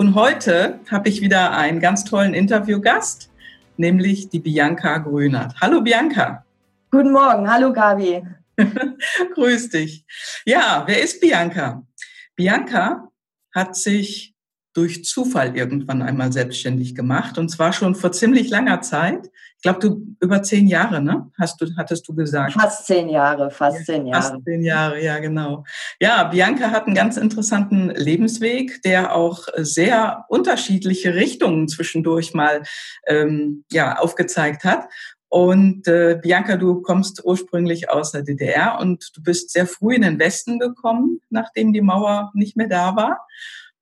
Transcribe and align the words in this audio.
Und 0.00 0.14
heute 0.14 0.80
habe 0.90 1.10
ich 1.10 1.20
wieder 1.20 1.50
einen 1.52 1.78
ganz 1.78 2.04
tollen 2.04 2.32
Interviewgast, 2.32 3.30
nämlich 3.76 4.30
die 4.30 4.38
Bianca 4.38 4.96
Grünert. 4.96 5.56
Hallo 5.60 5.82
Bianca. 5.82 6.42
Guten 6.90 7.12
Morgen, 7.12 7.52
hallo 7.52 7.70
Gabi. 7.70 8.22
Grüß 9.34 9.68
dich. 9.68 10.06
Ja, 10.46 10.84
wer 10.86 11.02
ist 11.02 11.20
Bianca? 11.20 11.86
Bianca 12.34 13.10
hat 13.54 13.76
sich 13.76 14.32
durch 14.72 15.04
Zufall 15.04 15.56
irgendwann 15.56 16.02
einmal 16.02 16.32
selbstständig 16.32 16.94
gemacht 16.94 17.38
und 17.38 17.48
zwar 17.48 17.72
schon 17.72 17.94
vor 17.94 18.12
ziemlich 18.12 18.50
langer 18.50 18.80
Zeit. 18.82 19.30
Ich 19.56 19.62
glaube, 19.62 19.80
du 19.80 20.16
über 20.20 20.42
zehn 20.42 20.68
Jahre, 20.68 21.02
ne? 21.02 21.30
Hast 21.38 21.60
du, 21.60 21.66
hattest 21.76 22.08
du 22.08 22.14
gesagt? 22.14 22.54
Fast 22.54 22.86
zehn 22.86 23.10
Jahre, 23.10 23.50
fast 23.50 23.84
zehn 23.84 24.06
Jahre. 24.06 24.22
Fast 24.22 24.44
zehn 24.44 24.62
Jahre, 24.62 25.04
ja, 25.04 25.18
genau. 25.18 25.64
Ja, 26.00 26.24
Bianca 26.24 26.70
hat 26.70 26.86
einen 26.86 26.94
ganz 26.94 27.18
interessanten 27.18 27.90
Lebensweg, 27.90 28.80
der 28.82 29.14
auch 29.14 29.48
sehr 29.56 30.24
unterschiedliche 30.28 31.14
Richtungen 31.14 31.68
zwischendurch 31.68 32.32
mal 32.32 32.62
ähm, 33.06 33.64
ja, 33.70 33.98
aufgezeigt 33.98 34.64
hat. 34.64 34.88
Und 35.28 35.86
äh, 35.86 36.18
Bianca, 36.20 36.56
du 36.56 36.82
kommst 36.82 37.24
ursprünglich 37.24 37.88
aus 37.88 38.12
der 38.12 38.22
DDR 38.22 38.78
und 38.80 39.10
du 39.14 39.22
bist 39.22 39.50
sehr 39.50 39.66
früh 39.66 39.94
in 39.94 40.02
den 40.02 40.18
Westen 40.18 40.58
gekommen, 40.58 41.20
nachdem 41.30 41.72
die 41.72 41.82
Mauer 41.82 42.32
nicht 42.34 42.56
mehr 42.56 42.66
da 42.66 42.96
war. 42.96 43.26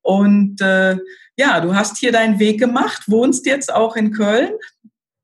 Und 0.09 0.63
äh, 0.63 0.97
ja, 1.37 1.61
du 1.61 1.75
hast 1.75 1.99
hier 1.99 2.13
deinen 2.13 2.39
Weg 2.39 2.59
gemacht, 2.59 3.03
wohnst 3.09 3.45
jetzt 3.45 3.71
auch 3.71 3.95
in 3.95 4.11
Köln. 4.11 4.53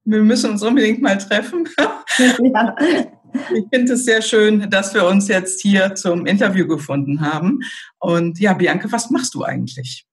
Wir 0.04 0.20
müssen 0.20 0.50
uns 0.50 0.62
unbedingt 0.62 1.00
mal 1.00 1.16
treffen. 1.16 1.68
Ja. 2.18 2.76
Ich 3.52 3.64
finde 3.72 3.94
es 3.94 4.04
sehr 4.04 4.22
schön, 4.22 4.70
dass 4.70 4.94
wir 4.94 5.04
uns 5.06 5.26
jetzt 5.26 5.60
hier 5.60 5.96
zum 5.96 6.24
Interview 6.24 6.68
gefunden 6.68 7.20
haben. 7.20 7.58
Und 7.98 8.38
ja, 8.38 8.52
Bianca, 8.52 8.86
was 8.92 9.10
machst 9.10 9.34
du 9.34 9.42
eigentlich? 9.42 10.06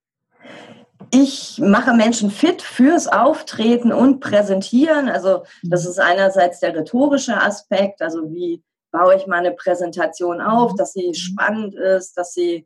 Ich 1.11 1.59
mache 1.59 1.93
Menschen 1.93 2.31
fit 2.31 2.63
fürs 2.63 3.05
Auftreten 3.05 3.93
und 3.93 4.21
Präsentieren. 4.21 5.07
Also 5.07 5.43
das 5.61 5.85
ist 5.85 5.99
einerseits 5.99 6.61
der 6.61 6.75
rhetorische 6.75 7.39
Aspekt, 7.39 8.01
also 8.01 8.31
wie 8.31 8.63
baue 8.91 9.15
ich 9.17 9.27
meine 9.27 9.51
Präsentation 9.51 10.41
auf, 10.41 10.73
dass 10.73 10.93
sie 10.93 11.13
spannend 11.13 11.75
ist, 11.75 12.17
dass 12.17 12.33
sie 12.33 12.65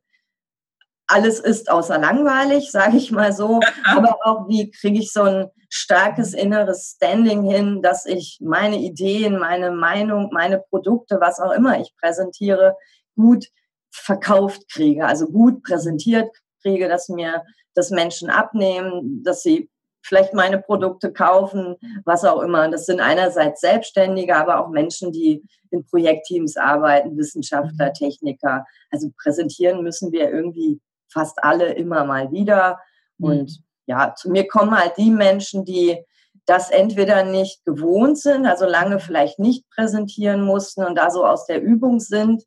alles 1.08 1.40
ist 1.40 1.70
außer 1.70 2.00
langweilig, 2.00 2.72
sage 2.72 2.98
ich 2.98 3.12
mal 3.12 3.34
so. 3.34 3.60
Aber 3.86 4.20
auch, 4.24 4.48
wie 4.48 4.72
kriege 4.72 5.00
ich 5.00 5.12
so 5.12 5.24
ein 5.24 5.52
starkes 5.70 6.34
inneres 6.34 6.96
Standing 6.96 7.44
hin, 7.44 7.82
dass 7.82 8.06
ich 8.06 8.40
meine 8.42 8.78
Ideen, 8.78 9.40
meine 9.40 9.72
Meinung, 9.72 10.30
meine 10.32 10.60
Produkte, 10.60 11.20
was 11.20 11.40
auch 11.40 11.52
immer 11.52 11.80
ich 11.80 11.94
präsentiere, 12.00 12.76
gut 13.16 13.48
verkauft 13.92 14.70
kriege, 14.72 15.06
also 15.06 15.28
gut 15.28 15.64
präsentiert 15.64 16.30
kriege, 16.62 16.88
dass 16.88 17.10
mir 17.10 17.44
das 17.74 17.90
Menschen 17.90 18.30
abnehmen, 18.30 19.24
dass 19.24 19.42
sie 19.42 19.70
vielleicht 20.02 20.34
meine 20.34 20.60
Produkte 20.60 21.12
kaufen, 21.12 21.76
was 22.06 22.24
auch 22.24 22.42
immer. 22.42 22.70
Das 22.70 22.86
sind 22.86 23.00
einerseits 23.00 23.62
Selbstständige, 23.62 24.36
aber 24.36 24.60
auch 24.60 24.70
Menschen, 24.70 25.12
die 25.12 25.44
in 25.72 25.84
Projektteams 25.86 26.58
arbeiten, 26.58 27.18
Wissenschaftler, 27.18 27.92
Techniker. 27.92 28.66
Also 28.92 29.10
präsentieren 29.18 29.82
müssen 29.82 30.12
wir 30.12 30.30
irgendwie 30.30 30.80
fast 31.16 31.44
alle 31.44 31.74
immer 31.74 32.06
mal 32.06 32.32
wieder. 32.32 32.80
Mhm. 33.18 33.26
Und 33.26 33.64
ja, 33.88 34.14
zu 34.16 34.30
mir 34.30 34.48
kommen 34.48 34.78
halt 34.78 34.98
die 34.98 35.10
Menschen, 35.10 35.66
die 35.66 35.98
das 36.46 36.70
entweder 36.70 37.24
nicht 37.24 37.66
gewohnt 37.66 38.20
sind, 38.20 38.46
also 38.46 38.66
lange 38.66 39.00
vielleicht 39.00 39.40
nicht 39.40 39.68
präsentieren 39.72 40.42
mussten 40.42 40.84
und 40.84 40.96
da 40.96 41.10
so 41.10 41.26
aus 41.26 41.48
der 41.48 41.62
Übung 41.62 42.00
sind 42.00 42.44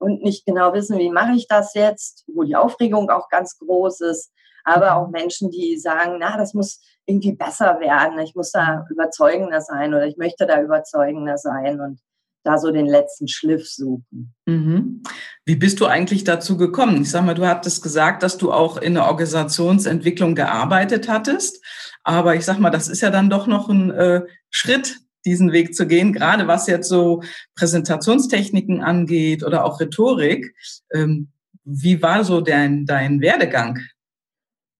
und 0.00 0.22
nicht 0.22 0.44
genau 0.46 0.72
wissen, 0.72 0.98
wie 0.98 1.10
mache 1.10 1.32
ich 1.36 1.46
das 1.46 1.74
jetzt, 1.74 2.24
wo 2.34 2.42
die 2.42 2.56
Aufregung 2.56 3.08
auch 3.10 3.28
ganz 3.28 3.58
groß 3.58 4.00
ist, 4.00 4.32
aber 4.64 4.96
auch 4.96 5.08
Menschen, 5.08 5.50
die 5.50 5.78
sagen, 5.78 6.16
na, 6.18 6.36
das 6.36 6.54
muss 6.54 6.80
irgendwie 7.04 7.34
besser 7.34 7.78
werden, 7.78 8.18
ich 8.18 8.34
muss 8.34 8.50
da 8.50 8.84
überzeugender 8.90 9.60
sein 9.60 9.94
oder 9.94 10.06
ich 10.06 10.16
möchte 10.16 10.44
da 10.46 10.60
überzeugender 10.60 11.38
sein 11.38 11.80
und 11.80 12.00
da 12.46 12.58
so 12.58 12.70
den 12.70 12.86
letzten 12.86 13.28
Schliff 13.28 13.68
suchen. 13.68 14.34
Mhm. 14.46 15.02
Wie 15.44 15.56
bist 15.56 15.80
du 15.80 15.86
eigentlich 15.86 16.24
dazu 16.24 16.56
gekommen? 16.56 17.02
Ich 17.02 17.10
sag 17.10 17.24
mal, 17.24 17.34
du 17.34 17.46
hattest 17.46 17.82
gesagt, 17.82 18.22
dass 18.22 18.38
du 18.38 18.52
auch 18.52 18.76
in 18.76 18.94
der 18.94 19.06
Organisationsentwicklung 19.06 20.34
gearbeitet 20.34 21.08
hattest. 21.08 21.64
Aber 22.04 22.36
ich 22.36 22.44
sag 22.44 22.58
mal, 22.58 22.70
das 22.70 22.88
ist 22.88 23.00
ja 23.00 23.10
dann 23.10 23.30
doch 23.30 23.46
noch 23.46 23.68
ein 23.68 23.90
äh, 23.90 24.22
Schritt, 24.50 24.98
diesen 25.24 25.52
Weg 25.52 25.74
zu 25.74 25.88
gehen, 25.88 26.12
gerade 26.12 26.46
was 26.46 26.68
jetzt 26.68 26.88
so 26.88 27.22
Präsentationstechniken 27.56 28.80
angeht 28.80 29.42
oder 29.42 29.64
auch 29.64 29.80
Rhetorik. 29.80 30.54
Ähm, 30.94 31.32
wie 31.64 32.00
war 32.00 32.22
so 32.22 32.40
dein, 32.40 32.86
dein 32.86 33.20
Werdegang? 33.20 33.80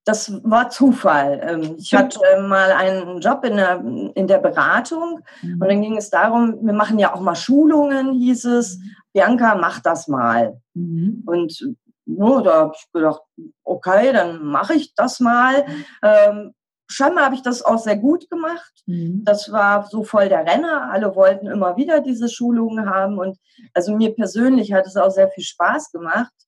Das 0.06 0.32
war 0.44 0.70
Zufall. 0.70 1.40
Ähm, 1.42 1.74
ich 1.78 1.92
hatte 1.92 2.20
mal 2.40 2.70
einen 2.70 3.20
Job 3.20 3.44
in 3.44 3.56
der, 3.56 3.84
in 4.14 4.28
der 4.28 4.38
Beratung 4.38 5.20
mhm. 5.42 5.60
und 5.60 5.68
dann 5.68 5.82
ging 5.82 5.96
es 5.96 6.10
darum, 6.10 6.64
wir 6.64 6.72
machen 6.72 6.98
ja 7.00 7.12
auch 7.12 7.20
mal 7.20 7.34
Schulungen, 7.34 8.12
hieß 8.12 8.44
es. 8.44 8.78
Mhm. 8.78 8.82
Bianca, 9.12 9.56
mach 9.56 9.80
das 9.80 10.06
mal. 10.06 10.60
Mhm. 10.74 11.24
Und 11.26 11.74
no, 12.06 12.40
da 12.40 12.54
habe 12.54 12.72
ich 12.76 12.92
gedacht, 12.92 13.20
okay, 13.64 14.12
dann 14.12 14.44
mache 14.44 14.74
ich 14.74 14.94
das 14.94 15.18
mal. 15.18 15.66
Ähm, 16.04 16.54
scheinbar 16.88 17.24
habe 17.24 17.34
ich 17.34 17.42
das 17.42 17.62
auch 17.62 17.78
sehr 17.78 17.96
gut 17.96 18.30
gemacht. 18.30 18.72
Mhm. 18.86 19.24
Das 19.24 19.50
war 19.50 19.88
so 19.88 20.04
voll 20.04 20.28
der 20.28 20.46
Renner. 20.46 20.88
Alle 20.92 21.16
wollten 21.16 21.48
immer 21.48 21.76
wieder 21.76 22.00
diese 22.00 22.28
Schulungen 22.28 22.88
haben. 22.88 23.18
Und 23.18 23.38
also 23.74 23.96
mir 23.96 24.14
persönlich 24.14 24.72
hat 24.72 24.86
es 24.86 24.96
auch 24.96 25.10
sehr 25.10 25.30
viel 25.30 25.42
Spaß 25.42 25.90
gemacht 25.90 26.45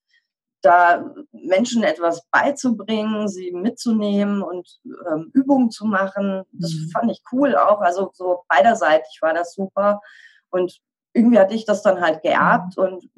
da 0.68 1.14
Menschen 1.32 1.82
etwas 1.82 2.26
beizubringen, 2.30 3.26
sie 3.26 3.52
mitzunehmen 3.52 4.42
und 4.42 4.68
ähm, 5.10 5.30
Übungen 5.32 5.70
zu 5.70 5.86
machen. 5.86 6.42
Das 6.52 6.72
mhm. 6.74 6.90
fand 6.90 7.10
ich 7.10 7.22
cool 7.32 7.56
auch. 7.56 7.80
Also 7.80 8.10
so 8.12 8.42
beiderseitig 8.48 9.18
war 9.22 9.32
das 9.32 9.54
super. 9.54 10.02
Und 10.50 10.78
irgendwie 11.14 11.38
hatte 11.38 11.54
ich 11.54 11.64
das 11.64 11.82
dann 11.82 12.02
halt 12.02 12.20
geerbt 12.20 12.76
mhm. 12.76 12.84
und 12.84 13.10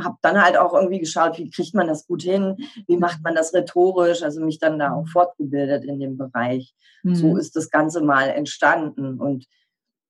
habe 0.00 0.16
dann 0.22 0.40
halt 0.40 0.56
auch 0.56 0.72
irgendwie 0.72 1.00
geschaut, 1.00 1.36
wie 1.38 1.50
kriegt 1.50 1.74
man 1.74 1.88
das 1.88 2.06
gut 2.06 2.22
hin, 2.22 2.56
wie 2.86 2.96
macht 2.96 3.24
man 3.24 3.34
das 3.34 3.52
rhetorisch, 3.52 4.22
also 4.22 4.40
mich 4.40 4.60
dann 4.60 4.78
da 4.78 4.92
auch 4.92 5.02
mhm. 5.02 5.08
fortgebildet 5.08 5.84
in 5.84 5.98
dem 5.98 6.16
Bereich. 6.16 6.74
Mhm. 7.02 7.14
So 7.16 7.36
ist 7.36 7.56
das 7.56 7.70
Ganze 7.70 8.02
mal 8.02 8.28
entstanden 8.28 9.20
und 9.20 9.46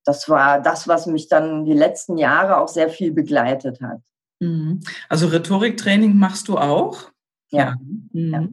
das 0.04 0.28
war 0.28 0.60
das, 0.60 0.86
was 0.86 1.06
mich 1.06 1.28
dann 1.28 1.64
die 1.64 1.72
letzten 1.72 2.18
Jahre 2.18 2.58
auch 2.58 2.68
sehr 2.68 2.90
viel 2.90 3.12
begleitet 3.12 3.80
hat. 3.80 4.00
Mhm. 4.40 4.80
Also 5.08 5.28
Rhetoriktraining 5.28 6.16
machst 6.16 6.48
du 6.48 6.58
auch? 6.58 7.10
Ja. 7.50 7.76
Mhm. 8.12 8.32
ja. 8.32 8.48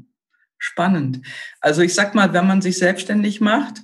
Spannend. 0.58 1.22
Also 1.62 1.82
ich 1.82 1.94
sag 1.94 2.16
mal, 2.16 2.34
wenn 2.34 2.48
man 2.48 2.62
sich 2.62 2.78
selbstständig 2.78 3.42
macht, 3.42 3.82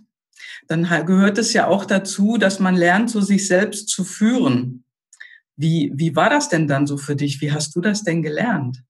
dann 0.68 0.84
gehört 1.06 1.38
es 1.38 1.54
ja 1.54 1.68
auch 1.68 1.86
dazu, 1.86 2.38
dass 2.38 2.60
man 2.60 2.76
lernt, 2.76 3.10
so 3.10 3.22
sich 3.22 3.48
selbst 3.48 3.90
zu 3.90 4.04
führen. 4.04 4.86
Wie, 5.58 5.92
wie 5.94 6.16
war 6.16 6.30
das 6.30 6.50
denn 6.50 6.68
dann 6.68 6.88
so 6.88 6.98
für 6.98 7.16
dich? 7.16 7.42
Wie 7.42 7.52
hast 7.52 7.76
du 7.76 7.82
das 7.82 8.04
denn 8.04 8.24
gelernt? 8.24 8.84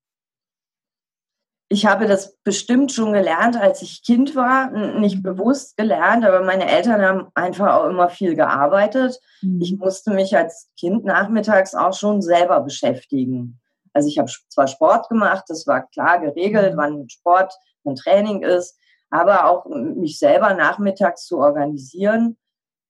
Ich 1.72 1.85
habe 1.85 2.06
das 2.06 2.35
bestimmt 2.44 2.91
schon 2.91 3.14
gelernt, 3.14 3.56
als 3.56 3.82
ich 3.82 4.03
Kind 4.03 4.35
war, 4.35 4.72
nicht 5.00 5.20
mhm. 5.20 5.23
bewusst 5.23 5.78
gelernt, 5.78 6.26
aber 6.26 6.44
meine 6.44 6.70
Eltern 6.70 7.02
haben 7.02 7.28
einfach 7.34 7.76
auch 7.76 7.85
immer 7.90 8.09
viel 8.09 8.35
gearbeitet. 8.35 9.18
Mhm. 9.41 9.62
Ich 9.62 9.78
musste 9.78 10.12
mich 10.12 10.35
als 10.35 10.70
Kind 10.78 11.06
nachmittags 11.06 11.73
auch 11.73 11.94
schon 11.94 12.22
selber 12.22 12.59
beschäftigen. 12.59 13.62
Also 13.94 14.09
ich 14.09 14.20
habe 14.20 14.29
zwar 14.50 14.68
Sport 14.68 15.08
gemacht, 15.08 15.46
das 15.47 15.66
war 15.66 15.88
klar 15.88 16.20
geregelt, 16.20 16.73
mhm. 16.73 16.78
wann 16.78 17.09
Sport, 17.09 17.53
wann 17.85 17.96
Training 17.96 18.44
ist, 18.44 18.78
aber 19.09 19.50
auch 19.50 19.66
mich 19.66 20.20
selber 20.20 20.53
nachmittags 20.53 21.26
zu 21.26 21.38
organisieren. 21.38 22.35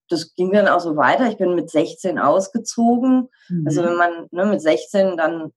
Das 0.09 0.33
ging 0.33 0.51
dann 0.53 0.67
auch 0.67 0.79
so 0.79 0.95
weiter. 0.95 1.29
Ich 1.29 1.37
bin 1.37 1.53
mit 1.53 1.69
16 1.69 2.17
ausgezogen. 2.17 3.29
Mhm. 3.47 3.63
Also 3.67 3.83
wenn 3.83 3.95
man 3.95 4.27
ne, 4.31 4.47
mit 4.47 4.61
16 4.61 5.17
dann 5.17 5.51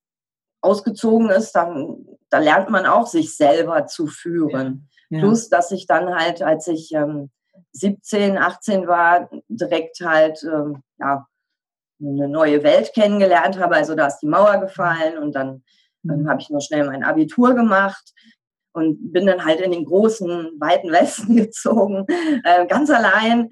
ausgezogen 0.65 1.31
ist, 1.31 1.53
dann 1.53 2.07
da 2.31 2.39
lernt 2.39 2.69
man 2.69 2.85
auch, 2.85 3.07
sich 3.07 3.37
selber 3.37 3.87
zu 3.87 4.09
führen. 4.09 4.89
Ja. 5.09 5.21
Plus, 5.21 5.49
dass 5.49 5.71
ich 5.71 5.87
dann 5.87 6.15
halt, 6.17 6.43
als 6.43 6.67
ich 6.67 6.93
ähm, 6.93 7.31
17, 7.73 8.39
18 8.39 8.89
war, 8.89 9.31
direkt 9.49 10.01
halt 10.01 10.43
ähm, 10.43 10.83
ja, 10.99 11.27
eine 12.01 12.29
neue 12.29 12.65
Welt 12.65 12.93
kennengelernt 12.93 13.59
habe. 13.59 13.77
Also 13.77 13.95
da 13.95 14.09
ist 14.09 14.19
die 14.19 14.27
Mauer 14.27 14.59
gefallen 14.59 15.19
und 15.19 15.37
dann 15.37 15.63
ähm, 16.09 16.23
mhm. 16.23 16.29
habe 16.29 16.41
ich 16.41 16.51
noch 16.51 16.61
schnell 16.61 16.85
mein 16.87 17.05
Abitur 17.05 17.55
gemacht. 17.55 18.13
und 18.73 19.13
bin 19.13 19.27
dann 19.27 19.45
halt 19.45 19.61
in 19.61 19.71
den 19.71 19.85
großen, 19.85 20.57
weiten 20.59 20.91
Westen 20.91 21.37
gezogen, 21.45 22.05
äh, 22.43 22.67
ganz 22.67 22.91
allein. 22.91 23.49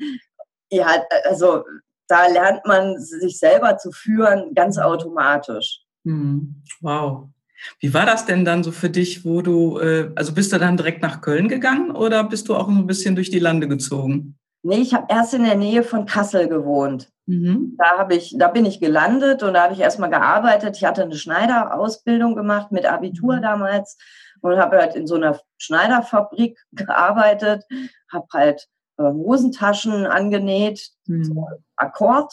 Ja, 0.70 0.88
also 1.24 1.62
da 2.08 2.26
lernt 2.26 2.66
man 2.66 2.98
sich 2.98 3.38
selber 3.38 3.76
zu 3.76 3.92
führen, 3.92 4.54
ganz 4.54 4.78
automatisch. 4.78 5.81
Hm. 6.04 6.62
Wow. 6.80 7.28
Wie 7.80 7.94
war 7.94 8.06
das 8.06 8.26
denn 8.26 8.44
dann 8.44 8.64
so 8.64 8.72
für 8.72 8.90
dich, 8.90 9.24
wo 9.24 9.40
du, 9.40 9.78
äh, 9.78 10.10
also 10.16 10.34
bist 10.34 10.52
du 10.52 10.58
dann 10.58 10.76
direkt 10.76 11.02
nach 11.02 11.20
Köln 11.20 11.48
gegangen 11.48 11.92
oder 11.92 12.24
bist 12.24 12.48
du 12.48 12.56
auch 12.56 12.68
ein 12.68 12.86
bisschen 12.86 13.14
durch 13.14 13.30
die 13.30 13.38
Lande 13.38 13.68
gezogen? 13.68 14.36
Nee, 14.64 14.78
ich 14.78 14.94
habe 14.94 15.06
erst 15.08 15.34
in 15.34 15.44
der 15.44 15.56
Nähe 15.56 15.82
von 15.82 16.06
Kassel 16.06 16.48
gewohnt. 16.48 17.10
Mhm. 17.26 17.76
Da 17.78 17.98
habe 17.98 18.14
ich, 18.14 18.34
da 18.38 18.48
bin 18.48 18.64
ich 18.64 18.80
gelandet 18.80 19.42
und 19.42 19.54
da 19.54 19.64
habe 19.64 19.74
ich 19.74 19.80
erstmal 19.80 20.10
gearbeitet. 20.10 20.76
Ich 20.76 20.84
hatte 20.84 21.02
eine 21.02 21.16
Schneiderausbildung 21.16 22.34
gemacht 22.34 22.72
mit 22.72 22.86
Abitur 22.86 23.36
mhm. 23.36 23.42
damals 23.42 23.96
und 24.40 24.56
habe 24.58 24.78
halt 24.78 24.94
in 24.94 25.06
so 25.06 25.16
einer 25.16 25.38
Schneiderfabrik 25.58 26.58
gearbeitet, 26.72 27.64
habe 28.10 28.26
halt 28.32 28.68
Hosentaschen 29.10 30.06
angenäht, 30.06 30.90
mhm. 31.06 31.24
so 31.24 31.48
Akkord. 31.76 32.32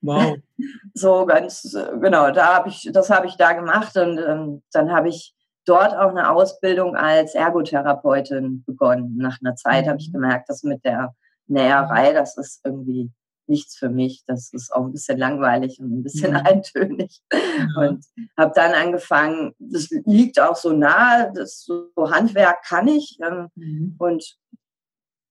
Wow. 0.00 0.36
So 0.94 1.26
ganz 1.26 1.76
genau, 2.00 2.30
da 2.30 2.54
habe 2.54 2.68
ich, 2.68 2.88
das 2.92 3.10
habe 3.10 3.26
ich 3.26 3.36
da 3.36 3.52
gemacht 3.52 3.96
und 3.96 4.18
ähm, 4.18 4.62
dann 4.70 4.92
habe 4.92 5.08
ich 5.08 5.34
dort 5.64 5.92
auch 5.94 6.10
eine 6.10 6.30
Ausbildung 6.30 6.94
als 6.94 7.34
Ergotherapeutin 7.34 8.62
begonnen. 8.64 9.16
Nach 9.16 9.38
einer 9.42 9.56
Zeit 9.56 9.86
mhm. 9.86 9.88
habe 9.90 9.98
ich 10.00 10.12
gemerkt, 10.12 10.48
dass 10.48 10.62
mit 10.62 10.84
der 10.84 11.14
Näherei, 11.46 12.12
das 12.12 12.36
ist 12.36 12.60
irgendwie 12.64 13.10
nichts 13.46 13.76
für 13.76 13.88
mich. 13.88 14.22
Das 14.26 14.52
ist 14.52 14.72
auch 14.72 14.84
ein 14.84 14.92
bisschen 14.92 15.18
langweilig 15.18 15.78
und 15.80 15.92
ein 15.92 16.02
bisschen 16.02 16.32
mhm. 16.32 16.36
eintönig. 16.44 17.20
Mhm. 17.32 17.76
Und 17.76 18.04
habe 18.36 18.52
dann 18.54 18.72
angefangen, 18.72 19.54
das 19.58 19.88
liegt 20.04 20.40
auch 20.40 20.56
so 20.56 20.72
nahe, 20.72 21.32
das 21.34 21.62
so 21.62 21.90
Handwerk 21.96 22.64
kann 22.64 22.88
ich. 22.88 23.18
Ähm, 23.22 23.48
mhm. 23.54 23.94
Und 23.98 24.36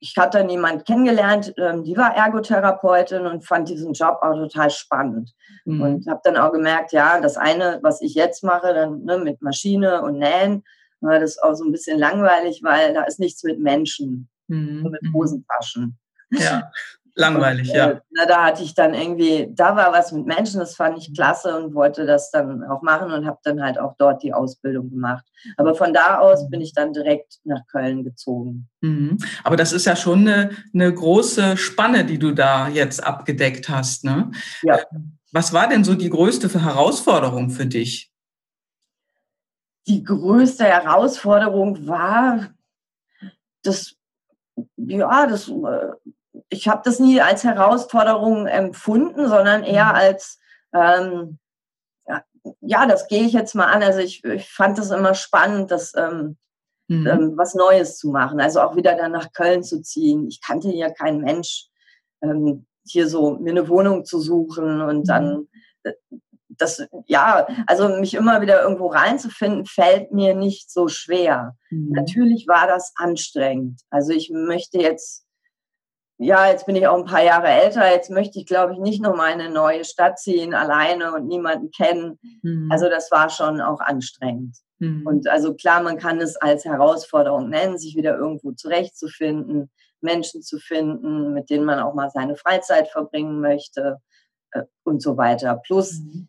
ich 0.02 0.18
hatte 0.18 0.40
dann 0.40 0.50
jemand 0.50 0.86
kennengelernt, 0.86 1.54
ähm, 1.58 1.84
die 1.84 1.96
war 1.96 2.16
Ergotherapeutin 2.16 3.28
und 3.28 3.46
fand 3.46 3.70
diesen 3.70 3.94
Job 3.94 4.18
auch 4.24 4.34
total 4.34 4.72
spannend. 4.72 5.34
Mhm. 5.66 5.82
Und 5.82 6.08
habe 6.08 6.22
dann 6.24 6.38
auch 6.38 6.52
gemerkt, 6.52 6.92
ja, 6.92 7.22
das 7.22 7.38
eine, 7.38 7.80
was 7.84 8.02
ich 8.02 8.16
jetzt 8.16 8.44
mache, 8.44 8.74
dann 8.74 9.04
ne, 9.04 9.20
mit 9.20 9.44
Maschine 9.44 10.02
und 10.02 10.18
Nähen, 10.18 10.64
das 11.02 11.32
ist 11.32 11.44
auch 11.44 11.54
so 11.54 11.64
ein 11.64 11.72
bisschen 11.72 12.00
langweilig, 12.00 12.62
weil 12.64 12.94
da 12.94 13.04
ist 13.04 13.20
nichts 13.20 13.44
mit 13.44 13.60
Menschen, 13.60 14.28
mhm. 14.48 14.90
mit 14.90 15.04
mhm. 15.04 15.14
Hosentaschen. 15.14 15.98
Ja. 16.32 16.72
Langweilig, 17.16 17.70
und, 17.70 17.76
ja. 17.76 17.92
Äh, 17.92 18.00
na, 18.12 18.26
da 18.26 18.46
hatte 18.46 18.64
ich 18.64 18.74
dann 18.74 18.94
irgendwie, 18.94 19.50
da 19.52 19.76
war 19.76 19.92
was 19.92 20.12
mit 20.12 20.26
Menschen, 20.26 20.60
das 20.60 20.76
fand 20.76 20.98
ich 20.98 21.14
klasse 21.14 21.58
und 21.58 21.74
wollte 21.74 22.06
das 22.06 22.32
dann 22.32 22.64
auch 22.64 22.82
machen 22.82 23.12
und 23.12 23.26
habe 23.26 23.40
dann 23.44 23.62
halt 23.62 23.78
auch 23.78 23.96
dort 23.98 24.24
die 24.24 24.34
Ausbildung 24.34 24.90
gemacht. 24.90 25.26
Aber 25.58 25.76
von 25.76 25.94
da 25.94 26.20
aus 26.20 26.50
bin 26.50 26.62
ich 26.62 26.74
dann 26.74 26.94
direkt 26.94 27.40
nach 27.44 27.66
Köln 27.68 28.04
gezogen. 28.04 28.70
Mhm. 28.82 29.18
Aber 29.44 29.56
das 29.56 29.74
ist 29.74 29.86
ja 29.86 29.96
schon 29.96 30.28
eine, 30.28 30.52
eine 30.74 30.94
große 30.94 31.58
Spanne, 31.58 32.06
die 32.06 32.20
du 32.20 32.32
da 32.32 32.70
jetzt 32.70 33.04
abgedeckt 33.04 33.68
hast. 33.68 34.06
Ne? 34.06 34.32
Ja. 34.64 34.80
Was 35.32 35.54
war 35.54 35.68
denn 35.68 35.84
so 35.84 35.96
die 35.96 36.10
größte 36.10 36.50
Herausforderung 36.62 37.50
für 37.50 37.66
dich? 37.66 38.12
Die 39.88 40.04
größte 40.04 40.64
Herausforderung 40.64 41.88
war, 41.88 42.50
das, 43.64 43.96
ja, 44.78 45.26
das 45.28 45.50
äh, 45.50 46.12
ich 46.50 46.68
habe 46.68 46.82
das 46.84 47.00
nie 47.00 47.22
als 47.22 47.44
Herausforderung 47.44 48.48
empfunden, 48.48 49.28
sondern 49.28 49.64
eher 49.64 49.86
mhm. 49.86 49.96
als, 49.96 50.40
ähm, 50.74 51.40
ja, 52.08 52.24
ja, 52.62 52.86
das 52.86 53.08
gehe 53.08 53.24
ich 53.24 53.34
jetzt 53.34 53.56
mal 53.56 53.66
an. 53.66 53.84
Also 53.84 54.00
ich, 54.00 54.24
ich 54.24 54.50
fand 54.50 54.80
es 54.80 54.92
immer 54.92 55.14
spannend, 55.14 55.72
das 55.72 55.94
ähm, 55.96 56.38
mhm. 56.88 57.08
ähm, 57.08 57.34
was 57.36 57.56
Neues 57.56 57.98
zu 57.98 58.10
machen. 58.10 58.40
Also 58.40 58.62
auch 58.62 58.76
wieder 58.76 58.96
dann 58.96 59.12
nach 59.12 59.32
Köln 59.34 59.64
zu 59.64 59.82
ziehen. 59.82 60.28
Ich 60.28 60.42
kannte 60.42 60.70
hier 60.70 60.92
keinen 60.92 61.22
Mensch, 61.22 61.68
ähm, 62.22 62.66
hier 62.86 63.08
so 63.08 63.38
mir 63.38 63.52
eine 63.52 63.70
Wohnung 63.70 64.06
zu 64.06 64.20
suchen 64.20 64.82
und 64.82 65.08
dann 65.08 65.34
mhm. 65.34 65.48
äh, 65.84 65.94
das, 66.58 66.86
ja, 67.08 67.48
also 67.66 67.88
mich 67.88 68.14
immer 68.14 68.42
wieder 68.42 68.62
irgendwo 68.62 68.88
reinzufinden, 68.88 69.66
fällt 69.66 70.12
mir 70.12 70.36
nicht 70.36 70.70
so 70.70 70.90
schwer. 70.90 71.56
Mhm. 71.70 71.92
Natürlich 71.92 72.46
war 72.48 72.68
das 72.68 72.94
anstrengend. 72.96 73.82
Also 73.90 74.12
ich 74.12 74.30
möchte 74.32 74.78
jetzt 74.78 75.26
ja, 76.22 76.48
jetzt 76.48 76.68
bin 76.68 76.76
ich 76.76 76.88
auch 76.88 76.98
ein 76.98 77.06
paar 77.06 77.24
Jahre 77.24 77.48
älter, 77.48 77.92
jetzt 77.92 78.12
möchte 78.12 78.38
ich, 78.38 78.46
glaube 78.46 78.74
ich, 78.74 78.80
nicht 78.80 79.02
noch 79.02 79.16
mal 79.16 79.34
in 79.34 79.42
eine 79.42 79.50
neue 79.50 79.84
Stadt 79.84 80.20
ziehen, 80.20 80.54
alleine 80.54 81.16
und 81.16 81.28
niemanden 81.28 81.72
kennen. 81.72 82.20
Mhm. 82.44 82.70
Also 82.72 82.90
das 82.90 83.10
war 83.10 83.30
schon 83.30 83.60
auch 83.60 83.80
anstrengend. 83.80 84.56
Mhm. 84.78 85.08
Und 85.08 85.28
also 85.28 85.56
klar, 85.56 85.82
man 85.82 85.98
kann 85.98 86.22
es 86.22 86.36
als 86.36 86.64
Herausforderung 86.64 87.50
nennen, 87.50 87.80
sich 87.80 87.96
wieder 87.96 88.16
irgendwo 88.18 88.52
zurechtzufinden, 88.52 89.72
Menschen 90.00 90.44
zu 90.44 90.60
finden, 90.60 91.34
mit 91.34 91.50
denen 91.50 91.66
man 91.66 91.80
auch 91.80 91.96
mal 91.96 92.12
seine 92.12 92.36
Freizeit 92.36 92.88
verbringen 92.90 93.42
möchte 93.42 93.98
äh, 94.52 94.62
und 94.84 95.02
so 95.02 95.18
weiter. 95.18 95.60
Plus 95.66 96.02
mhm. 96.02 96.28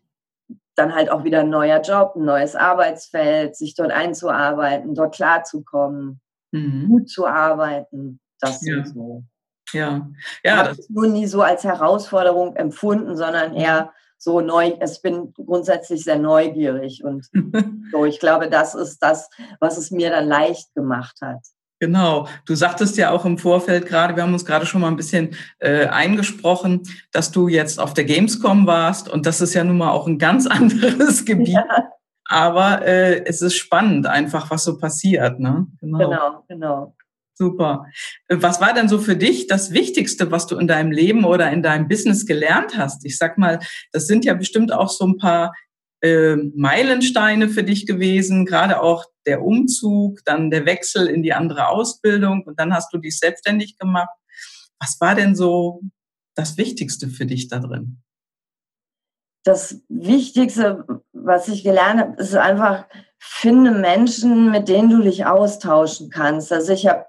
dann 0.73 0.95
halt 0.95 1.11
auch 1.11 1.23
wieder 1.23 1.41
ein 1.41 1.51
neuer 1.51 1.81
Job, 1.81 2.15
ein 2.15 2.25
neues 2.25 2.55
Arbeitsfeld, 2.55 3.55
sich 3.55 3.75
dort 3.75 3.91
einzuarbeiten, 3.91 4.95
dort 4.95 5.13
klarzukommen, 5.13 6.19
mhm. 6.51 6.87
gut 6.89 7.09
zu 7.09 7.27
arbeiten. 7.27 8.19
Das 8.39 8.65
ja. 8.65 8.83
so. 8.85 9.23
Ja, 9.73 10.09
ja. 10.43 10.51
Ich 10.51 10.51
habe 10.51 10.71
es 10.71 10.89
nur 10.89 11.07
nie 11.07 11.27
so 11.27 11.41
als 11.41 11.63
Herausforderung 11.63 12.55
empfunden, 12.55 13.15
sondern 13.17 13.53
eher 13.53 13.91
so 14.17 14.39
neu. 14.39 14.73
Ich 14.81 15.01
bin 15.01 15.33
grundsätzlich 15.33 16.03
sehr 16.03 16.17
neugierig 16.17 17.03
und 17.03 17.27
so. 17.91 18.05
Ich 18.05 18.19
glaube, 18.19 18.49
das 18.49 18.75
ist 18.75 18.99
das, 18.99 19.29
was 19.59 19.77
es 19.77 19.91
mir 19.91 20.09
dann 20.09 20.27
leicht 20.27 20.73
gemacht 20.73 21.17
hat. 21.21 21.39
Genau. 21.79 22.29
Du 22.45 22.55
sagtest 22.55 22.95
ja 22.95 23.11
auch 23.11 23.25
im 23.25 23.37
Vorfeld 23.37 23.87
gerade, 23.87 24.15
wir 24.15 24.23
haben 24.23 24.31
uns 24.31 24.45
gerade 24.45 24.65
schon 24.65 24.79
mal 24.79 24.87
ein 24.87 24.95
bisschen 24.95 25.35
äh, 25.59 25.87
eingesprochen, 25.87 26.83
dass 27.11 27.31
du 27.31 27.49
jetzt 27.49 27.77
auf 27.77 27.93
der 27.93 28.05
Gamescom 28.05 28.65
warst 28.65 29.09
und 29.09 29.25
das 29.25 29.41
ist 29.41 29.53
ja 29.53 29.65
nun 29.65 29.79
mal 29.79 29.91
auch 29.91 30.07
ein 30.07 30.17
ganz 30.17 30.47
anderes 30.47 31.25
Gebiet. 31.25 31.49
Ja. 31.49 31.65
Aber 32.25 32.85
äh, 32.87 33.25
es 33.25 33.41
ist 33.41 33.57
spannend 33.57 34.07
einfach, 34.07 34.49
was 34.49 34.63
so 34.63 34.77
passiert. 34.77 35.41
Ne? 35.41 35.67
Genau, 35.81 35.97
genau. 35.97 36.43
genau. 36.47 36.95
Super. 37.35 37.85
Was 38.29 38.61
war 38.61 38.73
denn 38.73 38.87
so 38.87 38.99
für 38.99 39.15
dich 39.15 39.47
das 39.47 39.71
Wichtigste, 39.71 40.31
was 40.31 40.45
du 40.45 40.57
in 40.57 40.67
deinem 40.67 40.91
Leben 40.91 41.25
oder 41.25 41.51
in 41.51 41.63
deinem 41.63 41.87
Business 41.87 42.25
gelernt 42.25 42.77
hast? 42.77 43.05
Ich 43.05 43.17
sag 43.17 43.37
mal, 43.37 43.59
das 43.91 44.05
sind 44.05 44.23
ja 44.23 44.35
bestimmt 44.35 44.71
auch 44.71 44.89
so 44.89 45.05
ein 45.05 45.17
paar 45.17 45.53
äh, 46.01 46.35
Meilensteine 46.35 47.49
für 47.49 47.63
dich 47.63 47.87
gewesen, 47.87 48.45
gerade 48.45 48.81
auch 48.81 49.05
der 49.25 49.41
Umzug, 49.41 50.19
dann 50.25 50.51
der 50.51 50.65
Wechsel 50.65 51.07
in 51.07 51.23
die 51.23 51.33
andere 51.33 51.69
Ausbildung 51.69 52.43
und 52.43 52.59
dann 52.59 52.73
hast 52.73 52.93
du 52.93 52.97
dich 52.97 53.17
selbstständig 53.17 53.77
gemacht. 53.77 54.09
Was 54.79 54.99
war 54.99 55.15
denn 55.15 55.35
so 55.35 55.81
das 56.35 56.57
Wichtigste 56.57 57.07
für 57.07 57.25
dich 57.25 57.47
da 57.47 57.59
drin? 57.59 58.01
Das 59.45 59.81
Wichtigste, 59.89 60.85
was 61.13 61.47
ich 61.47 61.63
gelernt 61.63 61.99
habe, 61.99 62.21
ist 62.21 62.35
einfach, 62.35 62.85
finde 63.17 63.71
Menschen, 63.71 64.51
mit 64.51 64.67
denen 64.67 64.89
du 64.89 65.01
dich 65.01 65.25
austauschen 65.25 66.09
kannst. 66.09 66.51
Also 66.51 66.73
ich 66.73 66.87
habe 66.87 67.05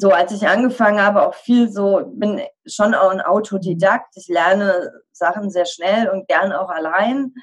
so 0.00 0.10
als 0.10 0.32
ich 0.32 0.46
angefangen 0.46 1.00
habe, 1.00 1.26
auch 1.26 1.34
viel 1.34 1.70
so, 1.70 2.02
bin 2.14 2.40
schon 2.66 2.94
auch 2.94 3.10
ein 3.10 3.20
Autodidakt. 3.20 4.16
Ich 4.16 4.28
lerne 4.28 4.92
Sachen 5.12 5.50
sehr 5.50 5.66
schnell 5.66 6.08
und 6.08 6.28
gern 6.28 6.52
auch 6.52 6.70
allein. 6.70 7.34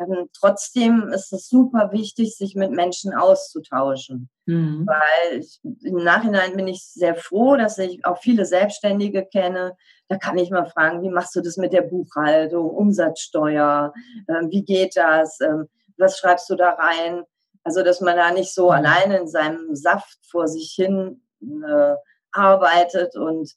Ähm, 0.00 0.28
trotzdem 0.32 1.08
ist 1.08 1.32
es 1.32 1.48
super 1.48 1.90
wichtig, 1.92 2.36
sich 2.36 2.54
mit 2.54 2.70
Menschen 2.70 3.14
auszutauschen. 3.14 4.30
Mhm. 4.46 4.86
Weil 4.86 5.40
ich, 5.40 5.60
im 5.82 5.96
Nachhinein 5.96 6.56
bin 6.56 6.68
ich 6.68 6.84
sehr 6.84 7.16
froh, 7.16 7.56
dass 7.56 7.78
ich 7.78 8.04
auch 8.04 8.18
viele 8.18 8.46
Selbstständige 8.46 9.26
kenne. 9.26 9.76
Da 10.08 10.16
kann 10.16 10.38
ich 10.38 10.50
mal 10.50 10.66
fragen, 10.66 11.02
wie 11.02 11.10
machst 11.10 11.34
du 11.34 11.40
das 11.40 11.56
mit 11.56 11.72
der 11.72 11.82
Buchhaltung, 11.82 12.70
Umsatzsteuer? 12.70 13.92
Ähm, 14.28 14.50
wie 14.50 14.64
geht 14.64 14.96
das? 14.96 15.40
Ähm, 15.40 15.68
was 15.96 16.18
schreibst 16.18 16.48
du 16.48 16.54
da 16.54 16.70
rein? 16.70 17.24
Also, 17.64 17.82
dass 17.82 18.00
man 18.00 18.16
da 18.16 18.30
nicht 18.30 18.54
so 18.54 18.66
mhm. 18.66 18.72
alleine 18.72 19.18
in 19.18 19.28
seinem 19.28 19.74
Saft 19.74 20.18
vor 20.30 20.46
sich 20.46 20.72
hin 20.76 21.22
äh, 21.42 21.94
arbeitet 22.32 23.16
und 23.16 23.52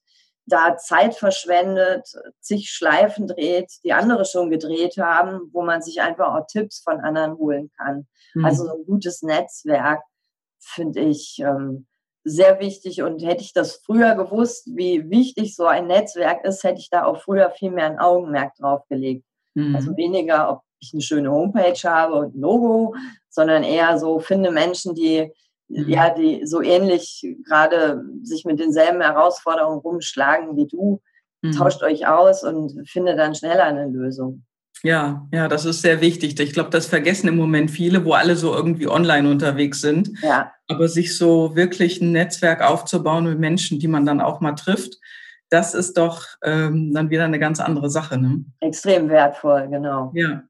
da 0.46 0.76
Zeit 0.78 1.16
verschwendet, 1.16 2.08
sich 2.40 2.72
Schleifen 2.72 3.28
dreht, 3.28 3.72
die 3.84 3.94
andere 3.94 4.26
schon 4.26 4.50
gedreht 4.50 4.98
haben, 4.98 5.50
wo 5.54 5.62
man 5.62 5.82
sich 5.82 6.02
einfach 6.02 6.34
auch 6.34 6.48
Tipps 6.48 6.82
von 6.82 7.00
anderen 7.00 7.38
holen 7.38 7.72
kann. 7.78 8.08
Mhm. 8.34 8.46
Also 8.46 8.70
ein 8.70 8.86
gutes 8.86 9.22
Netzwerk 9.22 10.02
finde 10.60 11.02
ich 11.02 11.40
ähm, 11.40 11.88
sehr 12.24 12.60
wichtig 12.60 13.02
und 13.02 13.24
hätte 13.24 13.44
ich 13.44 13.54
das 13.54 13.78
früher 13.78 14.16
gewusst, 14.16 14.68
wie 14.76 15.10
wichtig 15.10 15.56
so 15.56 15.66
ein 15.66 15.88
Netzwerk 15.88 16.46
ist, 16.46 16.64
hätte 16.64 16.80
ich 16.80 16.90
da 16.90 17.06
auch 17.06 17.22
früher 17.22 17.50
viel 17.52 17.72
mehr 17.72 17.86
ein 17.86 18.00
Augenmerk 18.00 18.56
drauf 18.56 18.82
gelegt. 18.90 19.26
Mhm. 19.56 19.76
Also 19.76 19.96
weniger, 19.98 20.52
ob 20.52 20.62
ich 20.80 20.92
eine 20.94 21.02
schöne 21.02 21.32
Homepage 21.32 21.80
habe 21.84 22.16
und 22.16 22.36
ein 22.36 22.42
Logo, 22.42 22.96
sondern 23.30 23.64
eher 23.64 23.98
so 23.98 24.20
finde 24.20 24.52
Menschen, 24.52 24.96
die 24.96 25.32
Mhm. 25.72 25.90
ja, 25.90 26.14
die 26.14 26.46
so 26.46 26.62
ähnlich 26.62 27.26
gerade 27.48 28.04
sich 28.24 28.46
mit 28.46 28.60
denselben 28.60 29.02
Herausforderungen 29.02 29.80
rumschlagen 29.80 30.58
wie 30.58 30.68
du, 30.68 31.02
mhm. 31.42 31.52
tauscht 31.54 31.82
euch 31.84 32.08
aus 32.08 32.44
und 32.44 32.88
findet 32.90 33.18
dann 33.18 33.36
schneller 33.36 33.64
eine 33.64 33.88
Lösung. 33.88 34.44
Ja, 34.84 35.28
ja, 35.32 35.48
das 35.48 35.66
ist 35.66 35.82
sehr 35.82 36.02
wichtig. 36.02 36.40
Ich 36.40 36.54
glaube, 36.54 36.72
das 36.72 36.88
vergessen 36.88 37.28
im 37.28 37.38
Moment 37.38 37.70
viele, 37.70 38.04
wo 38.04 38.14
alle 38.14 38.36
so 38.36 38.54
irgendwie 38.54 38.88
online 38.88 39.30
unterwegs 39.30 39.80
sind. 39.80 40.12
Ja. 40.24 40.52
Aber 40.68 40.88
sich 40.88 41.16
so 41.16 41.56
wirklich 41.56 42.02
ein 42.02 42.12
Netzwerk 42.12 42.62
aufzubauen 42.62 43.26
mit 43.26 43.40
Menschen, 43.40 43.80
die 43.80 43.88
man 43.88 44.06
dann 44.06 44.22
auch 44.22 44.42
mal 44.42 44.54
trifft, 44.54 44.98
das 45.50 45.76
ist 45.76 45.98
doch 45.98 46.26
ähm, 46.44 46.94
dann 46.94 47.10
wieder 47.10 47.26
eine 47.26 47.38
ganz 47.38 47.60
andere 47.60 47.90
Sache. 47.90 48.18
Ne? 48.18 48.44
Extrem 48.62 49.10
wertvoll, 49.10 49.68
genau. 49.70 50.12
Ja. 50.16 50.44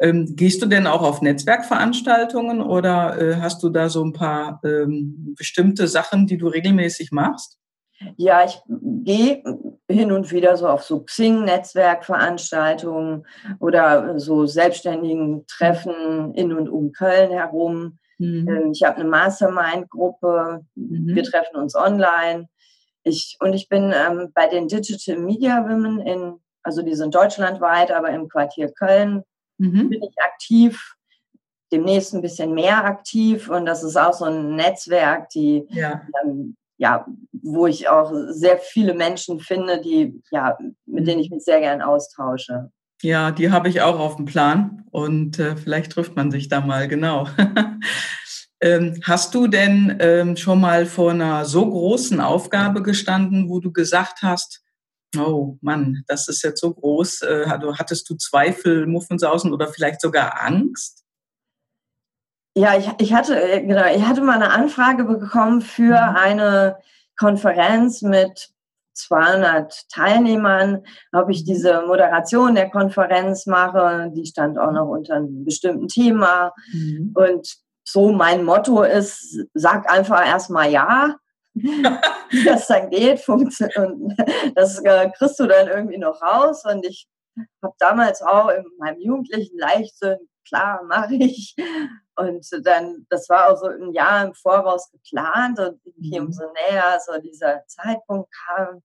Ähm, 0.00 0.36
gehst 0.36 0.62
du 0.62 0.66
denn 0.66 0.86
auch 0.86 1.02
auf 1.02 1.22
Netzwerkveranstaltungen 1.22 2.62
oder 2.62 3.20
äh, 3.20 3.36
hast 3.36 3.62
du 3.62 3.68
da 3.68 3.88
so 3.88 4.04
ein 4.04 4.12
paar 4.12 4.60
ähm, 4.64 5.34
bestimmte 5.36 5.88
Sachen, 5.88 6.26
die 6.26 6.38
du 6.38 6.48
regelmäßig 6.48 7.12
machst? 7.12 7.58
Ja, 8.16 8.44
ich 8.44 8.60
gehe 8.68 9.42
hin 9.90 10.12
und 10.12 10.30
wieder 10.30 10.56
so 10.56 10.68
auf 10.68 10.84
so 10.84 11.00
Xing-Netzwerkveranstaltungen 11.00 13.26
oder 13.58 14.20
so 14.20 14.46
selbstständigen 14.46 15.44
Treffen 15.48 16.32
in 16.34 16.52
und 16.52 16.68
um 16.68 16.92
Köln 16.92 17.32
herum. 17.32 17.98
Mhm. 18.18 18.48
Ähm, 18.48 18.70
ich 18.72 18.84
habe 18.84 18.98
eine 18.98 19.08
Mastermind-Gruppe. 19.08 20.64
Mhm. 20.76 21.14
Wir 21.14 21.24
treffen 21.24 21.56
uns 21.56 21.74
online. 21.74 22.48
Ich, 23.02 23.36
und 23.40 23.54
ich 23.54 23.68
bin 23.68 23.92
ähm, 23.94 24.30
bei 24.34 24.48
den 24.48 24.68
Digital 24.68 25.18
Media 25.18 25.68
Women 25.68 26.00
in, 26.00 26.34
also 26.62 26.82
die 26.82 26.94
sind 26.94 27.14
deutschlandweit, 27.14 27.90
aber 27.90 28.10
im 28.10 28.28
Quartier 28.28 28.70
Köln 28.70 29.24
mhm. 29.58 29.90
bin 29.90 30.02
ich 30.02 30.18
aktiv. 30.22 30.94
Demnächst 31.70 32.14
ein 32.14 32.22
bisschen 32.22 32.54
mehr 32.54 32.84
aktiv 32.84 33.50
und 33.50 33.66
das 33.66 33.82
ist 33.82 33.96
auch 33.96 34.14
so 34.14 34.24
ein 34.24 34.56
Netzwerk, 34.56 35.28
die 35.30 35.66
ja. 35.68 36.00
ähm, 36.24 36.56
ja, 36.78 37.06
wo 37.32 37.66
ich 37.66 37.88
auch 37.88 38.12
sehr 38.28 38.58
viele 38.58 38.94
Menschen 38.94 39.40
finde, 39.40 39.80
die, 39.80 40.22
ja, 40.30 40.56
mit 40.86 41.06
denen 41.06 41.20
ich 41.20 41.30
mich 41.30 41.44
sehr 41.44 41.60
gern 41.60 41.82
austausche. 41.82 42.70
Ja, 43.02 43.30
die 43.32 43.50
habe 43.50 43.68
ich 43.68 43.80
auch 43.82 43.98
auf 43.98 44.16
dem 44.16 44.24
Plan 44.24 44.84
und 44.90 45.38
äh, 45.38 45.56
vielleicht 45.56 45.92
trifft 45.92 46.16
man 46.16 46.30
sich 46.30 46.48
da 46.48 46.60
mal, 46.60 46.88
genau. 46.88 47.28
ähm, 48.60 49.00
hast 49.04 49.34
du 49.34 49.46
denn 49.46 49.96
ähm, 50.00 50.36
schon 50.36 50.60
mal 50.60 50.86
vor 50.86 51.10
einer 51.10 51.44
so 51.44 51.68
großen 51.68 52.20
Aufgabe 52.20 52.82
gestanden, 52.82 53.48
wo 53.48 53.60
du 53.60 53.72
gesagt 53.72 54.22
hast, 54.22 54.62
oh 55.16 55.56
Mann, 55.60 56.02
das 56.06 56.28
ist 56.28 56.42
jetzt 56.42 56.60
so 56.60 56.74
groß, 56.74 57.22
äh, 57.22 57.46
hattest 57.46 58.08
du 58.10 58.16
Zweifel, 58.16 58.86
Muffensausen 58.86 59.52
oder 59.52 59.68
vielleicht 59.68 60.00
sogar 60.00 60.42
Angst? 60.42 61.04
Ja, 62.54 62.76
ich, 62.76 62.90
ich 62.98 63.14
hatte, 63.14 63.40
äh, 63.40 63.64
genau, 63.64 63.86
ich 63.94 64.04
hatte 64.04 64.20
mal 64.20 64.34
eine 64.34 64.50
Anfrage 64.50 65.04
bekommen 65.04 65.60
für 65.60 66.10
mhm. 66.10 66.16
eine 66.16 66.78
Konferenz 67.16 68.02
mit 68.02 68.50
200 68.94 69.88
Teilnehmern, 69.90 70.82
ob 71.12 71.30
ich 71.30 71.44
diese 71.44 71.82
Moderation 71.82 72.56
der 72.56 72.68
Konferenz 72.68 73.46
mache. 73.46 74.10
Die 74.14 74.26
stand 74.26 74.58
auch 74.58 74.72
noch 74.72 74.88
unter 74.88 75.14
einem 75.14 75.44
bestimmten 75.44 75.88
Thema. 75.88 76.52
Mhm. 76.72 77.12
Und 77.14 77.58
so 77.84 78.10
mein 78.10 78.44
Motto 78.44 78.82
ist, 78.82 79.38
sag 79.54 79.90
einfach 79.90 80.26
erstmal 80.26 80.70
ja. 80.70 81.16
Wie 81.54 82.44
das 82.44 82.66
dann 82.66 82.90
geht, 82.90 83.20
funktioniert. 83.20 84.18
Das 84.54 84.78
äh, 84.80 85.10
kriegst 85.10 85.38
du 85.40 85.46
dann 85.46 85.68
irgendwie 85.68 85.98
noch 85.98 86.20
raus. 86.22 86.64
Und 86.64 86.84
ich 86.86 87.08
habe 87.62 87.74
damals 87.78 88.22
auch 88.22 88.48
in 88.48 88.64
meinem 88.78 89.00
jugendlichen 89.00 89.58
Leichtsinn, 89.58 90.18
klar, 90.46 90.82
mache 90.84 91.14
ich. 91.14 91.54
Und 92.16 92.46
dann, 92.64 93.06
das 93.10 93.28
war 93.28 93.50
auch 93.50 93.56
so 93.56 93.66
ein 93.66 93.92
Jahr 93.92 94.26
im 94.26 94.34
Voraus 94.34 94.90
geplant 94.90 95.58
und 95.60 95.80
irgendwie 95.84 96.18
mhm. 96.18 96.26
umso 96.26 96.44
näher 96.52 96.98
so 97.04 97.20
dieser 97.20 97.64
Zeitpunkt 97.66 98.28
kam, 98.46 98.82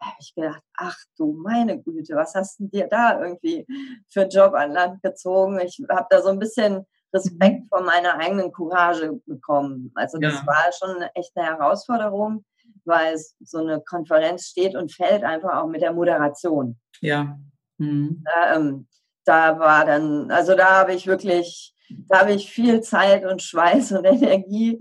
habe 0.00 0.16
ich 0.20 0.34
gedacht, 0.34 0.62
ach 0.74 0.96
du 1.16 1.32
meine 1.32 1.80
Güte, 1.80 2.14
was 2.14 2.34
hast 2.34 2.60
du 2.60 2.68
dir 2.68 2.86
da 2.88 3.20
irgendwie 3.20 3.66
für 4.08 4.22
einen 4.22 4.30
Job 4.30 4.52
an 4.54 4.72
Land 4.72 5.02
gezogen? 5.02 5.60
Ich 5.60 5.80
habe 5.88 6.06
da 6.10 6.20
so 6.20 6.28
ein 6.28 6.38
bisschen 6.38 6.86
Respekt 7.14 7.68
vor 7.68 7.82
meiner 7.82 8.18
eigenen 8.18 8.52
Courage 8.52 9.20
bekommen. 9.26 9.92
Also 9.94 10.18
das 10.18 10.34
ja. 10.34 10.46
war 10.46 10.70
schon 10.72 11.02
echt 11.14 11.32
eine 11.36 11.46
Herausforderung, 11.46 12.44
weil 12.84 13.16
so 13.40 13.58
eine 13.58 13.80
Konferenz 13.80 14.46
steht 14.46 14.74
und 14.74 14.92
fällt 14.92 15.24
einfach 15.24 15.56
auch 15.56 15.68
mit 15.68 15.82
der 15.82 15.92
Moderation. 15.92 16.78
Ja. 17.00 17.38
Mhm. 17.78 18.24
Da, 18.24 18.56
ähm, 18.56 18.88
da 19.24 19.58
war 19.58 19.84
dann, 19.84 20.30
also 20.30 20.54
da 20.54 20.78
habe 20.78 20.94
ich 20.94 21.06
wirklich 21.06 21.74
da 22.08 22.20
habe 22.20 22.32
ich 22.32 22.50
viel 22.50 22.80
Zeit 22.80 23.24
und 23.24 23.42
Schweiß 23.42 23.92
und 23.92 24.04
Energie 24.04 24.78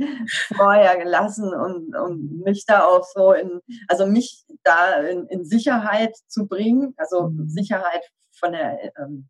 vorher 0.55 0.97
gelassen, 0.97 1.53
um, 1.53 1.93
um 1.93 2.41
mich 2.43 2.65
da 2.65 2.85
auch 2.85 3.03
so 3.03 3.33
in, 3.33 3.59
also 3.87 4.05
mich 4.05 4.45
da 4.63 5.01
in, 5.01 5.27
in 5.27 5.45
Sicherheit 5.45 6.15
zu 6.27 6.47
bringen, 6.47 6.93
also 6.97 7.29
mhm. 7.29 7.49
Sicherheit 7.49 8.03
von 8.31 8.53
der, 8.53 8.91
ähm, 8.97 9.29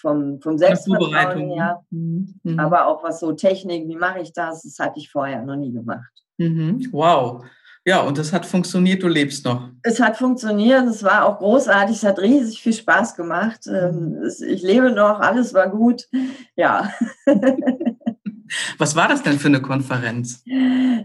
vom, 0.00 0.40
vom 0.40 0.58
Selbstvertrauen 0.58 1.50
her, 1.50 1.80
mhm. 1.90 2.34
mhm. 2.42 2.58
aber 2.58 2.86
auch 2.86 3.02
was 3.02 3.20
so 3.20 3.32
Technik, 3.32 3.88
wie 3.88 3.96
mache 3.96 4.20
ich 4.20 4.32
das, 4.32 4.62
das 4.62 4.78
hatte 4.78 4.98
ich 4.98 5.10
vorher 5.10 5.42
noch 5.42 5.56
nie 5.56 5.72
gemacht. 5.72 6.12
Mhm. 6.38 6.88
Wow. 6.90 7.44
Ja, 7.86 8.00
und 8.00 8.18
es 8.18 8.32
hat 8.32 8.46
funktioniert, 8.46 9.02
du 9.02 9.08
lebst 9.08 9.44
noch. 9.44 9.68
Es 9.82 10.00
hat 10.00 10.16
funktioniert, 10.16 10.86
es 10.86 11.02
war 11.02 11.26
auch 11.26 11.38
großartig, 11.38 11.96
es 11.96 12.04
hat 12.04 12.18
riesig 12.18 12.62
viel 12.62 12.72
Spaß 12.72 13.14
gemacht. 13.14 13.66
Ähm, 13.66 14.20
mhm. 14.20 14.30
Ich 14.48 14.62
lebe 14.62 14.90
noch, 14.90 15.20
alles 15.20 15.52
war 15.52 15.68
gut. 15.68 16.04
Ja. 16.56 16.90
Was 18.78 18.96
war 18.96 19.08
das 19.08 19.22
denn 19.22 19.38
für 19.38 19.48
eine 19.48 19.62
Konferenz? 19.62 20.44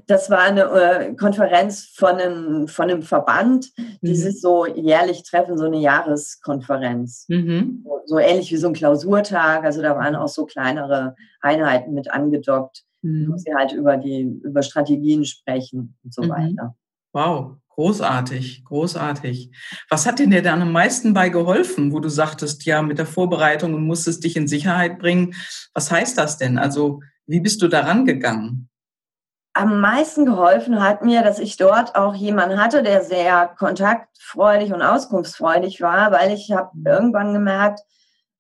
Das 0.08 0.30
war 0.30 0.40
eine 0.40 0.64
äh, 0.64 1.14
Konferenz 1.16 1.92
von 1.96 2.16
einem, 2.16 2.68
von 2.68 2.90
einem 2.90 3.02
Verband, 3.02 3.72
die 4.02 4.12
mhm. 4.12 4.16
sich 4.16 4.42
so 4.42 4.66
jährlich 4.66 5.24
treffen, 5.24 5.58
so 5.58 5.66
eine 5.66 5.80
Jahreskonferenz. 5.80 7.26
Mhm. 7.28 7.84
So, 7.84 8.02
so 8.06 8.20
ähnlich 8.20 8.52
wie 8.52 8.58
so 8.58 8.68
ein 8.68 8.74
Klausurtag. 8.74 9.64
Also 9.64 9.82
da 9.82 9.96
waren 9.96 10.16
auch 10.16 10.28
so 10.28 10.46
kleinere 10.46 11.16
Einheiten 11.42 11.94
mit 11.94 12.12
angedockt 12.12 12.84
mhm. 13.02 13.32
wo 13.32 13.38
sie 13.38 13.54
halt 13.54 13.72
über 13.72 13.98
die, 13.98 14.22
über 14.44 14.64
Strategien 14.64 15.26
sprechen 15.26 15.98
und 16.04 16.14
so 16.14 16.24
mhm. 16.24 16.30
weiter. 16.30 16.76
Wow, 17.12 17.58
großartig, 17.70 18.64
großartig. 18.66 19.52
Was 19.90 20.06
hat 20.06 20.20
dir 20.20 20.42
dann 20.42 20.62
am 20.62 20.72
meisten 20.72 21.14
bei 21.14 21.30
geholfen, 21.30 21.92
wo 21.92 22.00
du 22.00 22.10
sagtest, 22.10 22.66
ja, 22.66 22.82
mit 22.82 22.98
der 23.00 23.08
Vorbereitung 23.08 23.74
und 23.74 23.84
musstest 23.84 24.24
dich 24.24 24.36
in 24.36 24.48
Sicherheit 24.48 25.00
bringen? 25.00 25.34
Was 25.74 25.92
heißt 25.92 26.18
das 26.18 26.38
denn? 26.38 26.58
Also, 26.58 27.02
wie 27.30 27.40
bist 27.40 27.62
du 27.62 27.68
daran 27.68 28.06
gegangen? 28.06 28.70
Am 29.54 29.80
meisten 29.80 30.26
geholfen 30.26 30.82
hat 30.82 31.04
mir, 31.04 31.22
dass 31.22 31.38
ich 31.40 31.58
dort 31.58 31.96
auch 31.96 32.16
jemanden 32.16 32.60
hatte, 32.62 32.82
der 32.82 33.04
sehr 33.04 33.48
kontaktfreudig 33.48 34.74
und 34.74 34.82
auskunftsfreudig 34.82 35.82
war, 35.82 36.12
weil 36.12 36.34
ich 36.34 36.52
habe 36.52 36.72
mhm. 36.74 36.86
irgendwann 36.88 37.34
gemerkt, 37.34 37.82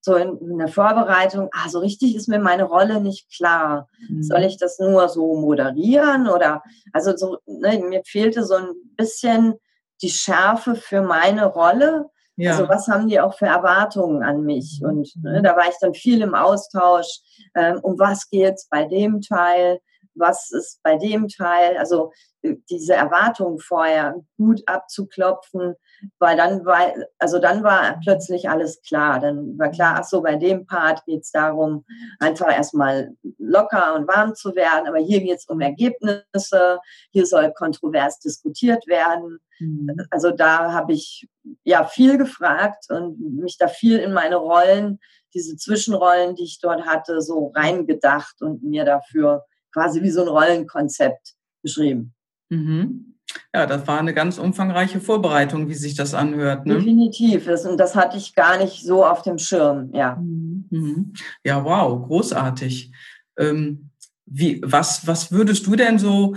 so 0.01 0.15
in, 0.15 0.37
in, 0.37 0.57
der 0.57 0.69
Vorbereitung, 0.69 1.49
ah, 1.51 1.69
so 1.69 1.79
richtig 1.79 2.15
ist 2.15 2.29
mir 2.29 2.39
meine 2.39 2.63
Rolle 2.63 3.01
nicht 3.01 3.29
klar. 3.35 3.87
Mhm. 4.07 4.23
Soll 4.23 4.43
ich 4.43 4.57
das 4.57 4.79
nur 4.79 5.07
so 5.09 5.35
moderieren 5.35 6.27
oder, 6.27 6.63
also 6.93 7.15
so, 7.15 7.37
ne, 7.45 7.83
mir 7.87 8.01
fehlte 8.05 8.43
so 8.43 8.55
ein 8.55 8.69
bisschen 8.95 9.55
die 10.01 10.09
Schärfe 10.09 10.75
für 10.75 11.01
meine 11.01 11.45
Rolle. 11.45 12.09
Ja. 12.39 12.51
Also 12.51 12.69
was 12.69 12.87
haben 12.87 13.09
die 13.09 13.19
auch 13.19 13.33
für 13.33 13.47
Erwartungen 13.47 14.23
an 14.23 14.43
mich? 14.43 14.81
Und 14.81 15.13
ne, 15.21 15.41
da 15.41 15.57
war 15.57 15.67
ich 15.67 15.75
dann 15.81 15.93
viel 15.93 16.21
im 16.21 16.33
Austausch. 16.33 17.19
Ähm, 17.53 17.79
um 17.81 17.99
was 17.99 18.29
geht's 18.29 18.69
bei 18.69 18.85
dem 18.85 19.19
Teil? 19.19 19.81
Was 20.19 20.51
ist 20.51 20.79
bei 20.83 20.97
dem 20.97 21.27
Teil? 21.27 21.77
Also 21.77 22.11
äh, 22.41 22.55
diese 22.69 22.93
Erwartungen 22.93 23.59
vorher 23.59 24.15
gut 24.37 24.61
abzuklopfen 24.67 25.75
weil 26.19 26.37
dann 26.37 26.65
war, 26.65 26.93
also 27.17 27.39
dann 27.39 27.63
war 27.63 27.99
plötzlich 28.03 28.49
alles 28.49 28.81
klar. 28.81 29.19
Dann 29.19 29.57
war 29.57 29.69
klar, 29.69 29.97
ach 29.99 30.03
so, 30.03 30.21
bei 30.21 30.35
dem 30.35 30.65
Part 30.65 31.05
geht 31.05 31.21
es 31.21 31.31
darum, 31.31 31.85
einfach 32.19 32.51
erstmal 32.51 33.15
locker 33.37 33.95
und 33.95 34.07
warm 34.07 34.35
zu 34.35 34.55
werden. 34.55 34.87
Aber 34.87 34.99
hier 34.99 35.21
geht 35.21 35.37
es 35.37 35.45
um 35.47 35.61
Ergebnisse. 35.61 36.79
Hier 37.11 37.25
soll 37.25 37.51
kontrovers 37.53 38.19
diskutiert 38.19 38.87
werden. 38.87 39.39
Mhm. 39.59 40.05
Also 40.09 40.31
da 40.31 40.71
habe 40.71 40.93
ich 40.93 41.27
ja 41.63 41.85
viel 41.85 42.17
gefragt 42.17 42.85
und 42.89 43.19
mich 43.19 43.57
da 43.57 43.67
viel 43.67 43.97
in 43.99 44.13
meine 44.13 44.37
Rollen, 44.37 44.99
diese 45.33 45.57
Zwischenrollen, 45.57 46.35
die 46.35 46.43
ich 46.43 46.59
dort 46.59 46.85
hatte, 46.85 47.21
so 47.21 47.51
reingedacht 47.55 48.41
und 48.41 48.63
mir 48.63 48.85
dafür 48.85 49.45
quasi 49.73 50.01
wie 50.01 50.11
so 50.11 50.21
ein 50.21 50.27
Rollenkonzept 50.27 51.35
beschrieben. 51.61 52.13
Mhm. 52.49 53.15
Ja, 53.53 53.65
das 53.65 53.87
war 53.87 53.99
eine 53.99 54.13
ganz 54.13 54.37
umfangreiche 54.37 54.99
Vorbereitung, 54.99 55.69
wie 55.69 55.75
sich 55.75 55.95
das 55.95 56.13
anhört. 56.13 56.65
Ne? 56.65 56.75
Definitiv. 56.75 57.45
Das, 57.45 57.65
und 57.65 57.77
das 57.77 57.95
hatte 57.95 58.17
ich 58.17 58.35
gar 58.35 58.57
nicht 58.57 58.83
so 58.83 59.05
auf 59.05 59.21
dem 59.21 59.37
Schirm, 59.37 59.91
ja. 59.93 60.15
Mhm. 60.15 61.13
Ja, 61.43 61.63
wow, 61.63 62.07
großartig. 62.07 62.91
Ähm, 63.37 63.91
wie, 64.25 64.61
was, 64.63 65.07
was 65.07 65.31
würdest 65.31 65.65
du 65.67 65.75
denn 65.75 65.99
so, 65.99 66.35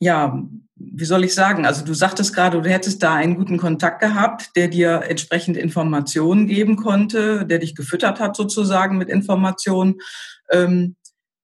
ja, 0.00 0.42
wie 0.76 1.04
soll 1.04 1.24
ich 1.24 1.34
sagen? 1.34 1.66
Also 1.66 1.84
du 1.84 1.92
sagtest 1.92 2.34
gerade, 2.34 2.60
du 2.60 2.68
hättest 2.68 3.02
da 3.02 3.14
einen 3.14 3.34
guten 3.34 3.58
Kontakt 3.58 4.00
gehabt, 4.00 4.50
der 4.54 4.68
dir 4.68 5.02
entsprechend 5.08 5.56
Informationen 5.56 6.46
geben 6.46 6.76
konnte, 6.76 7.44
der 7.46 7.58
dich 7.58 7.74
gefüttert 7.74 8.20
hat 8.20 8.36
sozusagen 8.36 8.96
mit 8.96 9.08
Informationen. 9.08 9.96
Ähm, 10.50 10.94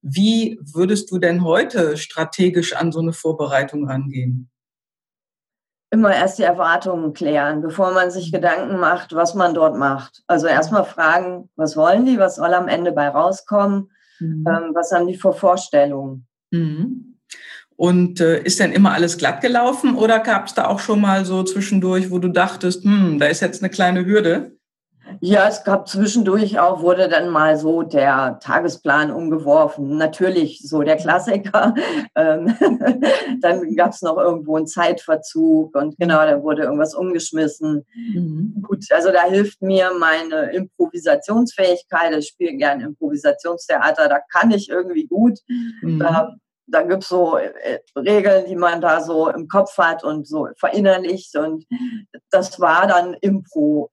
wie 0.06 0.60
würdest 0.62 1.10
du 1.10 1.18
denn 1.18 1.44
heute 1.44 1.96
strategisch 1.96 2.76
an 2.76 2.92
so 2.92 3.00
eine 3.00 3.12
Vorbereitung 3.12 3.88
rangehen? 3.88 4.50
immer 5.94 6.14
erst 6.14 6.38
die 6.38 6.42
Erwartungen 6.42 7.14
klären, 7.14 7.62
bevor 7.62 7.92
man 7.92 8.10
sich 8.10 8.32
Gedanken 8.32 8.78
macht, 8.78 9.14
was 9.14 9.34
man 9.34 9.54
dort 9.54 9.78
macht. 9.78 10.22
Also 10.26 10.48
erstmal 10.48 10.84
fragen, 10.84 11.48
was 11.56 11.76
wollen 11.76 12.04
die, 12.04 12.18
was 12.18 12.36
soll 12.36 12.52
am 12.52 12.66
Ende 12.68 12.90
bei 12.90 13.08
rauskommen, 13.08 13.90
mhm. 14.18 14.44
ähm, 14.46 14.70
was 14.74 14.90
haben 14.90 15.06
die 15.06 15.16
für 15.16 15.32
Vorstellungen. 15.32 16.26
Mhm. 16.50 17.16
Und 17.76 18.20
äh, 18.20 18.42
ist 18.42 18.60
denn 18.60 18.72
immer 18.72 18.92
alles 18.92 19.18
glatt 19.18 19.40
gelaufen 19.40 19.96
oder 19.96 20.18
gab 20.18 20.46
es 20.46 20.54
da 20.54 20.66
auch 20.66 20.80
schon 20.80 21.00
mal 21.00 21.24
so 21.24 21.42
zwischendurch, 21.44 22.10
wo 22.10 22.18
du 22.18 22.28
dachtest, 22.28 22.84
hm, 22.84 23.18
da 23.18 23.26
ist 23.26 23.40
jetzt 23.40 23.62
eine 23.62 23.70
kleine 23.70 24.04
Hürde? 24.04 24.53
Ja, 25.20 25.48
es 25.48 25.64
gab 25.64 25.88
zwischendurch 25.88 26.58
auch, 26.58 26.82
wurde 26.82 27.08
dann 27.08 27.28
mal 27.28 27.56
so 27.56 27.82
der 27.82 28.38
Tagesplan 28.42 29.10
umgeworfen. 29.10 29.96
Natürlich 29.96 30.60
so 30.62 30.82
der 30.82 30.96
Klassiker. 30.96 31.74
Ähm, 32.16 32.54
dann 33.40 33.74
gab 33.74 33.90
es 33.90 34.02
noch 34.02 34.16
irgendwo 34.16 34.56
einen 34.56 34.68
Zeitverzug 34.68 35.74
und 35.74 35.96
genau, 35.98 36.24
da 36.24 36.40
wurde 36.42 36.62
irgendwas 36.62 36.94
umgeschmissen. 36.94 37.84
Mhm. 37.94 38.62
Gut, 38.62 38.84
also 38.92 39.10
da 39.10 39.24
hilft 39.24 39.62
mir 39.62 39.90
meine 39.98 40.52
Improvisationsfähigkeit. 40.52 42.14
Ich 42.16 42.28
spiele 42.28 42.56
gern 42.56 42.80
Improvisationstheater, 42.80 44.08
da 44.08 44.20
kann 44.30 44.52
ich 44.52 44.68
irgendwie 44.68 45.06
gut. 45.06 45.40
Mhm. 45.48 45.98
Da, 45.98 46.34
da 46.66 46.82
gibt 46.82 47.02
es 47.02 47.08
so 47.08 47.36
äh, 47.36 47.80
Regeln, 47.96 48.46
die 48.46 48.56
man 48.56 48.80
da 48.80 49.00
so 49.00 49.28
im 49.28 49.48
Kopf 49.48 49.76
hat 49.76 50.04
und 50.04 50.28
so 50.28 50.48
verinnerlicht. 50.56 51.36
Und 51.36 51.66
das 52.30 52.60
war 52.60 52.86
dann 52.86 53.14
Impro 53.14 53.90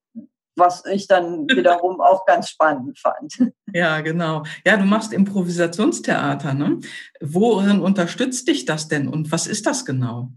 was 0.56 0.86
ich 0.86 1.08
dann 1.08 1.48
wiederum 1.48 2.02
auch 2.02 2.26
ganz 2.26 2.50
spannend 2.50 3.00
fand. 3.00 3.52
Ja, 3.74 4.02
genau. 4.02 4.44
Ja, 4.66 4.78
du 4.78 4.84
machst 4.84 5.14
Improvisationstheater, 5.14 6.54
ne? 6.54 6.80
Worin 7.22 7.80
unterstützt 7.80 8.48
dich 8.48 8.66
das 8.66 8.88
denn 8.88 9.08
und 9.08 9.32
was 9.32 9.48
ist 9.48 9.66
das 9.66 9.86
genau? 9.86 10.30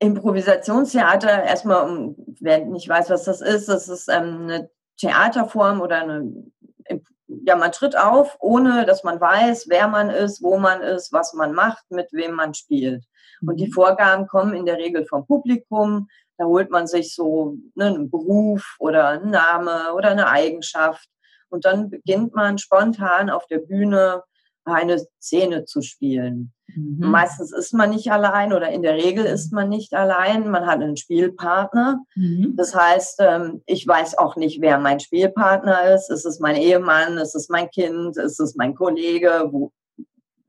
Improvisationstheater, 0.00 1.44
erstmal, 1.44 2.14
wer 2.40 2.64
nicht 2.66 2.88
weiß, 2.88 3.10
was 3.10 3.24
das 3.24 3.40
ist, 3.40 3.68
das 3.68 3.88
ist 3.88 4.08
ähm, 4.08 4.42
eine 4.42 4.70
Theaterform 4.98 5.80
oder 5.80 6.02
eine, 6.02 6.30
ja, 7.26 7.56
man 7.56 7.72
tritt 7.72 7.96
auf, 7.96 8.36
ohne 8.40 8.84
dass 8.84 9.02
man 9.02 9.20
weiß, 9.20 9.66
wer 9.68 9.88
man 9.88 10.10
ist, 10.10 10.42
wo 10.42 10.58
man 10.58 10.82
ist, 10.82 11.12
was 11.12 11.32
man 11.32 11.54
macht, 11.54 11.84
mit 11.90 12.12
wem 12.12 12.32
man 12.32 12.54
spielt. 12.54 13.04
Und 13.46 13.58
die 13.58 13.68
mhm. 13.68 13.72
Vorgaben 13.72 14.26
kommen 14.26 14.54
in 14.54 14.66
der 14.66 14.76
Regel 14.76 15.06
vom 15.06 15.26
Publikum, 15.26 16.08
da 16.38 16.44
holt 16.46 16.70
man 16.70 16.86
sich 16.86 17.14
so 17.14 17.56
ne, 17.74 17.86
einen 17.86 18.10
Beruf 18.10 18.76
oder 18.78 19.08
einen 19.08 19.30
Name 19.30 19.94
oder 19.94 20.10
eine 20.10 20.28
Eigenschaft. 20.28 21.08
Und 21.48 21.64
dann 21.64 21.90
beginnt 21.90 22.34
man 22.34 22.58
spontan 22.58 23.30
auf 23.30 23.46
der 23.46 23.58
Bühne 23.58 24.22
eine 24.64 25.04
Szene 25.20 25.64
zu 25.66 25.82
spielen. 25.82 26.52
Mhm. 26.74 27.10
Meistens 27.10 27.52
ist 27.52 27.74
man 27.74 27.90
nicht 27.90 28.10
allein 28.10 28.52
oder 28.52 28.70
in 28.70 28.82
der 28.82 28.94
Regel 28.94 29.24
ist 29.24 29.52
man 29.52 29.68
nicht 29.68 29.92
allein. 29.94 30.48
Man 30.50 30.66
hat 30.66 30.80
einen 30.80 30.96
Spielpartner. 30.96 32.00
Mhm. 32.14 32.54
Das 32.56 32.74
heißt, 32.74 33.20
ähm, 33.20 33.62
ich 33.66 33.86
weiß 33.86 34.18
auch 34.18 34.36
nicht, 34.36 34.60
wer 34.60 34.78
mein 34.78 35.00
Spielpartner 35.00 35.94
ist. 35.94 36.10
Ist 36.10 36.24
es 36.24 36.40
mein 36.40 36.56
Ehemann? 36.56 37.18
Ist 37.18 37.34
es 37.34 37.48
mein 37.48 37.70
Kind? 37.70 38.16
Ist 38.16 38.40
es 38.40 38.56
mein 38.56 38.74
Kollege? 38.74 39.48
Wo, 39.50 39.72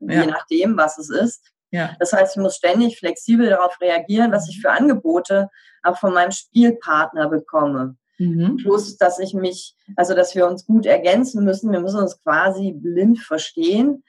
ja. 0.00 0.22
Je 0.22 0.26
nachdem, 0.26 0.76
was 0.76 0.98
es 0.98 1.10
ist. 1.10 1.52
Ja. 1.76 1.94
Das 2.00 2.12
heißt, 2.12 2.36
ich 2.36 2.42
muss 2.42 2.56
ständig 2.56 2.98
flexibel 2.98 3.50
darauf 3.50 3.78
reagieren, 3.80 4.32
was 4.32 4.48
ich 4.48 4.60
für 4.60 4.70
Angebote 4.70 5.50
auch 5.82 5.98
von 5.98 6.14
meinem 6.14 6.32
Spielpartner 6.32 7.28
bekomme. 7.28 7.96
Mhm. 8.18 8.56
Plus, 8.56 8.96
dass 8.96 9.18
ich 9.18 9.34
mich, 9.34 9.76
also 9.94 10.14
dass 10.14 10.34
wir 10.34 10.46
uns 10.46 10.64
gut 10.64 10.86
ergänzen 10.86 11.44
müssen. 11.44 11.70
Wir 11.70 11.80
müssen 11.80 12.00
uns 12.00 12.22
quasi 12.22 12.72
blind 12.72 13.18
verstehen. 13.18 14.04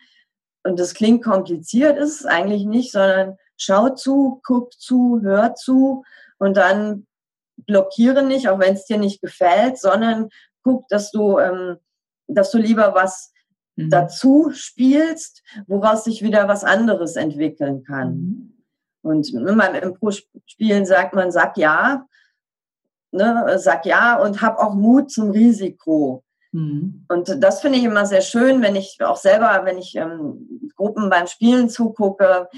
Und 0.63 0.79
das 0.79 0.93
klingt 0.93 1.23
kompliziert, 1.23 1.97
ist 1.97 2.21
es 2.21 2.25
eigentlich 2.25 2.65
nicht, 2.65 2.91
sondern 2.91 3.37
schau 3.57 3.89
zu, 3.89 4.41
guck 4.45 4.73
zu, 4.73 5.19
hör 5.21 5.55
zu 5.55 6.03
und 6.37 6.55
dann 6.55 7.05
blockiere 7.57 8.23
nicht, 8.23 8.47
auch 8.47 8.59
wenn 8.59 8.75
es 8.75 8.85
dir 8.85 8.97
nicht 8.97 9.21
gefällt, 9.21 9.77
sondern 9.77 10.29
guck, 10.63 10.87
dass 10.87 11.11
du, 11.11 11.39
ähm, 11.39 11.77
dass 12.27 12.51
du 12.51 12.59
lieber 12.59 12.93
was 12.93 13.33
mhm. 13.77 13.89
dazu 13.89 14.51
spielst, 14.51 15.43
woraus 15.67 16.03
sich 16.03 16.21
wieder 16.21 16.47
was 16.47 16.63
anderes 16.63 17.15
entwickeln 17.15 17.83
kann. 17.83 18.13
Mhm. 18.13 18.53
Und 19.03 19.31
beim 19.33 19.75
Impro-Spielen 19.75 20.85
sagt 20.85 21.13
man, 21.15 21.31
sag 21.31 21.57
ja, 21.57 22.05
ne, 23.11 23.57
sag 23.57 23.85
ja 23.85 24.21
und 24.21 24.41
hab 24.41 24.59
auch 24.59 24.73
Mut 24.73 25.11
zum 25.11 25.31
Risiko. 25.31 26.23
Mhm. 26.51 27.05
Und 27.07 27.41
das 27.41 27.61
finde 27.61 27.77
ich 27.77 27.85
immer 27.85 28.05
sehr 28.05 28.21
schön, 28.21 28.61
wenn 28.61 28.75
ich 28.75 28.97
auch 29.01 29.17
selber, 29.17 29.61
wenn 29.63 29.77
ich 29.77 29.95
ähm, 29.95 30.71
Gruppen 30.75 31.09
beim 31.09 31.27
Spielen 31.27 31.69
zugucke, 31.69 32.49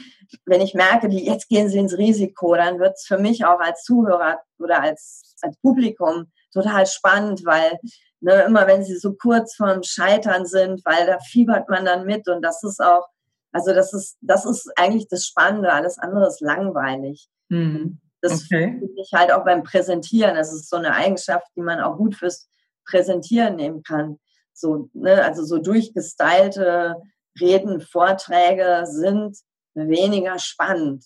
wenn 0.45 0.61
ich 0.61 0.73
merke, 0.73 1.09
die 1.09 1.25
jetzt 1.25 1.49
gehen 1.49 1.69
sie 1.69 1.79
ins 1.79 1.97
Risiko, 1.97 2.55
dann 2.55 2.79
wird 2.79 2.95
es 2.95 3.05
für 3.05 3.17
mich 3.17 3.45
auch 3.45 3.59
als 3.59 3.83
Zuhörer 3.83 4.39
oder 4.57 4.81
als, 4.81 5.35
als 5.41 5.57
Publikum 5.57 6.27
total 6.51 6.85
spannend, 6.85 7.45
weil 7.45 7.79
ne, 8.21 8.43
immer 8.43 8.67
wenn 8.67 8.83
sie 8.83 8.97
so 8.97 9.13
kurz 9.13 9.55
vorm 9.55 9.83
Scheitern 9.83 10.45
sind, 10.45 10.81
weil 10.85 11.05
da 11.05 11.19
fiebert 11.19 11.69
man 11.69 11.85
dann 11.85 12.05
mit 12.05 12.27
und 12.27 12.41
das 12.41 12.63
ist 12.63 12.81
auch 12.81 13.07
also 13.51 13.73
das 13.73 13.93
ist, 13.93 14.17
das 14.21 14.45
ist 14.45 14.71
eigentlich 14.75 15.07
das 15.07 15.25
Spannende, 15.25 15.71
alles 15.73 15.97
andere 15.97 16.27
ist 16.27 16.41
langweilig. 16.41 17.27
Mhm. 17.49 17.99
Das 18.21 18.43
okay. 18.45 18.77
finde 18.79 19.01
ich 19.01 19.11
halt 19.13 19.31
auch 19.31 19.45
beim 19.45 19.63
Präsentieren. 19.63 20.35
Das 20.35 20.53
ist 20.53 20.69
so 20.69 20.75
eine 20.75 20.93
Eigenschaft, 20.93 21.47
die 21.55 21.61
man 21.61 21.79
auch 21.79 21.97
gut 21.97 22.15
fürs 22.15 22.49
Präsentieren 22.85 23.55
nehmen 23.55 23.81
kann. 23.83 24.19
So, 24.53 24.89
ne, 24.93 25.23
also 25.23 25.43
so 25.43 25.57
durchgestylte 25.57 26.95
Reden, 27.39 27.79
Vorträge 27.79 28.83
sind 28.85 29.37
weniger 29.73 30.37
spannend. 30.37 31.05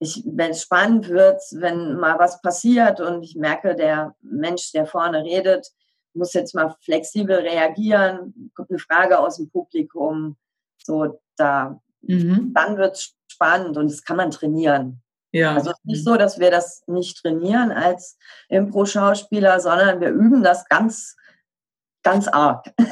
Ich, 0.00 0.24
wenn 0.26 0.50
es 0.50 0.62
spannend 0.62 1.08
wird, 1.08 1.40
wenn 1.52 1.94
mal 1.94 2.18
was 2.18 2.42
passiert 2.42 3.00
und 3.00 3.22
ich 3.22 3.36
merke, 3.36 3.76
der 3.76 4.16
Mensch, 4.20 4.72
der 4.72 4.84
vorne 4.84 5.22
redet, 5.22 5.68
muss 6.14 6.32
jetzt 6.34 6.54
mal 6.54 6.74
flexibel 6.80 7.36
reagieren, 7.36 8.50
kommt 8.54 8.70
eine 8.70 8.78
Frage 8.78 9.18
aus 9.18 9.36
dem 9.36 9.50
Publikum, 9.50 10.36
so, 10.78 11.20
da, 11.36 11.80
mhm. 12.02 12.52
dann 12.54 12.76
wird 12.76 12.96
es 12.96 13.14
spannend 13.28 13.76
und 13.76 13.90
das 13.90 14.04
kann 14.04 14.16
man 14.16 14.30
trainieren. 14.30 15.02
Ja. 15.32 15.54
Also 15.54 15.70
es 15.70 15.78
ist 15.78 15.84
nicht 15.86 16.04
so, 16.04 16.16
dass 16.16 16.38
wir 16.38 16.50
das 16.50 16.82
nicht 16.86 17.18
trainieren 17.22 17.72
als 17.72 18.18
Impro-Schauspieler, 18.48 19.60
sondern 19.60 20.00
wir 20.00 20.10
üben 20.10 20.42
das 20.42 20.68
ganz, 20.68 21.16
ganz 22.02 22.28
arg. 22.28 22.66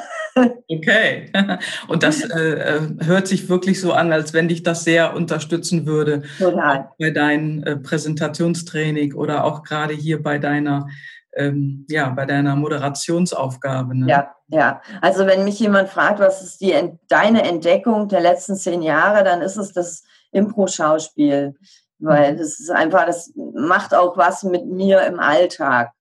Okay. 0.69 1.31
Und 1.89 2.05
das 2.05 2.23
äh, 2.23 2.77
äh, 2.77 2.81
hört 3.05 3.27
sich 3.27 3.49
wirklich 3.49 3.81
so 3.81 3.93
an, 3.93 4.13
als 4.13 4.33
wenn 4.33 4.47
dich 4.47 4.63
das 4.63 4.85
sehr 4.85 5.15
unterstützen 5.15 5.87
würde. 5.87 6.23
Total. 6.39 6.89
Bei 6.99 7.11
deinem 7.11 7.65
äh, 7.65 7.77
Präsentationstraining 7.77 9.15
oder 9.15 9.45
auch 9.45 9.65
gerade 9.65 9.93
hier 9.93 10.23
bei 10.23 10.39
deiner 10.39 10.87
ähm, 11.35 11.87
ja, 11.89 12.11
bei 12.11 12.27
deiner 12.27 12.57
Moderationsaufgabe. 12.57 13.97
Ne? 13.97 14.09
Ja, 14.09 14.35
ja. 14.49 14.83
Also 15.01 15.27
wenn 15.27 15.45
mich 15.45 15.61
jemand 15.61 15.89
fragt, 15.89 16.19
was 16.19 16.43
ist 16.43 16.61
die, 16.61 16.75
deine 17.09 17.43
Entdeckung 17.43 18.09
der 18.09 18.21
letzten 18.21 18.57
zehn 18.57 18.83
Jahre, 18.83 19.25
dann 19.25 19.43
ist 19.43 19.57
es 19.57 19.73
das 19.73 20.03
Impro-Schauspiel. 20.33 21.55
Weil 21.99 22.35
mhm. 22.35 22.39
das 22.39 22.61
ist 22.61 22.71
einfach, 22.71 23.07
das 23.07 23.33
macht 23.55 23.95
auch 23.95 24.17
was 24.17 24.43
mit 24.43 24.67
mir 24.67 25.03
im 25.03 25.21
Alltag. 25.21 25.93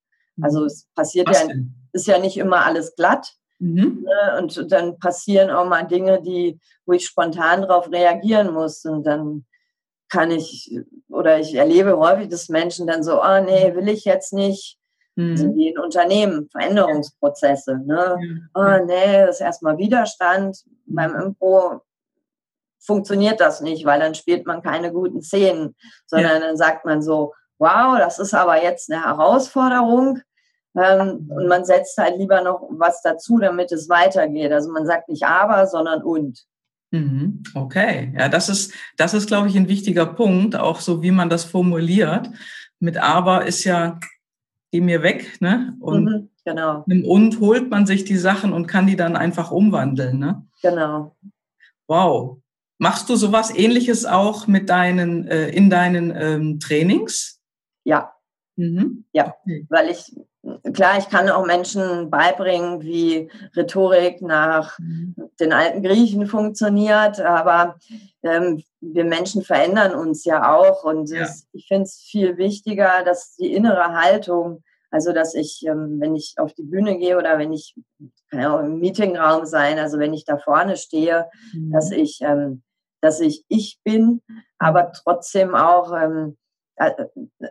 Also 0.42 0.66
es 0.66 0.88
passiert 0.96 1.28
was 1.28 1.42
ja, 1.42 1.48
denn? 1.48 1.76
ist 1.92 2.08
ja 2.08 2.18
nicht 2.18 2.38
immer 2.38 2.66
alles 2.66 2.96
glatt. 2.96 3.34
Mhm. 3.60 4.06
Ne? 4.06 4.38
Und 4.40 4.72
dann 4.72 4.98
passieren 5.00 5.50
auch 5.50 5.68
mal 5.68 5.84
Dinge, 5.84 6.22
die, 6.22 6.60
wo 6.86 6.94
ich 6.94 7.06
spontan 7.06 7.62
darauf 7.64 7.92
reagieren 7.92 8.54
muss. 8.54 8.86
Und 8.86 9.04
dann 9.06 9.46
kann 10.10 10.32
ich, 10.32 10.80
oder 11.10 11.40
ich 11.40 11.54
erlebe 11.54 11.98
häufig, 11.98 12.30
dass 12.30 12.50
Menschen 12.50 12.88
dann 12.88 13.04
so, 13.04 13.22
oh 13.22 13.42
nee, 13.44 13.76
will 13.76 13.90
ich 13.90 14.06
jetzt 14.06 14.34
nicht 14.34 14.79
mhm. 15.16 15.56
wie 15.56 15.70
in 15.70 15.80
Unternehmen, 15.80 16.50
Veränderungsprozesse. 16.52 17.80
Ne? 17.86 18.18
Ja. 18.54 18.82
Oh, 18.82 18.86
nee, 18.86 19.26
das 19.26 19.36
ist 19.36 19.42
erstmal 19.42 19.78
Widerstand. 19.78 20.64
Beim 20.86 21.16
Impro 21.16 21.82
funktioniert 22.80 23.40
das 23.40 23.62
nicht, 23.62 23.86
weil 23.86 24.00
dann 24.00 24.16
spielt 24.16 24.46
man 24.48 24.62
keine 24.62 24.92
guten 24.92 25.22
Szenen, 25.22 25.76
sondern 26.08 26.42
ja. 26.42 26.48
dann 26.48 26.58
sagt 26.58 26.86
man 26.86 27.02
so, 27.02 27.34
wow, 27.60 27.98
das 27.98 28.20
ist 28.20 28.34
aber 28.34 28.64
jetzt 28.64 28.92
eine 28.92 29.04
Herausforderung. 29.04 30.22
Ähm, 30.78 31.30
und 31.30 31.48
man 31.48 31.66
setzt 31.66 31.98
halt 31.98 32.18
lieber 32.18 32.42
noch 32.42 32.68
was 32.72 33.02
dazu, 33.02 33.38
damit 33.40 33.72
es 33.72 33.90
weitergeht. 33.90 34.52
Also 34.52 34.72
man 34.72 34.86
sagt 34.86 35.10
nicht 35.10 35.24
aber, 35.24 35.68
sondern 35.68 36.02
und. 36.02 36.46
Mhm. 36.92 37.44
Okay, 37.54 38.14
ja, 38.18 38.30
das 38.30 38.50
ist, 38.50 38.74
das 38.98 39.14
ist, 39.14 39.28
glaube 39.28 39.48
ich, 39.48 39.56
ein 39.56 39.68
wichtiger 39.68 40.06
Punkt, 40.06 40.56
auch 40.56 40.80
so 40.80 41.04
wie 41.04 41.12
man 41.12 41.30
das 41.30 41.44
formuliert. 41.44 42.30
Mit 42.80 42.98
aber 42.98 43.46
ist 43.46 43.64
ja 43.64 44.00
geh 44.72 44.82
mir 44.82 45.04
weg, 45.04 45.40
ne? 45.42 45.76
Und 45.80 46.06
mhm, 46.06 46.30
genau. 46.46 46.84
im 46.88 47.06
Und 47.06 47.40
holt 47.40 47.70
man 47.70 47.86
sich 47.86 48.04
die 48.04 48.18
Sachen 48.18 48.54
und 48.54 48.68
kann 48.68 48.88
die 48.88 48.96
dann 48.96 49.16
einfach 49.16 49.52
umwandeln, 49.52 50.20
ne? 50.20 50.46
Genau. 50.62 51.16
Wow. 51.88 52.42
Machst 52.78 53.10
du 53.10 53.16
sowas 53.16 53.54
ähnliches 53.56 54.06
auch 54.06 54.48
mit 54.48 54.70
deinen, 54.70 55.28
äh, 55.28 55.50
in 55.50 55.70
deinen 55.70 56.14
ähm, 56.16 56.60
Trainings? 56.60 57.42
Ja. 57.84 58.14
Mhm. 58.56 59.06
Ja, 59.14 59.36
okay. 59.42 59.66
weil 59.70 59.90
ich 59.90 60.16
klar, 60.74 60.98
ich 60.98 61.10
kann 61.10 61.30
auch 61.30 61.46
Menschen 61.46 62.10
beibringen, 62.10 62.82
wie 62.82 63.30
Rhetorik 63.56 64.22
nach 64.22 64.78
mhm. 64.80 65.16
den 65.40 65.54
alten 65.54 65.84
Griechen 65.84 66.28
funktioniert, 66.28 67.20
aber 67.20 67.78
ähm, 68.24 68.64
wir 68.82 69.04
Menschen 69.04 69.44
verändern 69.44 69.94
uns 69.94 70.26
ja 70.26 70.56
auch 70.56 70.84
und 70.84 71.10
ja. 71.10 71.24
Es, 71.24 71.48
ich 71.52 71.68
finde 71.68 71.84
es 71.84 71.98
viel 71.98 72.38
wichtiger, 72.38 73.04
dass 73.04 73.36
die 73.36 73.54
innere 73.54 73.94
Haltung, 73.94 74.64
also 74.92 75.12
dass 75.14 75.36
ich, 75.36 75.66
ähm, 75.66 75.98
wenn 76.00 76.16
ich 76.16 76.36
auf 76.38 76.54
die 76.54 76.64
Bühne 76.64 76.98
gehe 76.98 77.18
oder 77.18 77.38
wenn 77.38 77.52
ich, 77.52 77.76
kann 78.30 78.42
ja 78.42 78.56
auch 78.56 78.62
im 78.62 78.80
Meetingraum 78.80 79.46
sein, 79.46 79.80
also 79.80 80.00
wenn 80.00 80.14
ich 80.14 80.26
da 80.26 80.38
vorne 80.38 80.78
stehe, 80.78 81.28
mhm. 81.54 81.72
dass 81.72 81.92
ich, 81.92 82.20
ähm, 82.22 82.64
dass 83.02 83.20
ich 83.20 83.44
ich 83.48 83.80
bin, 83.84 84.22
aber 84.58 84.92
trotzdem 84.92 85.56
auch 85.56 85.94
ähm, 85.94 86.38
äh, 86.76 86.92
äh 86.92 87.50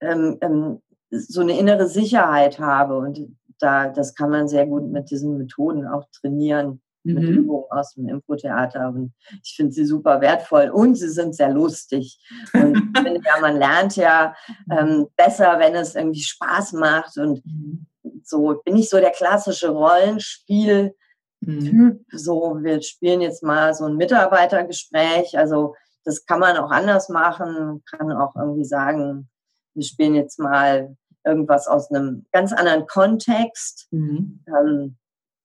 ähm, 0.00 0.38
ähm, 0.42 0.82
so 1.10 1.40
eine 1.40 1.58
innere 1.58 1.88
Sicherheit 1.88 2.58
habe. 2.58 2.98
Und 2.98 3.20
da, 3.58 3.88
das 3.88 4.14
kann 4.14 4.30
man 4.30 4.48
sehr 4.48 4.66
gut 4.66 4.90
mit 4.90 5.10
diesen 5.10 5.38
Methoden 5.38 5.86
auch 5.86 6.04
trainieren, 6.20 6.80
mhm. 7.04 7.14
mit 7.14 7.24
Übungen 7.24 7.64
aus 7.70 7.94
dem 7.94 8.08
Impro-Theater. 8.08 8.88
Und 8.88 9.12
ich 9.42 9.54
finde 9.56 9.72
sie 9.72 9.84
super 9.84 10.20
wertvoll 10.20 10.70
und 10.70 10.94
sie 10.94 11.08
sind 11.08 11.34
sehr 11.34 11.50
lustig. 11.50 12.20
Und 12.52 12.76
ich 12.76 12.82
finde 13.02 13.20
ja, 13.24 13.40
man 13.40 13.56
lernt 13.56 13.96
ja 13.96 14.34
ähm, 14.70 15.06
besser, 15.16 15.58
wenn 15.58 15.74
es 15.74 15.94
irgendwie 15.94 16.22
Spaß 16.22 16.74
macht. 16.74 17.16
Und 17.16 17.44
mhm. 17.44 17.86
so 18.24 18.60
bin 18.64 18.76
ich 18.76 18.88
so 18.88 18.98
der 18.98 19.12
klassische 19.12 19.70
Rollenspiel. 19.70 20.94
Mhm. 21.40 21.60
Typ, 21.60 22.00
so 22.12 22.58
wir 22.62 22.82
spielen 22.82 23.20
jetzt 23.20 23.44
mal 23.44 23.72
so 23.72 23.84
ein 23.84 23.96
Mitarbeitergespräch, 23.96 25.38
also 25.38 25.76
das 26.04 26.26
kann 26.26 26.40
man 26.40 26.56
auch 26.56 26.70
anders 26.70 27.08
machen, 27.10 27.82
kann 27.84 28.10
auch 28.12 28.34
irgendwie 28.34 28.64
sagen, 28.64 29.28
wir 29.78 29.84
spielen 29.84 30.14
jetzt 30.14 30.38
mal 30.38 30.96
irgendwas 31.24 31.68
aus 31.68 31.90
einem 31.90 32.26
ganz 32.32 32.52
anderen 32.52 32.86
Kontext. 32.86 33.86
Mhm. 33.90 34.40
Ähm, 34.48 34.96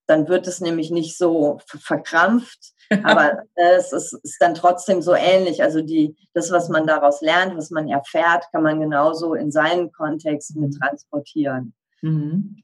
dann 0.07 0.27
wird 0.27 0.47
es 0.47 0.59
nämlich 0.59 0.91
nicht 0.91 1.17
so 1.17 1.59
verkrampft, 1.65 2.73
aber 3.03 3.43
es 3.55 3.93
ist, 3.93 4.13
ist, 4.23 4.37
dann 4.39 4.53
trotzdem 4.53 5.01
so 5.01 5.13
ähnlich. 5.13 5.63
Also 5.63 5.81
die, 5.81 6.15
das, 6.33 6.51
was 6.51 6.67
man 6.69 6.85
daraus 6.87 7.21
lernt, 7.21 7.55
was 7.55 7.69
man 7.69 7.87
erfährt, 7.87 8.45
kann 8.51 8.63
man 8.63 8.79
genauso 8.79 9.33
in 9.33 9.51
seinen 9.51 9.91
Kontext 9.91 10.55
mit 10.55 10.73
mhm. 10.73 10.79
transportieren. 10.79 11.73
Mhm. 12.01 12.63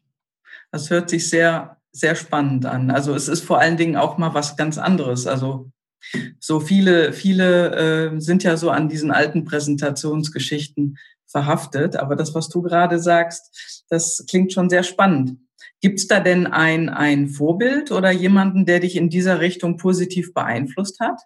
Das 0.72 0.90
hört 0.90 1.10
sich 1.10 1.30
sehr, 1.30 1.78
sehr 1.92 2.16
spannend 2.16 2.66
an. 2.66 2.92
Also 2.92 3.14
es 3.14 3.28
ist 3.28 3.44
vor 3.44 3.60
allen 3.60 3.78
Dingen 3.78 3.96
auch 3.96 4.18
mal 4.18 4.34
was 4.34 4.58
ganz 4.58 4.78
anderes. 4.78 5.26
Also 5.26 5.72
so 6.40 6.60
viele, 6.60 7.14
viele 7.14 8.12
äh, 8.16 8.20
sind 8.20 8.44
ja 8.44 8.58
so 8.58 8.70
an 8.70 8.90
diesen 8.90 9.12
alten 9.12 9.46
Präsentationsgeschichten 9.46 10.98
verhaftet. 11.30 11.96
Aber 11.96 12.16
das, 12.16 12.36
was 12.36 12.50
du 12.50 12.62
gerade 12.62 13.00
sagst, 13.00 13.86
das 13.90 14.26
klingt 14.30 14.54
schon 14.54 14.70
sehr 14.70 14.84
spannend. 14.84 15.38
Gibt 15.82 16.00
es 16.00 16.08
da 16.08 16.20
denn 16.20 16.48
ein, 16.48 16.90
ein 16.90 17.30
Vorbild 17.30 17.92
oder 17.92 18.12
jemanden, 18.12 18.66
der 18.66 18.80
dich 18.80 18.96
in 18.96 19.10
dieser 19.10 19.40
Richtung 19.40 19.78
positiv 19.78 20.34
beeinflusst 20.34 21.00
hat? 21.00 21.22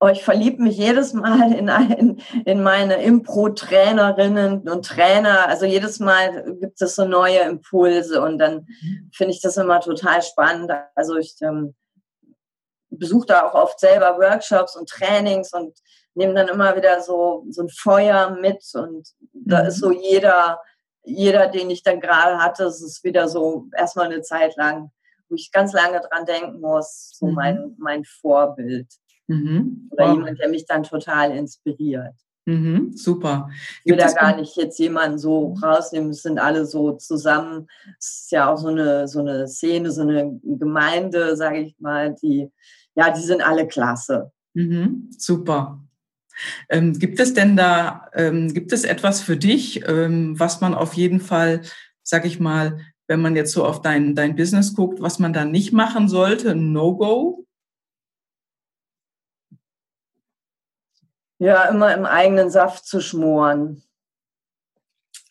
Oh, 0.00 0.08
ich 0.08 0.22
verliebe 0.22 0.62
mich 0.62 0.76
jedes 0.76 1.14
Mal 1.14 1.52
in, 1.54 1.70
ein, 1.70 2.20
in 2.44 2.62
meine 2.62 3.02
Impro-Trainerinnen 3.02 4.68
und 4.68 4.84
Trainer. 4.84 5.48
Also 5.48 5.64
jedes 5.64 5.98
Mal 5.98 6.56
gibt 6.60 6.82
es 6.82 6.96
so 6.96 7.06
neue 7.06 7.38
Impulse 7.38 8.20
und 8.20 8.38
dann 8.38 8.66
mhm. 8.82 9.10
finde 9.14 9.32
ich 9.32 9.40
das 9.40 9.56
immer 9.56 9.80
total 9.80 10.20
spannend. 10.20 10.70
Also 10.94 11.16
ich 11.16 11.36
ähm, 11.40 11.74
besuche 12.98 13.26
da 13.26 13.46
auch 13.46 13.54
oft 13.54 13.80
selber 13.80 14.18
Workshops 14.18 14.76
und 14.76 14.88
Trainings 14.88 15.52
und 15.52 15.76
nehme 16.14 16.34
dann 16.34 16.48
immer 16.48 16.76
wieder 16.76 17.00
so, 17.00 17.44
so 17.50 17.62
ein 17.62 17.68
Feuer 17.68 18.30
mit 18.40 18.62
und 18.74 19.08
da 19.32 19.60
ist 19.60 19.78
so 19.78 19.88
mhm. 19.88 20.00
jeder, 20.00 20.60
jeder, 21.02 21.48
den 21.48 21.70
ich 21.70 21.82
dann 21.82 22.00
gerade 22.00 22.38
hatte, 22.38 22.64
es 22.64 22.82
ist 22.82 23.04
wieder 23.04 23.28
so 23.28 23.66
erstmal 23.76 24.06
eine 24.06 24.22
Zeit 24.22 24.56
lang, 24.56 24.90
wo 25.28 25.34
ich 25.34 25.50
ganz 25.52 25.72
lange 25.72 26.00
dran 26.00 26.24
denken 26.24 26.60
muss, 26.60 27.16
so 27.18 27.26
mhm. 27.26 27.34
mein, 27.34 27.74
mein 27.78 28.04
Vorbild. 28.04 28.88
Mhm. 29.26 29.88
Oder 29.90 30.08
wow. 30.08 30.14
jemand, 30.14 30.38
der 30.38 30.48
mich 30.48 30.66
dann 30.66 30.82
total 30.82 31.36
inspiriert. 31.36 32.14
Mhm, 32.46 32.92
super. 32.94 33.48
Ich 33.84 33.90
will 33.90 33.98
da 33.98 34.12
gar 34.12 34.36
nicht 34.36 34.54
jetzt 34.56 34.78
jemanden 34.78 35.18
so 35.18 35.54
rausnehmen, 35.62 36.10
es 36.10 36.22
sind 36.22 36.38
alle 36.38 36.66
so 36.66 36.92
zusammen. 36.92 37.68
Es 37.98 38.24
ist 38.24 38.32
ja 38.32 38.52
auch 38.52 38.58
so 38.58 38.68
eine, 38.68 39.08
so 39.08 39.20
eine 39.20 39.48
Szene, 39.48 39.90
so 39.90 40.02
eine 40.02 40.38
Gemeinde, 40.42 41.36
sage 41.36 41.60
ich 41.60 41.74
mal, 41.78 42.14
die 42.22 42.50
ja, 42.94 43.10
die 43.10 43.22
sind 43.22 43.42
alle 43.42 43.66
klasse. 43.66 44.30
Mhm, 44.54 45.10
super. 45.16 45.80
Ähm, 46.68 46.98
gibt 46.98 47.20
es 47.20 47.34
denn 47.34 47.56
da, 47.56 48.08
ähm, 48.14 48.52
gibt 48.52 48.72
es 48.72 48.84
etwas 48.84 49.20
für 49.20 49.36
dich, 49.36 49.86
ähm, 49.86 50.38
was 50.38 50.60
man 50.60 50.74
auf 50.74 50.94
jeden 50.94 51.20
Fall, 51.20 51.62
sag 52.02 52.24
ich 52.24 52.40
mal, 52.40 52.78
wenn 53.06 53.20
man 53.20 53.36
jetzt 53.36 53.52
so 53.52 53.64
auf 53.64 53.82
dein, 53.82 54.14
dein 54.14 54.34
Business 54.34 54.74
guckt, 54.74 55.00
was 55.00 55.18
man 55.18 55.32
da 55.32 55.44
nicht 55.44 55.72
machen 55.72 56.08
sollte, 56.08 56.54
No-Go? 56.54 57.43
Ja, 61.44 61.64
immer 61.64 61.94
im 61.94 62.06
eigenen 62.06 62.48
Saft 62.48 62.86
zu 62.86 63.02
schmoren. 63.02 63.82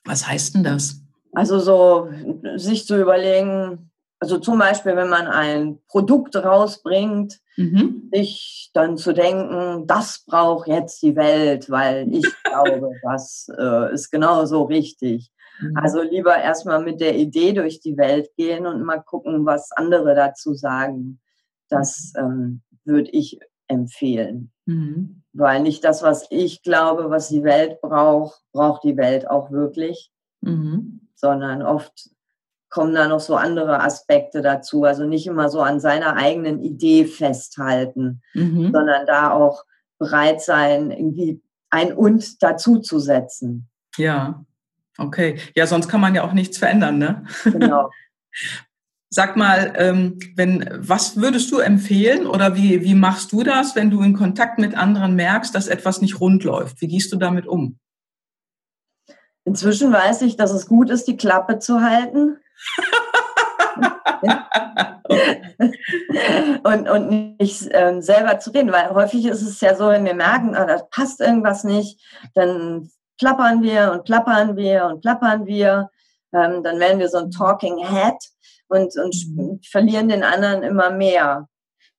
Was 0.06 0.28
heißt 0.28 0.54
denn 0.54 0.64
das? 0.64 1.02
Also 1.32 1.60
so 1.60 2.08
sich 2.56 2.86
zu 2.86 3.02
überlegen, 3.02 3.90
also 4.20 4.38
zum 4.38 4.60
Beispiel, 4.60 4.96
wenn 4.96 5.10
man 5.10 5.26
ein 5.26 5.80
Produkt 5.88 6.36
rausbringt, 6.36 7.40
mhm. 7.58 8.12
sich 8.14 8.70
dann 8.76 8.96
zu 8.96 9.14
denken, 9.14 9.88
das 9.88 10.24
braucht 10.28 10.68
jetzt 10.68 11.02
die 11.02 11.16
Welt, 11.16 11.72
weil 11.72 12.08
ich 12.14 12.26
glaube, 12.44 12.92
das 13.02 13.50
äh, 13.58 13.92
ist 13.92 14.12
genauso 14.12 14.66
richtig. 14.66 15.32
Mhm. 15.60 15.78
Also 15.78 16.04
lieber 16.04 16.38
erstmal 16.38 16.84
mit 16.84 17.02
der 17.02 17.16
Idee 17.16 17.54
durch 17.54 17.80
die 17.80 17.98
Welt 17.98 18.30
gehen 18.38 18.68
und 18.68 18.84
mal 18.84 19.02
gucken, 19.02 19.48
was 19.48 19.72
andere 19.72 20.14
dazu 20.14 20.54
sagen. 20.54 21.20
Das 21.70 22.14
ähm, 22.20 22.62
würde 22.86 23.10
ich 23.10 23.40
empfehlen. 23.68 24.53
Mhm. 24.66 25.24
Weil 25.34 25.62
nicht 25.62 25.84
das, 25.84 26.04
was 26.04 26.28
ich 26.30 26.62
glaube, 26.62 27.10
was 27.10 27.30
die 27.30 27.44
Welt 27.44 27.82
braucht, 27.82 28.42
braucht 28.52 28.84
die 28.84 28.98
Welt 28.98 29.30
auch 29.30 29.52
wirklich. 29.52 30.12
Mhm. 30.42 31.08
Sondern 31.16 31.62
oft 31.62 32.10
kommen 32.70 32.94
da 32.94 33.08
noch 33.08 33.20
so 33.20 33.36
andere 33.36 33.82
Aspekte 33.82 34.42
dazu. 34.42 34.84
Also 34.84 35.06
nicht 35.06 35.28
immer 35.28 35.50
so 35.50 35.62
an 35.62 35.80
seiner 35.80 36.16
eigenen 36.16 36.62
Idee 36.62 37.06
festhalten, 37.06 38.22
mhm. 38.34 38.72
sondern 38.72 39.06
da 39.06 39.32
auch 39.32 39.64
bereit 40.00 40.42
sein, 40.42 40.92
irgendwie 40.92 41.42
ein 41.70 41.94
Und 41.94 42.44
dazu 42.44 42.80
zu 42.80 43.00
setzen. 43.00 43.70
Ja, 43.98 44.46
okay. 44.98 45.40
Ja, 45.56 45.66
sonst 45.66 45.88
kann 45.88 46.02
man 46.02 46.14
ja 46.14 46.24
auch 46.24 46.34
nichts 46.34 46.58
verändern, 46.58 47.00
ne? 47.00 47.26
Genau. 47.44 47.90
Sag 49.14 49.38
mal, 49.38 49.74
ähm, 49.76 50.18
wenn, 50.36 50.68
was 50.76 51.18
würdest 51.18 51.52
du 51.52 51.60
empfehlen 51.60 52.26
oder 52.26 52.56
wie, 52.56 52.82
wie 52.82 52.96
machst 52.96 53.32
du 53.32 53.44
das, 53.44 53.76
wenn 53.76 53.92
du 53.92 54.02
in 54.02 54.16
Kontakt 54.16 54.58
mit 54.58 54.76
anderen 54.76 55.14
merkst, 55.14 55.54
dass 55.54 55.68
etwas 55.68 56.02
nicht 56.02 56.20
rund 56.20 56.44
läuft? 56.44 56.82
Wie 56.82 56.88
gehst 56.88 57.14
du 57.14 57.18
damit 57.18 57.46
um? 57.46 57.78
Inzwischen 59.46 59.94
weiß 59.94 60.24
ich, 60.24 60.36
dass 60.36 60.50
es 60.50 60.66
gut 60.66 60.90
ist, 60.90 61.08
die 61.08 61.16
Klappe 61.16 61.60
zu 61.60 61.82
halten 61.82 62.40
und, 66.64 66.90
und 66.90 67.38
nicht 67.40 67.70
ähm, 67.70 68.02
selber 68.02 68.40
zu 68.40 68.50
reden, 68.50 68.72
weil 68.72 68.96
häufig 68.96 69.28
ist 69.28 69.44
es 69.44 69.62
ja 69.62 69.76
so, 69.76 69.90
wenn 69.90 70.06
wir 70.06 70.16
merken, 70.16 70.56
ah, 70.56 70.66
da 70.66 70.78
passt 70.90 71.20
irgendwas 71.20 71.64
nicht, 71.64 72.02
dann 72.34 72.90
plappern 73.20 73.62
wir 73.62 73.92
und 73.92 74.06
plappern 74.06 74.56
wir 74.56 74.86
und 74.86 75.02
plappern 75.02 75.46
wir. 75.46 75.92
Ähm, 76.34 76.64
dann 76.64 76.80
werden 76.80 76.98
wir 76.98 77.10
so 77.10 77.20
ein 77.20 77.30
Talking 77.30 77.78
Head 77.78 78.16
und, 78.68 78.98
und 78.98 79.16
mhm. 79.36 79.60
verlieren 79.70 80.10
den 80.10 80.24
anderen 80.24 80.64
immer 80.64 80.92
mehr. 80.92 81.48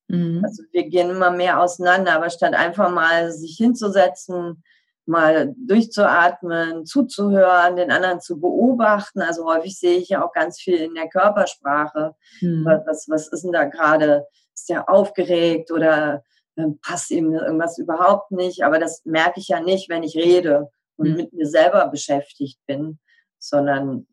Mhm. 0.08 0.42
Also 0.44 0.62
wir 0.72 0.88
gehen 0.88 1.10
immer 1.10 1.30
mehr 1.30 1.60
auseinander, 1.60 2.14
aber 2.14 2.30
statt 2.30 2.54
einfach 2.54 2.90
mal 2.90 3.32
sich 3.32 3.56
hinzusetzen, 3.56 4.62
mal 5.06 5.54
durchzuatmen, 5.56 6.86
zuzuhören, 6.86 7.76
den 7.76 7.90
anderen 7.90 8.20
zu 8.20 8.40
beobachten. 8.40 9.20
Also 9.20 9.44
häufig 9.44 9.78
sehe 9.78 9.98
ich 9.98 10.08
ja 10.10 10.24
auch 10.24 10.32
ganz 10.32 10.60
viel 10.60 10.76
in 10.76 10.94
der 10.94 11.08
Körpersprache. 11.08 12.14
Mhm. 12.40 12.64
Was, 12.64 13.06
was 13.08 13.28
ist 13.28 13.42
denn 13.42 13.52
da 13.52 13.64
gerade? 13.64 14.26
Ist 14.54 14.68
der 14.68 14.88
aufgeregt 14.88 15.70
oder 15.70 16.22
äh, 16.56 16.66
passt 16.80 17.10
ihm 17.10 17.34
irgendwas 17.34 17.78
überhaupt 17.78 18.30
nicht? 18.30 18.64
Aber 18.64 18.78
das 18.78 19.02
merke 19.04 19.40
ich 19.40 19.48
ja 19.48 19.60
nicht, 19.60 19.88
wenn 19.88 20.02
ich 20.02 20.16
rede 20.16 20.70
und 20.96 21.10
mhm. 21.10 21.16
mit 21.16 21.32
mir 21.32 21.46
selber 21.46 21.86
beschäftigt 21.88 22.58
bin, 22.66 22.98
sondern 23.38 24.06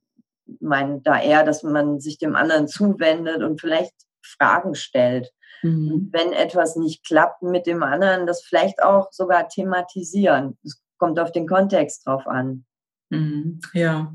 mein, 0.59 1.03
da 1.03 1.21
eher, 1.21 1.43
dass 1.43 1.63
man 1.63 1.99
sich 1.99 2.17
dem 2.17 2.35
anderen 2.35 2.67
zuwendet 2.67 3.41
und 3.43 3.59
vielleicht 3.61 3.93
Fragen 4.23 4.75
stellt. 4.75 5.31
Mhm. 5.63 6.09
wenn 6.11 6.33
etwas 6.33 6.75
nicht 6.75 7.05
klappt 7.05 7.43
mit 7.43 7.67
dem 7.67 7.83
anderen, 7.83 8.25
das 8.25 8.43
vielleicht 8.43 8.81
auch 8.81 9.11
sogar 9.11 9.47
thematisieren. 9.47 10.57
Es 10.63 10.81
kommt 10.97 11.19
auf 11.19 11.31
den 11.31 11.47
Kontext 11.47 12.07
drauf 12.07 12.25
an. 12.25 12.65
Mhm. 13.09 13.59
Ja. 13.73 14.13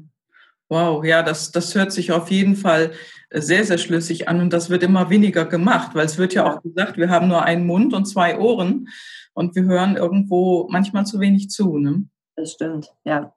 Wow, 0.69 1.05
ja, 1.05 1.23
das, 1.23 1.53
das 1.53 1.75
hört 1.77 1.93
sich 1.93 2.11
auf 2.11 2.31
jeden 2.33 2.57
Fall 2.57 2.91
sehr, 3.31 3.65
sehr 3.65 3.79
schlüssig 3.79 4.29
an 4.29 4.41
und 4.41 4.53
das 4.53 4.71
wird 4.71 4.83
immer 4.83 5.11
weniger 5.11 5.45
gemacht, 5.45 5.95
weil 5.95 6.07
es 6.07 6.19
wird 6.19 6.35
ja, 6.35 6.45
ja 6.45 6.55
auch 6.55 6.63
gesagt, 6.63 6.97
wir 6.97 7.09
haben 7.09 7.29
nur 7.29 7.45
einen 7.45 7.67
Mund 7.67 7.95
und 7.95 8.07
zwei 8.07 8.37
Ohren 8.39 8.89
und 9.33 9.55
wir 9.55 9.63
hören 9.63 9.97
irgendwo 9.97 10.67
manchmal 10.69 11.07
zu 11.07 11.21
wenig 11.21 11.51
zu. 11.51 11.79
Ne? 11.79 12.09
Das 12.35 12.53
stimmt, 12.53 12.93
ja. 13.05 13.33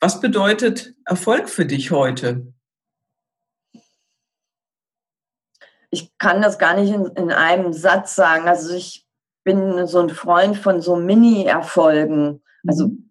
Was 0.00 0.20
bedeutet 0.20 0.94
Erfolg 1.04 1.48
für 1.48 1.66
dich 1.66 1.90
heute? 1.90 2.52
Ich 5.90 6.16
kann 6.18 6.42
das 6.42 6.58
gar 6.58 6.74
nicht 6.74 6.92
in, 6.92 7.06
in 7.06 7.30
einem 7.30 7.72
Satz 7.72 8.14
sagen. 8.14 8.48
Also 8.48 8.74
ich 8.74 9.06
bin 9.44 9.86
so 9.86 10.00
ein 10.00 10.10
Freund 10.10 10.56
von 10.56 10.80
so 10.80 10.96
Mini-Erfolgen. 10.96 12.42
Also 12.66 12.88
mhm. 12.88 13.10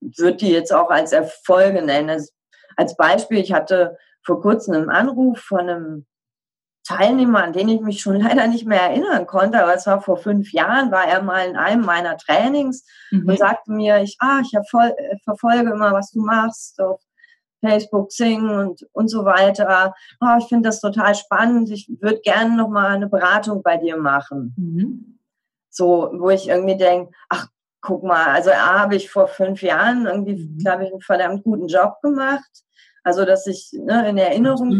würde 0.00 0.36
die 0.38 0.50
jetzt 0.50 0.72
auch 0.72 0.90
als 0.90 1.12
Erfolge 1.12 1.82
nennen. 1.82 2.10
Also 2.10 2.32
als 2.76 2.96
Beispiel, 2.96 3.38
ich 3.38 3.52
hatte 3.52 3.96
vor 4.24 4.40
kurzem 4.40 4.74
einen 4.74 4.90
Anruf 4.90 5.40
von 5.40 5.60
einem 5.60 6.06
Teilnehmer, 6.84 7.44
an 7.44 7.52
den 7.52 7.68
ich 7.68 7.80
mich 7.80 8.00
schon 8.00 8.16
leider 8.20 8.46
nicht 8.46 8.66
mehr 8.66 8.82
erinnern 8.82 9.26
konnte, 9.26 9.62
aber 9.62 9.74
es 9.74 9.86
war 9.86 10.00
vor 10.00 10.16
fünf 10.16 10.52
Jahren, 10.52 10.90
war 10.90 11.06
er 11.06 11.22
mal 11.22 11.48
in 11.48 11.56
einem 11.56 11.84
meiner 11.84 12.16
Trainings 12.16 12.84
mhm. 13.10 13.28
und 13.28 13.38
sagte 13.38 13.72
mir, 13.72 14.02
ich, 14.02 14.16
ah, 14.20 14.40
ich 14.42 14.52
äh, 14.54 15.16
verfolge 15.24 15.70
immer, 15.70 15.92
was 15.92 16.10
du 16.12 16.20
machst 16.20 16.80
auf 16.80 17.00
Facebook, 17.64 18.12
Sing 18.12 18.48
und, 18.48 18.86
und 18.92 19.08
so 19.08 19.24
weiter. 19.24 19.94
Oh, 20.20 20.36
ich 20.38 20.46
finde 20.46 20.68
das 20.68 20.80
total 20.80 21.14
spannend. 21.14 21.70
Ich 21.70 21.88
würde 22.00 22.20
gerne 22.20 22.56
noch 22.56 22.68
mal 22.68 22.96
eine 22.96 23.08
Beratung 23.08 23.62
bei 23.62 23.76
dir 23.76 23.96
machen. 23.96 24.54
Mhm. 24.56 25.18
So, 25.70 26.10
wo 26.18 26.30
ich 26.30 26.48
irgendwie 26.48 26.76
denke, 26.76 27.12
ach, 27.28 27.46
guck 27.80 28.02
mal, 28.02 28.26
also 28.26 28.50
A, 28.50 28.80
habe 28.80 28.96
ich 28.96 29.10
vor 29.10 29.28
fünf 29.28 29.62
Jahren 29.62 30.06
irgendwie, 30.06 30.34
mhm. 30.34 30.58
glaube 30.58 30.84
ich, 30.84 30.92
einen 30.92 31.00
verdammt 31.00 31.44
guten 31.44 31.68
Job 31.68 32.00
gemacht. 32.02 32.50
Also, 33.04 33.24
dass 33.24 33.46
ich 33.46 33.70
ne, 33.72 34.08
in 34.08 34.16
Erinnerung 34.16 34.78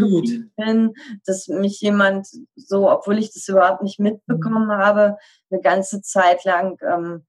bin, 0.57 0.95
dass 1.27 1.49
mich 1.49 1.81
jemand 1.81 2.29
so, 2.55 2.91
obwohl 2.91 3.19
ich 3.19 3.33
das 3.33 3.49
überhaupt 3.49 3.83
nicht 3.83 3.99
mitbekommen 3.99 4.67
mhm. 4.67 4.73
habe, 4.73 5.17
eine 5.51 5.61
ganze 5.61 6.03
Zeit 6.03 6.45
lang 6.45 6.79
ähm, 6.83 7.27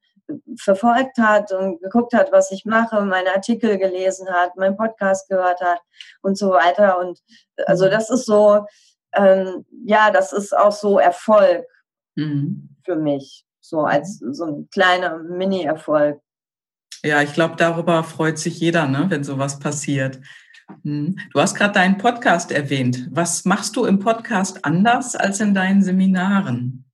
verfolgt 0.57 1.17
hat 1.17 1.51
und 1.51 1.81
geguckt 1.81 2.13
hat, 2.13 2.31
was 2.31 2.51
ich 2.51 2.65
mache, 2.65 3.01
meine 3.01 3.33
Artikel 3.33 3.77
gelesen 3.77 4.27
hat, 4.29 4.55
meinen 4.55 4.77
Podcast 4.77 5.29
gehört 5.29 5.61
hat 5.61 5.79
und 6.21 6.37
so 6.37 6.51
weiter. 6.51 6.99
Und 6.99 7.19
also 7.65 7.85
mhm. 7.85 7.91
das 7.91 8.09
ist 8.09 8.25
so, 8.25 8.65
ähm, 9.13 9.65
ja, 9.85 10.11
das 10.11 10.33
ist 10.33 10.55
auch 10.55 10.71
so 10.71 10.99
Erfolg 10.99 11.65
mhm. 12.15 12.69
für 12.85 12.95
mich, 12.95 13.45
so 13.59 13.81
als 13.81 14.19
so 14.19 14.45
ein 14.45 14.69
kleiner 14.71 15.17
Mini-Erfolg. 15.17 16.19
Ja, 17.03 17.21
ich 17.21 17.33
glaube, 17.33 17.55
darüber 17.57 18.03
freut 18.03 18.39
sich 18.39 18.59
jeder, 18.59 18.87
ne, 18.87 19.05
wenn 19.09 19.23
sowas 19.23 19.59
passiert. 19.59 20.19
Hm. 20.83 21.17
Du 21.33 21.39
hast 21.39 21.55
gerade 21.55 21.73
deinen 21.73 21.97
Podcast 21.97 22.51
erwähnt. 22.51 23.07
Was 23.11 23.45
machst 23.45 23.75
du 23.75 23.85
im 23.85 23.99
Podcast 23.99 24.65
anders 24.65 25.15
als 25.15 25.39
in 25.39 25.53
deinen 25.53 25.83
Seminaren? 25.83 26.85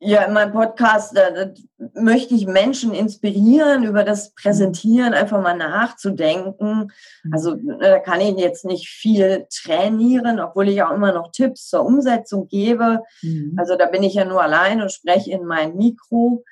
Ja, 0.00 0.22
in 0.22 0.32
meinem 0.32 0.52
Podcast 0.52 1.16
da, 1.16 1.52
möchte 1.94 2.34
ich 2.34 2.46
Menschen 2.46 2.94
inspirieren, 2.94 3.82
über 3.82 4.04
das 4.04 4.32
Präsentieren 4.32 5.12
einfach 5.12 5.42
mal 5.42 5.56
nachzudenken. 5.56 6.92
Mhm. 7.24 7.32
Also 7.32 7.56
da 7.80 7.98
kann 7.98 8.20
ich 8.20 8.36
jetzt 8.36 8.64
nicht 8.64 8.88
viel 8.88 9.46
trainieren, 9.50 10.38
obwohl 10.38 10.68
ich 10.68 10.82
auch 10.84 10.92
immer 10.92 11.12
noch 11.12 11.32
Tipps 11.32 11.68
zur 11.68 11.84
Umsetzung 11.84 12.46
gebe. 12.46 13.02
Mhm. 13.22 13.56
Also 13.56 13.76
da 13.76 13.86
bin 13.86 14.04
ich 14.04 14.14
ja 14.14 14.24
nur 14.24 14.40
allein 14.40 14.80
und 14.80 14.92
spreche 14.92 15.32
in 15.32 15.44
mein 15.44 15.74
Mikro. 15.74 16.44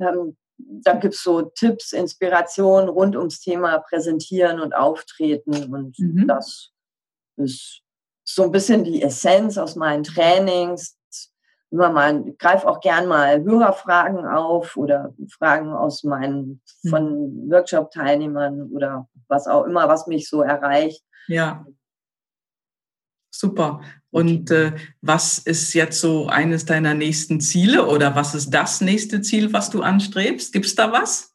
Ähm, 0.00 0.36
da 0.66 0.94
gibt 0.94 1.14
es 1.14 1.22
so 1.22 1.42
Tipps, 1.42 1.92
Inspirationen 1.92 2.88
rund 2.88 3.16
ums 3.16 3.40
Thema 3.40 3.78
Präsentieren 3.78 4.60
und 4.60 4.74
Auftreten. 4.74 5.72
Und 5.72 5.98
mhm. 5.98 6.26
das 6.26 6.70
ist 7.36 7.82
so 8.24 8.44
ein 8.44 8.52
bisschen 8.52 8.84
die 8.84 9.02
Essenz 9.02 9.58
aus 9.58 9.76
meinen 9.76 10.04
Trainings. 10.04 10.98
Immer 11.70 11.90
mal, 11.90 12.28
ich 12.28 12.38
greife 12.38 12.68
auch 12.68 12.80
gern 12.80 13.06
mal 13.08 13.42
Hörerfragen 13.42 14.26
auf 14.26 14.76
oder 14.76 15.12
Fragen 15.36 15.72
aus 15.72 16.04
meinen 16.04 16.62
mhm. 16.82 16.88
von 16.88 17.50
Workshop-Teilnehmern 17.50 18.70
oder 18.72 19.08
was 19.28 19.46
auch 19.46 19.64
immer, 19.64 19.88
was 19.88 20.06
mich 20.06 20.28
so 20.28 20.42
erreicht. 20.42 21.02
Ja. 21.26 21.66
Super. 23.36 23.80
Und 24.10 24.52
äh, 24.52 24.74
was 25.00 25.38
ist 25.38 25.74
jetzt 25.74 26.00
so 26.00 26.28
eines 26.28 26.66
deiner 26.66 26.94
nächsten 26.94 27.40
Ziele 27.40 27.88
oder 27.88 28.14
was 28.14 28.36
ist 28.36 28.50
das 28.50 28.80
nächste 28.80 29.22
Ziel, 29.22 29.52
was 29.52 29.70
du 29.70 29.82
anstrebst? 29.82 30.52
Gibt 30.52 30.66
es 30.66 30.76
da 30.76 30.92
was? 30.92 31.34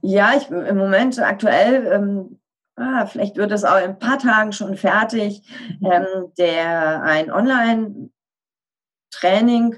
Ja, 0.00 0.34
ich 0.36 0.48
im 0.48 0.76
Moment 0.76 1.18
aktuell, 1.18 1.90
ähm, 1.92 2.38
ah, 2.76 3.06
vielleicht 3.06 3.36
wird 3.36 3.50
es 3.50 3.64
auch 3.64 3.78
in 3.78 3.90
ein 3.90 3.98
paar 3.98 4.20
Tagen 4.20 4.52
schon 4.52 4.76
fertig, 4.76 5.42
mhm. 5.80 5.90
ähm, 5.90 6.32
der 6.38 7.02
ein 7.02 7.32
Online-Training 7.32 9.74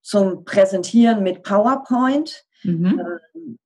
zum 0.00 0.46
Präsentieren 0.46 1.22
mit 1.22 1.42
PowerPoint. 1.42 2.46
Mhm. 2.62 2.98
Ähm, 2.98 3.58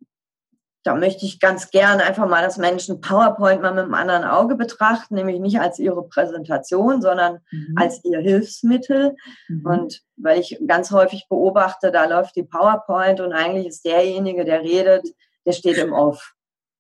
da 0.85 0.97
möchte 0.97 1.25
ich 1.25 1.39
ganz 1.39 1.71
gerne 1.71 2.03
einfach 2.03 2.29
mal, 2.29 2.43
dass 2.43 2.57
Menschen 2.57 3.01
PowerPoint 3.01 3.63
mal 3.63 3.73
mit 3.73 3.85
einem 3.85 3.95
anderen 3.95 4.25
Auge 4.25 4.57
betrachten, 4.57 5.15
nämlich 5.15 5.39
nicht 5.39 5.61
als 5.61 5.79
ihre 5.79 6.07
Präsentation, 6.09 7.01
sondern 7.01 7.39
mhm. 7.51 7.75
als 7.77 8.05
ihr 8.05 8.19
Hilfsmittel. 8.19 9.15
Mhm. 9.49 9.67
Und 9.67 10.03
weil 10.17 10.41
ich 10.41 10.61
ganz 10.67 10.91
häufig 10.91 11.27
beobachte, 11.29 11.93
da 11.93 12.07
läuft 12.07 12.35
die 12.37 12.43
PowerPoint 12.43 13.21
und 13.21 13.33
eigentlich 13.33 13.67
ist 13.67 13.85
derjenige, 13.85 14.45
der 14.45 14.63
redet, 14.63 15.07
der 15.47 15.53
steht 15.53 15.79
im 15.79 15.93
Off. 15.93 16.35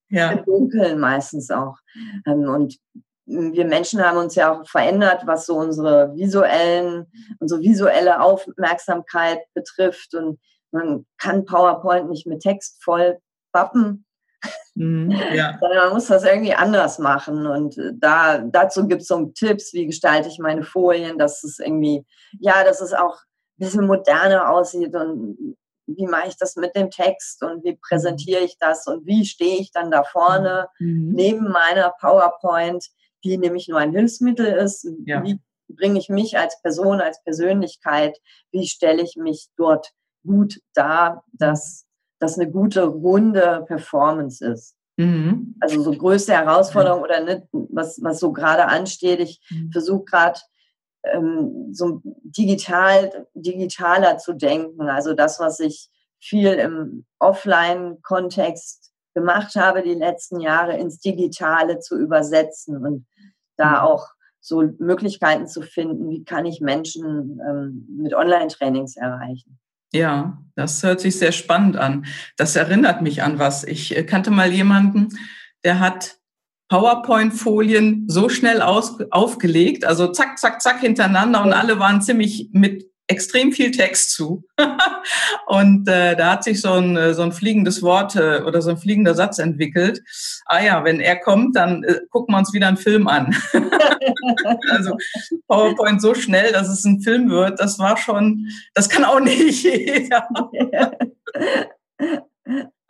Ja. 0.09 0.33
Im 0.33 0.45
Dunkeln 0.45 0.99
meistens 0.99 1.51
auch. 1.51 1.77
Ähm, 2.27 2.49
und 2.49 2.77
wir 3.25 3.65
Menschen 3.65 4.05
haben 4.05 4.19
uns 4.19 4.35
ja 4.35 4.53
auch 4.53 4.69
verändert, 4.69 5.23
was 5.27 5.47
so 5.47 5.57
unsere 5.57 6.15
visuellen, 6.15 7.07
unsere 7.39 7.61
visuelle 7.61 8.21
Aufmerksamkeit 8.21 9.39
betrifft. 9.55 10.15
Und 10.15 10.39
man 10.73 11.07
kann 11.19 11.45
PowerPoint 11.45 12.11
nicht 12.11 12.27
mit 12.27 12.41
Text 12.41 12.83
voll 12.83 13.19
Wappen. 13.53 14.05
Mhm, 14.75 15.11
ja. 15.35 15.59
man 15.61 15.93
muss 15.93 16.07
das 16.07 16.25
irgendwie 16.25 16.55
anders 16.55 16.99
machen. 16.99 17.47
Und 17.47 17.79
äh, 17.79 17.93
da, 17.95 18.39
dazu 18.39 18.87
gibt 18.87 19.03
es 19.03 19.09
so 19.09 19.27
Tipps, 19.27 19.73
wie 19.73 19.87
gestalte 19.87 20.29
ich 20.29 20.39
meine 20.39 20.63
Folien, 20.63 21.19
dass 21.19 21.45
es 21.45 21.59
irgendwie, 21.59 22.05
ja, 22.41 22.65
dass 22.65 22.81
es 22.81 22.93
auch 22.93 23.17
ein 23.17 23.67
bisschen 23.67 23.87
moderner 23.87 24.51
aussieht 24.51 24.95
und 24.95 25.57
wie 25.87 26.07
mache 26.07 26.29
ich 26.29 26.37
das 26.37 26.57
mit 26.57 26.75
dem 26.77 26.91
Text 26.91 27.43
und 27.43 27.65
wie 27.65 27.77
präsentiere 27.77 28.41
ich 28.41 28.57
das 28.59 28.87
und 28.87 29.07
wie 29.07 29.25
stehe 29.27 29.59
ich 29.59 29.73
dann 29.73 29.91
da 29.91 30.05
vorne 30.05 30.69
mhm. 30.79 31.13
neben 31.13 31.51
meiner 31.51 31.93
PowerPoint, 32.01 32.87
die 33.25 33.37
nämlich 33.37 33.69
nur 33.69 33.79
ein 33.79 33.93
Hilfsmittel 33.93 34.47
ist. 34.47 34.89
Ja. 35.05 35.23
Wie 35.23 35.39
bringe 35.69 35.99
ich 35.99 36.09
mich 36.09 36.39
als 36.39 36.61
Person, 36.63 37.01
als 37.01 37.23
Persönlichkeit, 37.23 38.19
wie 38.53 38.67
stelle 38.67 39.03
ich 39.03 39.17
mich 39.17 39.49
dort 39.57 39.91
gut 40.25 40.61
dar, 40.75 41.25
dass 41.33 41.87
das 42.23 42.39
eine 42.39 42.49
gute, 42.51 42.85
runde 42.85 43.65
Performance 43.67 44.45
ist. 44.45 44.77
Mhm. 44.97 45.57
Also 45.61 45.83
so 45.83 45.91
größte 45.91 46.33
Herausforderung 46.33 47.03
oder 47.03 47.21
nicht, 47.25 47.49
was, 47.51 47.99
was 48.01 48.21
so 48.21 48.33
gerade 48.33 48.67
ansteht. 48.67 49.19
Ich 49.19 49.41
mhm. 49.51 49.73
versuche 49.73 50.05
gerade 50.05 50.41
ähm, 51.03 51.71
so 51.73 52.01
digital, 52.05 53.27
digitaler 53.35 54.19
zu 54.19 54.35
denken. 54.35 54.89
Also 54.89 55.15
das, 55.15 55.41
was 55.41 55.59
ich 55.59 55.91
viel 56.21 56.53
im 56.53 57.05
Offline-Kontext 57.19 58.93
gemacht 59.15 59.57
habe 59.57 59.83
die 59.83 59.95
letzten 59.95 60.39
Jahre, 60.39 60.77
ins 60.77 61.01
Digitale 61.01 61.81
zu 61.81 61.99
übersetzen 61.99 62.77
und 62.77 63.07
da 63.57 63.71
mhm. 63.71 63.87
auch 63.89 64.07
so 64.41 64.63
Möglichkeiten 64.79 65.49
zu 65.49 65.63
finden, 65.63 66.09
wie 66.09 66.25
kann 66.25 66.47
ich 66.47 66.61
Menschen 66.61 67.41
ähm, 67.49 67.87
mit 68.01 68.15
Online-Trainings 68.15 68.97
erreichen. 68.97 69.59
Ja, 69.93 70.43
das 70.55 70.83
hört 70.83 71.01
sich 71.01 71.19
sehr 71.19 71.33
spannend 71.33 71.77
an. 71.77 72.07
Das 72.37 72.57
erinnert 72.57 73.03
mich 73.03 73.23
an 73.23 73.39
was. 73.39 73.65
Ich 73.65 73.97
äh, 73.97 74.05
kannte 74.05 74.31
mal 74.31 74.53
jemanden, 74.53 75.09
der 75.65 75.81
hat 75.81 76.17
PowerPoint-Folien 76.69 78.07
so 78.09 78.31
schnell 78.31 78.63
aus, 78.63 78.99
aufgelegt, 79.11 79.85
also 79.85 80.09
zack, 80.09 80.39
zack, 80.39 80.63
zack 80.63 80.81
hintereinander 80.81 81.43
und 81.43 81.53
alle 81.53 81.79
waren 81.79 82.01
ziemlich 82.01 82.49
mit 82.53 82.92
extrem 83.13 83.53
viel 83.53 83.71
Text 83.71 84.11
zu. 84.11 84.45
und 85.47 85.89
äh, 85.89 86.17
da 86.17 86.33
hat 86.33 86.45
sich 86.45 86.61
so 86.61 86.73
ein, 86.73 86.97
äh, 86.97 87.15
so 87.15 87.23
ein 87.23 87.33
fliegendes 87.33 87.83
Wort 87.83 88.17
äh, 88.17 88.41
oder 88.41 88.61
so 88.63 88.71
ein 88.71 88.79
fliegender 88.79 89.15
Satz 89.15 89.39
entwickelt. 89.39 90.01
Ah 90.47 90.63
ja, 90.63 90.85
wenn 90.85 91.01
er 91.01 91.21
kommt, 91.21 91.55
dann 91.55 91.85
äh, 91.85 92.01
gucken 92.11 92.35
wir 92.35 92.39
uns 92.39 92.53
wieder 92.53 92.69
einen 92.69 92.77
Film 92.77 93.07
an. 93.07 93.37
also 94.71 94.97
PowerPoint 95.47 96.01
so 96.01 96.15
schnell, 96.15 96.53
dass 96.53 96.69
es 96.69 96.85
ein 96.85 97.01
Film 97.01 97.31
wird, 97.31 97.61
das 97.61 97.79
war 97.79 97.97
schon, 97.97 98.49
das 98.75 98.89
kann 98.89 99.05
auch 99.05 99.21
nicht 99.21 99.63
jeder. 99.65 100.29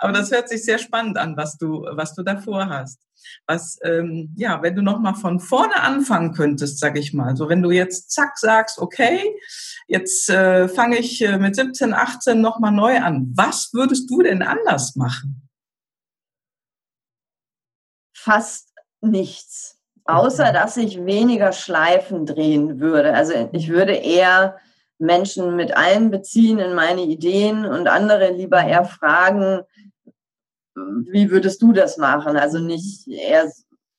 Aber 0.03 0.13
das 0.13 0.33
hört 0.33 0.49
sich 0.49 0.65
sehr 0.65 0.79
spannend 0.79 1.17
an, 1.17 1.37
was 1.37 1.57
du, 1.59 1.87
was 1.93 2.13
du 2.17 2.25
davor 2.25 2.69
hast. 2.69 2.99
Was, 3.47 3.79
ähm, 3.85 4.35
ja, 4.37 4.61
wenn 4.61 4.75
du 4.75 4.83
nochmal 4.83 5.15
von 5.15 5.39
vorne 5.39 5.81
anfangen 5.81 6.33
könntest, 6.35 6.81
sag 6.81 6.99
ich 6.99 7.15
mal, 7.15 7.37
so 7.37 7.49
wenn 7.49 7.63
du 7.63 7.71
jetzt 7.71 8.11
zack 8.11 8.37
sagst, 8.37 8.81
okay, 8.81 9.23
jetzt 9.87 10.29
äh, 10.29 10.67
fange 10.67 10.99
ich 10.99 11.23
äh, 11.23 11.39
mit 11.39 11.55
17, 11.55 11.95
18 11.95 12.41
nochmal 12.41 12.73
neu 12.73 12.99
an. 12.99 13.33
Was 13.37 13.73
würdest 13.75 14.11
du 14.11 14.23
denn 14.23 14.43
anders 14.43 14.97
machen? 14.97 15.49
Fast 18.13 18.71
nichts. 19.01 19.79
Außer, 20.05 20.53
dass 20.53 20.77
ich 20.77 21.05
weniger 21.05 21.53
Schleifen 21.53 22.27
drehen 22.27 22.81
würde. 22.81 23.15
Also 23.15 23.49
ich 23.53 23.69
würde 23.69 23.93
eher 23.93 24.59
Menschen 24.99 25.55
mit 25.55 25.77
einbeziehen 25.77 26.59
in 26.59 26.75
meine 26.75 27.03
Ideen 27.03 27.65
und 27.65 27.87
andere 27.87 28.33
lieber 28.33 28.65
eher 28.65 28.85
fragen, 28.85 29.63
wie 30.75 31.31
würdest 31.31 31.63
du 31.63 31.73
das 31.73 31.99
machen? 31.99 32.37
Also 32.37 32.59
nicht 32.59 33.07
eher, 33.09 33.51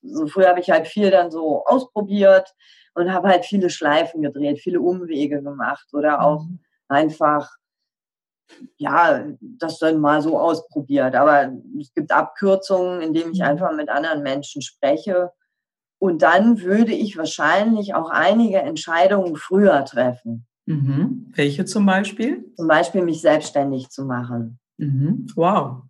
so 0.01 0.27
früher 0.27 0.49
habe 0.49 0.59
ich 0.59 0.69
halt 0.69 0.87
viel 0.87 1.11
dann 1.11 1.31
so 1.31 1.65
ausprobiert 1.65 2.53
und 2.95 3.13
habe 3.13 3.29
halt 3.29 3.45
viele 3.45 3.69
Schleifen 3.69 4.21
gedreht, 4.21 4.59
viele 4.59 4.81
Umwege 4.81 5.41
gemacht 5.41 5.87
oder 5.93 6.21
auch 6.21 6.45
mhm. 6.45 6.59
einfach, 6.87 7.49
ja, 8.77 9.25
das 9.39 9.79
dann 9.79 9.99
mal 9.99 10.21
so 10.21 10.37
ausprobiert. 10.37 11.15
Aber 11.15 11.51
es 11.79 11.93
gibt 11.93 12.11
Abkürzungen, 12.11 13.01
indem 13.01 13.31
ich 13.31 13.39
mhm. 13.39 13.45
einfach 13.45 13.73
mit 13.75 13.89
anderen 13.89 14.21
Menschen 14.21 14.61
spreche. 14.61 15.31
Und 15.99 16.21
dann 16.21 16.61
würde 16.61 16.91
ich 16.91 17.17
wahrscheinlich 17.17 17.95
auch 17.95 18.09
einige 18.09 18.57
Entscheidungen 18.57 19.37
früher 19.37 19.85
treffen. 19.85 20.45
Mhm. 20.65 21.31
Welche 21.33 21.65
zum 21.65 21.85
Beispiel? 21.85 22.45
Zum 22.55 22.67
Beispiel 22.67 23.03
mich 23.03 23.21
selbstständig 23.21 23.89
zu 23.89 24.05
machen. 24.05 24.59
Mhm. 24.77 25.27
Wow. 25.35 25.83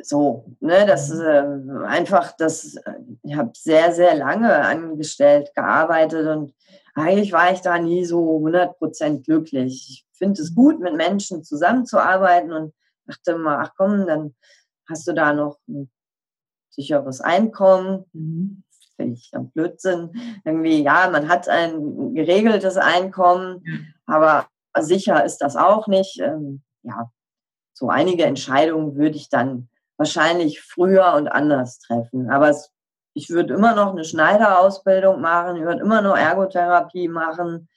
So, 0.00 0.44
ne, 0.60 0.86
das 0.86 1.10
ist 1.10 1.20
äh, 1.20 1.44
einfach, 1.86 2.32
das, 2.36 2.76
ich 3.22 3.36
habe 3.36 3.50
sehr, 3.54 3.92
sehr 3.92 4.14
lange 4.14 4.54
angestellt 4.54 5.50
gearbeitet 5.54 6.26
und 6.26 6.54
eigentlich 6.94 7.32
war 7.32 7.52
ich 7.52 7.60
da 7.60 7.78
nie 7.78 8.04
so 8.04 8.38
100% 8.38 9.24
glücklich. 9.24 9.86
Ich 9.88 10.06
finde 10.16 10.42
es 10.42 10.54
gut, 10.54 10.80
mit 10.80 10.94
Menschen 10.94 11.44
zusammenzuarbeiten 11.44 12.52
und 12.52 12.74
dachte 13.06 13.36
mal, 13.38 13.58
ach 13.62 13.72
komm, 13.76 14.06
dann 14.06 14.34
hast 14.88 15.06
du 15.06 15.12
da 15.12 15.32
noch 15.32 15.58
ein 15.68 15.90
sicheres 16.70 17.20
Einkommen. 17.20 18.04
Mhm. 18.12 18.64
Finde 18.96 19.14
ich 19.14 19.30
dann 19.30 19.50
Blödsinn. 19.50 20.10
Irgendwie, 20.44 20.82
ja, 20.82 21.08
man 21.10 21.28
hat 21.28 21.48
ein 21.48 22.14
geregeltes 22.14 22.76
Einkommen, 22.76 23.64
aber 24.06 24.48
sicher 24.80 25.24
ist 25.24 25.38
das 25.38 25.56
auch 25.56 25.86
nicht. 25.86 26.20
Ähm, 26.20 26.62
ja, 26.82 27.10
so 27.72 27.90
einige 27.90 28.24
Entscheidungen 28.24 28.96
würde 28.96 29.16
ich 29.16 29.28
dann 29.28 29.68
wahrscheinlich 29.98 30.62
früher 30.62 31.12
und 31.14 31.28
anders 31.28 31.80
treffen. 31.80 32.30
Aber 32.30 32.48
es, 32.48 32.72
ich 33.12 33.28
würde 33.28 33.54
immer 33.54 33.74
noch 33.74 33.92
eine 33.92 34.04
Schneiderausbildung 34.04 35.20
machen, 35.20 35.56
ich 35.56 35.64
würde 35.64 35.82
immer 35.82 36.00
noch 36.00 36.16
Ergotherapie 36.16 37.08
machen, 37.08 37.68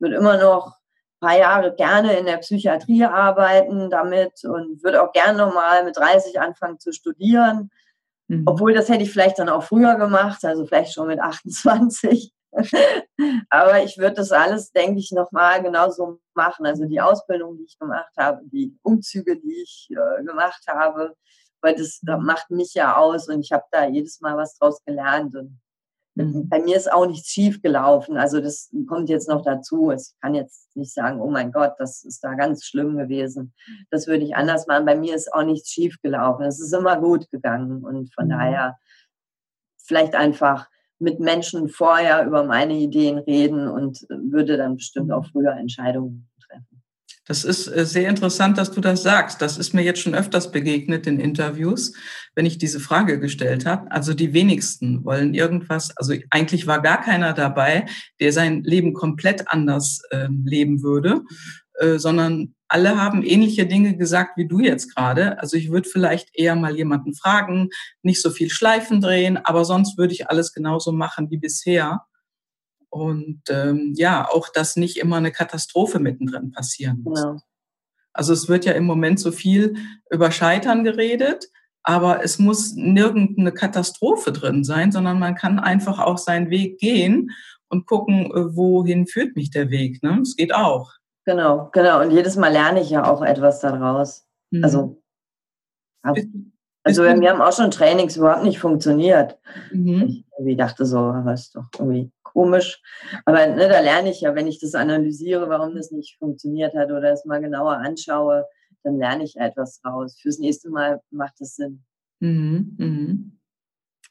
würde 0.00 0.16
immer 0.16 0.38
noch 0.38 0.78
ein 1.20 1.28
paar 1.28 1.38
Jahre 1.38 1.74
gerne 1.74 2.14
in 2.14 2.26
der 2.26 2.38
Psychiatrie 2.38 3.04
arbeiten 3.04 3.90
damit 3.90 4.44
und 4.44 4.82
würde 4.82 5.02
auch 5.02 5.12
gerne 5.12 5.38
nochmal 5.38 5.84
mit 5.84 5.96
30 5.96 6.40
anfangen 6.40 6.80
zu 6.80 6.92
studieren. 6.92 7.70
Mhm. 8.28 8.44
Obwohl, 8.46 8.72
das 8.72 8.88
hätte 8.88 9.02
ich 9.02 9.12
vielleicht 9.12 9.38
dann 9.38 9.48
auch 9.48 9.62
früher 9.62 9.96
gemacht, 9.96 10.44
also 10.44 10.66
vielleicht 10.66 10.94
schon 10.94 11.08
mit 11.08 11.20
28. 11.20 12.32
Aber 13.50 13.82
ich 13.82 13.98
würde 13.98 14.16
das 14.16 14.32
alles, 14.32 14.72
denke 14.72 15.00
ich, 15.00 15.12
nochmal 15.12 15.62
genauso 15.62 16.20
machen. 16.34 16.66
Also 16.66 16.86
die 16.86 17.00
Ausbildung, 17.00 17.58
die 17.58 17.64
ich 17.64 17.78
gemacht 17.78 18.12
habe, 18.16 18.40
die 18.44 18.74
Umzüge, 18.82 19.38
die 19.38 19.62
ich 19.62 19.88
äh, 19.90 20.24
gemacht 20.24 20.62
habe, 20.66 21.14
weil 21.60 21.74
das, 21.74 22.00
das 22.02 22.20
macht 22.20 22.50
mich 22.50 22.74
ja 22.74 22.96
aus 22.96 23.28
und 23.28 23.40
ich 23.40 23.52
habe 23.52 23.64
da 23.70 23.86
jedes 23.86 24.20
Mal 24.20 24.36
was 24.36 24.56
draus 24.58 24.82
gelernt. 24.84 25.34
Und 25.34 25.60
mhm. 26.14 26.48
bei 26.48 26.60
mir 26.60 26.76
ist 26.76 26.92
auch 26.92 27.06
nichts 27.06 27.28
schief 27.28 27.62
gelaufen. 27.62 28.16
Also 28.16 28.40
das 28.40 28.70
kommt 28.86 29.08
jetzt 29.08 29.28
noch 29.28 29.42
dazu. 29.42 29.90
Ich 29.90 30.12
kann 30.20 30.34
jetzt 30.34 30.74
nicht 30.76 30.92
sagen, 30.92 31.20
oh 31.20 31.30
mein 31.30 31.52
Gott, 31.52 31.74
das 31.78 32.04
ist 32.04 32.22
da 32.22 32.34
ganz 32.34 32.64
schlimm 32.64 32.96
gewesen. 32.96 33.54
Das 33.90 34.06
würde 34.06 34.24
ich 34.24 34.36
anders 34.36 34.66
machen. 34.66 34.86
Bei 34.86 34.96
mir 34.96 35.14
ist 35.14 35.32
auch 35.32 35.44
nichts 35.44 35.70
schief 35.70 36.00
gelaufen. 36.02 36.44
Es 36.44 36.60
ist 36.60 36.72
immer 36.72 37.00
gut 37.00 37.30
gegangen. 37.30 37.84
Und 37.84 38.14
von 38.14 38.26
mhm. 38.26 38.30
daher 38.30 38.78
vielleicht 39.78 40.14
einfach 40.14 40.68
mit 41.00 41.20
Menschen 41.20 41.68
vorher 41.68 42.26
über 42.26 42.44
meine 42.44 42.74
Ideen 42.74 43.18
reden 43.18 43.68
und 43.68 44.04
würde 44.08 44.56
dann 44.56 44.76
bestimmt 44.76 45.12
auch 45.12 45.24
mhm. 45.24 45.30
früher 45.30 45.52
Entscheidungen 45.52 46.27
das 47.28 47.44
ist 47.44 47.68
äh, 47.68 47.84
sehr 47.84 48.08
interessant, 48.08 48.58
dass 48.58 48.72
du 48.72 48.80
das 48.80 49.02
sagst. 49.02 49.42
Das 49.42 49.58
ist 49.58 49.74
mir 49.74 49.82
jetzt 49.82 50.00
schon 50.00 50.14
öfters 50.14 50.50
begegnet 50.50 51.06
in 51.06 51.20
Interviews, 51.20 51.92
wenn 52.34 52.46
ich 52.46 52.56
diese 52.58 52.80
Frage 52.80 53.20
gestellt 53.20 53.66
habe. 53.66 53.90
Also 53.92 54.14
die 54.14 54.32
wenigsten 54.32 55.04
wollen 55.04 55.34
irgendwas, 55.34 55.94
also 55.96 56.14
eigentlich 56.30 56.66
war 56.66 56.80
gar 56.80 57.02
keiner 57.02 57.34
dabei, 57.34 57.86
der 58.18 58.32
sein 58.32 58.62
Leben 58.64 58.94
komplett 58.94 59.48
anders 59.48 60.00
äh, 60.10 60.28
leben 60.44 60.82
würde, 60.82 61.22
äh, 61.74 61.98
sondern 61.98 62.54
alle 62.66 63.00
haben 63.00 63.22
ähnliche 63.22 63.66
Dinge 63.66 63.96
gesagt 63.96 64.36
wie 64.36 64.48
du 64.48 64.60
jetzt 64.60 64.94
gerade. 64.94 65.38
Also 65.38 65.56
ich 65.56 65.70
würde 65.70 65.88
vielleicht 65.88 66.30
eher 66.32 66.56
mal 66.56 66.76
jemanden 66.76 67.14
fragen, 67.14 67.68
nicht 68.02 68.22
so 68.22 68.30
viel 68.30 68.50
Schleifen 68.50 69.00
drehen, 69.00 69.36
aber 69.36 69.64
sonst 69.64 69.98
würde 69.98 70.14
ich 70.14 70.28
alles 70.28 70.52
genauso 70.52 70.92
machen 70.92 71.30
wie 71.30 71.38
bisher. 71.38 72.02
Und 72.90 73.42
ähm, 73.50 73.92
ja, 73.96 74.28
auch, 74.28 74.48
dass 74.48 74.76
nicht 74.76 74.96
immer 74.96 75.16
eine 75.16 75.32
Katastrophe 75.32 75.98
mittendrin 75.98 76.52
passieren 76.52 77.02
muss. 77.02 77.22
Genau. 77.22 77.38
Also 78.12 78.32
es 78.32 78.48
wird 78.48 78.64
ja 78.64 78.72
im 78.72 78.84
Moment 78.84 79.20
so 79.20 79.30
viel 79.30 79.76
über 80.10 80.30
Scheitern 80.30 80.82
geredet, 80.84 81.48
aber 81.82 82.24
es 82.24 82.38
muss 82.38 82.74
nirgendeine 82.74 83.52
Katastrophe 83.52 84.32
drin 84.32 84.64
sein, 84.64 84.90
sondern 84.90 85.18
man 85.18 85.34
kann 85.34 85.58
einfach 85.58 85.98
auch 85.98 86.18
seinen 86.18 86.50
Weg 86.50 86.78
gehen 86.78 87.30
und 87.68 87.86
gucken, 87.86 88.26
äh, 88.26 88.56
wohin 88.56 89.06
führt 89.06 89.36
mich 89.36 89.50
der 89.50 89.70
Weg. 89.70 90.02
Ne? 90.02 90.18
Es 90.22 90.36
geht 90.36 90.54
auch. 90.54 90.92
Genau, 91.24 91.68
genau. 91.72 92.00
Und 92.00 92.10
jedes 92.10 92.36
Mal 92.36 92.52
lerne 92.52 92.80
ich 92.80 92.90
ja 92.90 93.08
auch 93.08 93.22
etwas 93.22 93.60
daraus. 93.60 94.26
Mhm. 94.50 94.64
Also, 94.64 95.02
also 96.82 97.02
bei 97.02 97.16
mir 97.16 97.30
haben 97.30 97.42
auch 97.42 97.52
schon 97.52 97.70
Trainings 97.70 98.16
überhaupt 98.16 98.44
nicht 98.44 98.58
funktioniert. 98.58 99.38
Mhm. 99.70 100.24
Ich 100.46 100.56
dachte 100.56 100.86
so, 100.86 100.98
aber 100.98 101.34
ist 101.34 101.54
doch 101.54 101.66
irgendwie 101.78 102.10
komisch. 102.38 102.80
Aber 103.24 103.48
ne, 103.48 103.68
da 103.68 103.80
lerne 103.80 104.10
ich 104.10 104.20
ja, 104.20 104.34
wenn 104.36 104.46
ich 104.46 104.60
das 104.60 104.76
analysiere, 104.76 105.48
warum 105.48 105.74
das 105.74 105.90
nicht 105.90 106.16
funktioniert 106.18 106.74
hat 106.76 106.92
oder 106.92 107.12
es 107.12 107.24
mal 107.24 107.40
genauer 107.40 107.78
anschaue, 107.78 108.46
dann 108.84 108.96
lerne 108.96 109.24
ich 109.24 109.36
etwas 109.36 109.80
raus. 109.84 110.16
Fürs 110.22 110.38
nächste 110.38 110.70
Mal 110.70 111.00
macht 111.10 111.40
es 111.40 111.56
Sinn. 111.56 111.82
Mhm, 112.20 112.76
mhm. 112.78 113.40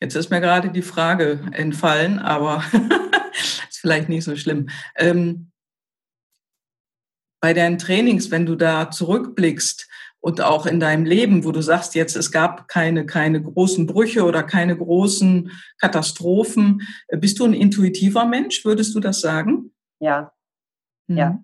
Jetzt 0.02 0.16
ist 0.16 0.30
mir 0.30 0.42
gerade 0.42 0.70
die 0.72 0.82
Frage 0.82 1.40
entfallen, 1.54 2.20
aber 2.20 2.62
ist 3.70 3.80
vielleicht 3.80 4.10
nicht 4.10 4.26
so 4.26 4.36
schlimm. 4.36 4.68
Ähm, 4.98 5.52
bei 7.40 7.54
deinen 7.54 7.78
Trainings, 7.78 8.30
wenn 8.30 8.46
du 8.46 8.56
da 8.56 8.92
zurückblickst, 8.92 9.88
und 10.20 10.42
auch 10.42 10.66
in 10.66 10.80
deinem 10.80 11.06
Leben, 11.06 11.46
wo 11.46 11.52
du 11.52 11.62
sagst 11.62 11.96
jetzt, 11.96 12.16
es 12.16 12.32
gab 12.32 12.68
keine, 12.68 13.06
keine 13.06 13.42
großen 13.42 13.86
Brüche 13.86 14.26
oder 14.26 14.44
keine 14.44 14.76
großen 14.76 15.52
Katastrophen. 15.80 16.82
Bist 17.10 17.40
du 17.40 17.46
ein 17.46 17.54
intuitiver 17.54 18.26
Mensch, 18.26 18.66
würdest 18.66 18.94
du 18.96 19.00
das 19.00 19.22
sagen? 19.22 19.72
Ja, 20.00 20.32
mhm. 21.08 21.18
ja. 21.18 21.44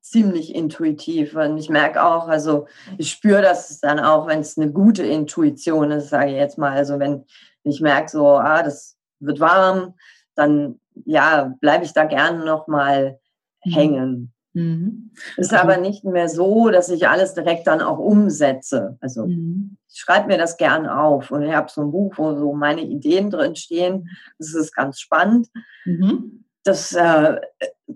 Ziemlich 0.00 0.54
intuitiv. 0.54 1.34
Und 1.34 1.58
ich 1.58 1.68
merke 1.68 2.04
auch, 2.04 2.28
also 2.28 2.68
ich 2.98 3.10
spüre 3.10 3.42
das 3.42 3.80
dann 3.80 3.98
auch, 3.98 4.28
wenn 4.28 4.38
es 4.38 4.56
eine 4.56 4.70
gute 4.70 5.02
Intuition 5.02 5.90
ist, 5.90 6.10
sage 6.10 6.30
ich 6.30 6.36
jetzt 6.36 6.58
mal. 6.58 6.76
Also 6.76 7.00
wenn 7.00 7.24
ich 7.64 7.80
merke 7.80 8.08
so, 8.08 8.28
ah, 8.28 8.62
das 8.62 8.96
wird 9.18 9.40
warm, 9.40 9.94
dann 10.36 10.78
ja, 11.04 11.54
bleibe 11.60 11.84
ich 11.84 11.92
da 11.92 12.04
gerne 12.04 12.44
nochmal 12.44 13.18
mhm. 13.64 13.72
hängen. 13.72 14.34
Mhm. 14.54 15.10
Ist 15.36 15.54
aber 15.54 15.78
nicht 15.78 16.04
mehr 16.04 16.28
so, 16.28 16.70
dass 16.70 16.90
ich 16.90 17.08
alles 17.08 17.34
direkt 17.34 17.66
dann 17.66 17.80
auch 17.80 17.98
umsetze. 17.98 18.98
Also 19.00 19.26
mhm. 19.26 19.76
ich 19.88 19.98
schreibe 20.00 20.28
mir 20.28 20.38
das 20.38 20.56
gern 20.56 20.86
auf 20.86 21.30
und 21.30 21.42
ich 21.42 21.54
habe 21.54 21.70
so 21.70 21.82
ein 21.82 21.90
Buch, 21.90 22.14
wo 22.16 22.34
so 22.34 22.52
meine 22.52 22.82
Ideen 22.82 23.30
drin 23.30 23.56
stehen. 23.56 24.08
Das 24.38 24.54
ist 24.54 24.74
ganz 24.74 25.00
spannend. 25.00 25.48
Mhm. 25.84 26.44
Das 26.64 26.92
äh, 26.92 27.40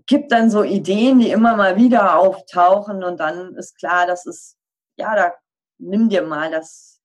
gibt 0.06 0.32
dann 0.32 0.50
so 0.50 0.62
Ideen, 0.64 1.18
die 1.18 1.30
immer 1.30 1.56
mal 1.56 1.76
wieder 1.76 2.18
auftauchen 2.18 3.04
und 3.04 3.20
dann 3.20 3.54
ist 3.54 3.78
klar, 3.78 4.06
das 4.06 4.26
ist, 4.26 4.56
ja, 4.96 5.14
da 5.14 5.32
nimm 5.78 6.08
dir 6.08 6.22
mal 6.22 6.50
das 6.50 7.00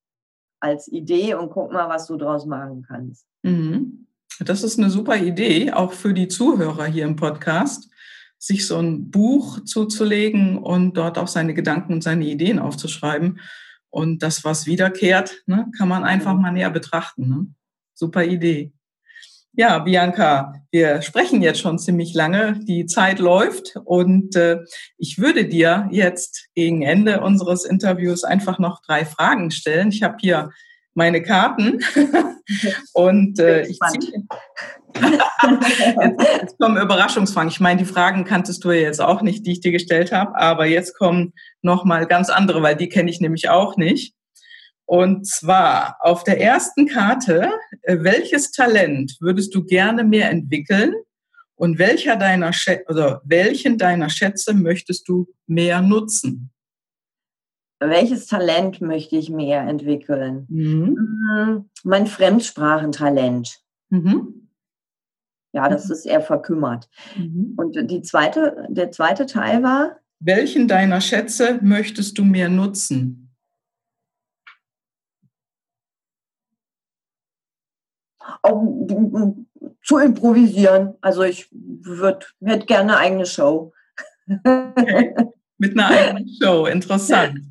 als 0.60 0.88
Idee 0.88 1.34
und 1.34 1.50
guck 1.52 1.72
mal, 1.72 1.90
was 1.90 2.08
du 2.08 2.18
draus 2.18 2.46
machen 2.46 2.86
kannst. 2.88 3.26
Mhm. 3.44 4.08
Das 4.40 4.64
ist 4.64 4.80
eine 4.80 4.90
super 4.90 5.18
Idee, 5.18 5.72
auch 5.72 5.92
für 5.92 6.14
die 6.14 6.28
Zuhörer 6.28 6.86
hier 6.86 7.04
im 7.04 7.16
Podcast 7.16 7.90
sich 8.42 8.66
so 8.66 8.80
ein 8.80 9.12
Buch 9.12 9.64
zuzulegen 9.66 10.58
und 10.58 10.98
dort 10.98 11.20
auch 11.20 11.28
seine 11.28 11.54
Gedanken 11.54 11.94
und 11.94 12.04
seine 12.04 12.26
Ideen 12.26 12.58
aufzuschreiben. 12.58 13.40
Und 13.92 14.24
das, 14.24 14.44
was 14.44 14.66
wiederkehrt, 14.66 15.44
ne, 15.46 15.68
kann 15.78 15.88
man 15.88 16.04
einfach 16.04 16.34
mal 16.34 16.52
näher 16.52 16.72
betrachten. 16.72 17.30
Ne? 17.30 17.46
Super 17.94 18.24
Idee. 18.24 18.74
Ja, 19.54 19.80
Bianca, 19.80 20.54
wir 20.72 21.04
sprechen 21.04 21.44
jetzt 21.44 21.60
schon 21.60 21.78
ziemlich 21.78 22.16
lange. 22.16 22.60
Die 22.64 22.88
Zeit 22.88 23.20
läuft 23.20 23.76
und 23.84 24.36
äh, 24.36 24.62
ich 24.98 25.20
würde 25.20 25.46
dir 25.48 25.88
jetzt 25.92 26.48
gegen 26.56 26.82
Ende 26.82 27.22
unseres 27.22 27.64
Interviews 27.64 28.24
einfach 28.24 28.58
noch 28.58 28.82
drei 28.82 29.06
Fragen 29.06 29.52
stellen. 29.52 29.90
Ich 29.90 30.02
habe 30.02 30.16
hier 30.20 30.50
meine 30.94 31.22
Karten 31.22 31.80
und 32.94 33.40
äh, 33.40 33.66
ich 33.68 33.80
ziehe. 33.80 34.24
jetzt, 34.96 36.22
jetzt 36.42 36.58
kommen 36.60 36.78
Überraschungsfragen. 36.78 37.50
Ich 37.50 37.60
meine, 37.60 37.80
die 37.80 37.86
Fragen 37.86 38.26
kanntest 38.26 38.64
du 38.64 38.72
ja 38.72 38.82
jetzt 38.82 39.02
auch 39.02 39.22
nicht, 39.22 39.46
die 39.46 39.54
ich 39.54 39.62
dir 39.62 39.72
gestellt 39.72 40.12
habe, 40.12 40.36
aber 40.36 40.66
jetzt 40.66 40.98
kommen 40.98 41.34
noch 41.62 41.86
mal 41.86 42.06
ganz 42.08 42.30
andere, 42.30 42.62
weil 42.62 42.76
die 42.76 42.90
kenne 42.90 43.10
ich 43.10 43.22
nämlich 43.22 43.50
auch 43.50 43.78
nicht. 43.78 44.14
Und 44.86 45.26
zwar 45.26 45.96
auf 46.02 46.26
der 46.26 46.42
ersten 46.42 46.86
Karte, 46.86 47.50
äh, 47.84 48.00
welches 48.02 48.52
Talent 48.52 49.16
würdest 49.22 49.56
du 49.56 49.64
gerne 49.64 50.04
mehr 50.04 50.30
entwickeln 50.30 50.94
und 51.56 51.80
welcher 51.80 52.18
deiner 52.18 52.52
Schä 52.52 52.82
oder 52.90 53.22
welchen 53.24 53.78
deiner 53.78 54.10
Schätze 54.10 54.54
möchtest 54.54 55.08
du 55.08 55.28
mehr 55.48 55.82
nutzen? 55.82 56.52
Welches 57.90 58.28
Talent 58.28 58.82
möchte 58.82 59.16
ich 59.18 59.30
mehr 59.30 59.62
entwickeln? 59.62 60.46
Mhm. 60.50 60.98
Hm, 61.36 61.70
mein 61.84 62.08
Fremdsprachentalent. 62.08 63.60
Mhm. 63.90 64.48
Ja, 65.54 65.68
das 65.68 65.88
mhm. 65.88 65.92
ist 65.94 66.06
eher 66.06 66.22
verkümmert. 66.22 66.90
Mhm. 67.18 67.54
Und 67.58 67.92
die 67.92 68.02
zweite, 68.02 68.68
der 68.70 68.92
zweite 68.92 69.26
Teil 69.26 69.64
war? 69.64 69.98
Welchen 70.20 70.68
deiner 70.68 71.02
Schätze 71.02 71.60
möchtest 71.62 72.18
du 72.18 72.24
mehr 72.24 72.48
nutzen? 72.50 73.36
Oh, 78.44 79.36
zu 79.84 79.98
improvisieren. 79.98 80.94
Also 81.02 81.24
ich 81.24 81.50
würde 81.52 82.28
hätte 82.40 82.68
gerne 82.68 82.98
eine 82.98 82.98
eigene 82.98 83.26
Show. 83.26 83.74
Okay. 84.28 85.16
Mit 85.58 85.78
einer 85.78 85.88
eigenen 85.88 86.30
Show, 86.42 86.66
interessant. 86.68 87.40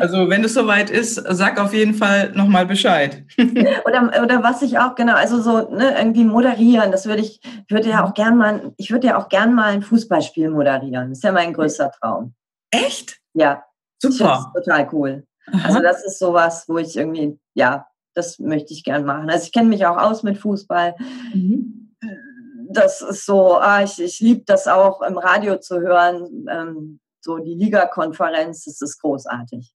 Also 0.00 0.28
wenn 0.28 0.44
es 0.44 0.54
soweit 0.54 0.90
ist, 0.90 1.14
sag 1.14 1.60
auf 1.60 1.72
jeden 1.72 1.94
Fall 1.94 2.32
nochmal 2.32 2.66
Bescheid. 2.66 3.24
oder, 3.38 4.22
oder 4.22 4.42
was 4.42 4.62
ich 4.62 4.78
auch, 4.78 4.94
genau, 4.94 5.14
also 5.14 5.40
so 5.40 5.70
ne, 5.70 5.96
irgendwie 5.98 6.24
moderieren, 6.24 6.90
das 6.90 7.06
würde 7.06 7.22
ich, 7.22 7.40
würde 7.68 7.88
ja 7.90 8.04
auch 8.04 8.14
gern 8.14 8.36
mal, 8.36 8.72
ich 8.76 8.90
würde 8.90 9.08
ja 9.08 9.18
auch 9.18 9.28
gern 9.28 9.54
mal 9.54 9.72
ein 9.72 9.82
Fußballspiel 9.82 10.50
moderieren. 10.50 11.10
Das 11.10 11.18
ist 11.18 11.24
ja 11.24 11.32
mein 11.32 11.52
größter 11.52 11.92
Traum. 11.92 12.34
Echt? 12.70 13.18
Ja. 13.34 13.64
Super. 13.98 14.24
Das 14.24 14.40
ist 14.40 14.66
total 14.66 14.88
cool. 14.92 15.26
Aha. 15.52 15.68
Also 15.68 15.80
das 15.80 16.04
ist 16.04 16.18
sowas, 16.18 16.64
wo 16.68 16.78
ich 16.78 16.96
irgendwie, 16.96 17.38
ja, 17.54 17.86
das 18.14 18.38
möchte 18.38 18.72
ich 18.72 18.84
gern 18.84 19.04
machen. 19.04 19.30
Also 19.30 19.44
ich 19.44 19.52
kenne 19.52 19.68
mich 19.68 19.86
auch 19.86 19.96
aus 19.96 20.22
mit 20.22 20.38
Fußball. 20.38 20.94
Mhm. 21.32 21.94
Das 22.70 23.00
ist 23.00 23.24
so, 23.24 23.56
ah, 23.58 23.82
ich, 23.82 24.00
ich 24.02 24.20
liebe 24.20 24.42
das 24.44 24.66
auch 24.66 25.02
im 25.02 25.16
Radio 25.16 25.58
zu 25.58 25.80
hören. 25.80 26.46
Ähm, 26.50 27.00
so 27.20 27.38
die 27.38 27.54
Liga-Konferenz, 27.54 28.64
das 28.64 28.80
ist 28.80 29.00
großartig. 29.00 29.72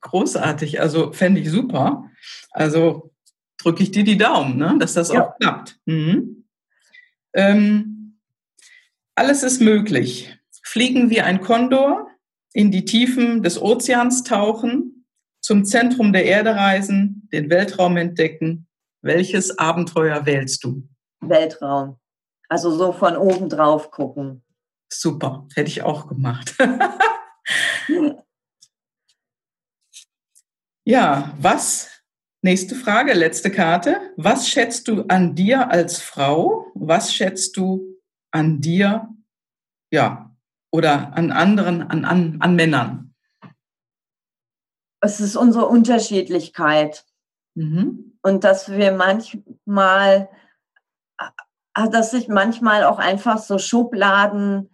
Großartig, 0.00 0.80
also 0.80 1.12
fände 1.12 1.40
ich 1.40 1.50
super. 1.50 2.10
Also 2.50 3.12
drücke 3.58 3.82
ich 3.82 3.90
dir 3.90 4.04
die 4.04 4.16
Daumen, 4.16 4.56
ne, 4.56 4.76
dass 4.78 4.94
das 4.94 5.12
ja. 5.12 5.22
auch 5.26 5.38
klappt. 5.38 5.78
Mhm. 5.86 6.44
Ähm, 7.34 8.18
alles 9.14 9.42
ist 9.42 9.60
möglich. 9.60 10.36
Fliegen 10.62 11.10
wie 11.10 11.20
ein 11.20 11.40
Kondor, 11.40 12.08
in 12.52 12.70
die 12.70 12.84
Tiefen 12.84 13.42
des 13.42 13.60
Ozeans 13.60 14.24
tauchen, 14.24 15.06
zum 15.40 15.64
Zentrum 15.64 16.12
der 16.12 16.24
Erde 16.24 16.54
reisen, 16.54 17.28
den 17.32 17.50
Weltraum 17.50 17.96
entdecken. 17.96 18.66
Welches 19.02 19.58
Abenteuer 19.58 20.26
wählst 20.26 20.64
du? 20.64 20.88
Weltraum. 21.20 21.98
Also 22.48 22.70
so 22.70 22.92
von 22.92 23.16
oben 23.16 23.48
drauf 23.48 23.90
gucken. 23.90 24.42
Super, 24.90 25.46
hätte 25.54 25.68
ich 25.68 25.82
auch 25.82 26.08
gemacht. 26.08 26.56
ja, 30.88 31.34
was? 31.38 31.90
Nächste 32.40 32.74
Frage, 32.74 33.12
letzte 33.12 33.50
Karte. 33.50 34.00
Was 34.16 34.48
schätzt 34.48 34.88
du 34.88 35.04
an 35.08 35.34
dir 35.34 35.70
als 35.70 36.00
Frau? 36.00 36.66
Was 36.74 37.12
schätzt 37.12 37.58
du 37.58 38.00
an 38.30 38.62
dir, 38.62 39.06
ja, 39.92 40.34
oder 40.72 41.14
an 41.14 41.30
anderen, 41.30 41.82
an, 41.82 42.06
an, 42.06 42.38
an 42.40 42.56
Männern? 42.56 43.14
Es 45.02 45.20
ist 45.20 45.36
unsere 45.36 45.66
Unterschiedlichkeit. 45.66 47.04
Mhm. 47.54 48.18
Und 48.22 48.44
dass 48.44 48.70
wir 48.70 48.92
manchmal, 48.92 50.30
dass 51.74 52.12
sich 52.12 52.28
manchmal 52.28 52.84
auch 52.84 52.98
einfach 52.98 53.38
so 53.38 53.58
Schubladen 53.58 54.70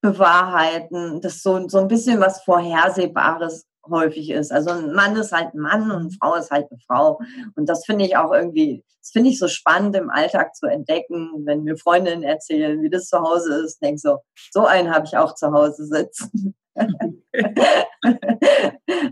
bewahrheiten, 0.00 1.20
dass 1.20 1.40
so, 1.40 1.68
so 1.68 1.78
ein 1.78 1.88
bisschen 1.88 2.18
was 2.18 2.42
Vorhersehbares 2.42 3.68
häufig 3.88 4.30
ist. 4.30 4.52
Also 4.52 4.70
ein 4.70 4.92
Mann 4.92 5.16
ist 5.16 5.32
halt 5.32 5.54
ein 5.54 5.60
Mann 5.60 5.90
und 5.90 6.00
eine 6.02 6.10
Frau 6.10 6.34
ist 6.34 6.50
halt 6.50 6.70
eine 6.70 6.80
Frau. 6.86 7.20
Und 7.56 7.68
das 7.68 7.84
finde 7.84 8.04
ich 8.04 8.16
auch 8.16 8.32
irgendwie, 8.32 8.84
das 9.00 9.10
finde 9.10 9.30
ich 9.30 9.38
so 9.38 9.48
spannend 9.48 9.96
im 9.96 10.10
Alltag 10.10 10.54
zu 10.54 10.66
entdecken, 10.66 11.30
wenn 11.44 11.64
mir 11.64 11.76
Freundinnen 11.76 12.22
erzählen, 12.22 12.82
wie 12.82 12.90
das 12.90 13.08
zu 13.08 13.20
Hause 13.20 13.62
ist. 13.64 13.82
Denke 13.82 13.98
so, 13.98 14.18
so 14.50 14.66
einen 14.66 14.94
habe 14.94 15.06
ich 15.06 15.16
auch 15.16 15.34
zu 15.34 15.52
Hause 15.52 15.86
sitzen. 15.86 16.54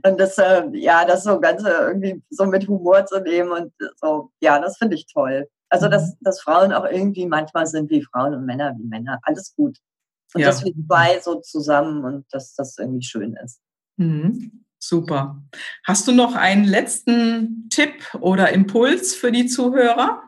und 0.03 0.18
das, 0.18 0.39
äh, 0.39 0.64
ja, 0.73 1.05
das 1.05 1.25
so 1.25 1.41
ganz 1.41 1.62
irgendwie 1.62 2.23
so 2.31 2.47
mit 2.47 2.66
Humor 2.68 3.05
zu 3.07 3.21
nehmen 3.21 3.51
und 3.53 3.73
so, 3.97 4.31
ja, 4.41 4.59
das 4.59 4.79
finde 4.79 4.97
ich 4.97 5.07
toll. 5.12 5.49
Also, 5.68 5.89
dass, 5.89 6.09
mhm. 6.09 6.16
dass 6.21 6.41
Frauen 6.41 6.73
auch 6.73 6.85
irgendwie 6.85 7.27
manchmal 7.27 7.66
sind 7.66 7.91
wie 7.91 8.03
Frauen 8.03 8.35
und 8.35 8.47
Männer 8.47 8.75
wie 8.79 8.87
Männer. 8.87 9.18
Alles 9.23 9.55
gut. 9.55 9.79
Und 10.35 10.41
ja. 10.43 10.49
dass 10.49 10.64
wir 10.64 10.73
zwei 10.87 11.21
so 11.21 11.41
zusammen 11.41 12.05
und 12.05 12.25
dass 12.31 12.55
das 12.55 12.77
irgendwie 12.79 13.05
schön 13.05 13.37
ist. 13.45 13.61
Mhm. 14.01 14.65
Super. 14.79 15.43
Hast 15.85 16.09
du 16.09 16.13
noch 16.13 16.35
einen 16.35 16.65
letzten 16.65 17.69
Tipp 17.69 18.15
oder 18.21 18.51
Impuls 18.51 19.15
für 19.15 19.31
die 19.31 19.47
Zuhörer? 19.47 20.23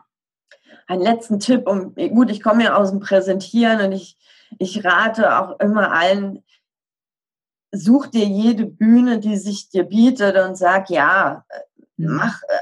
Einen 0.85 1.01
letzten 1.01 1.39
Tipp, 1.39 1.67
um, 1.67 1.95
gut, 1.95 2.29
ich 2.29 2.43
komme 2.43 2.65
ja 2.65 2.75
aus 2.75 2.91
dem 2.91 2.99
Präsentieren 2.99 3.81
und 3.81 3.91
ich, 3.93 4.15
ich 4.59 4.85
rate 4.85 5.39
auch 5.39 5.59
immer 5.59 5.91
allen, 5.91 6.43
such 7.71 8.07
dir 8.07 8.25
jede 8.25 8.67
Bühne, 8.67 9.17
die 9.19 9.37
sich 9.37 9.69
dir 9.69 9.85
bietet 9.85 10.37
und 10.37 10.55
sag, 10.55 10.91
ja, 10.91 11.43
mhm. 11.97 12.17
mach, 12.17 12.43
äh, 12.43 12.57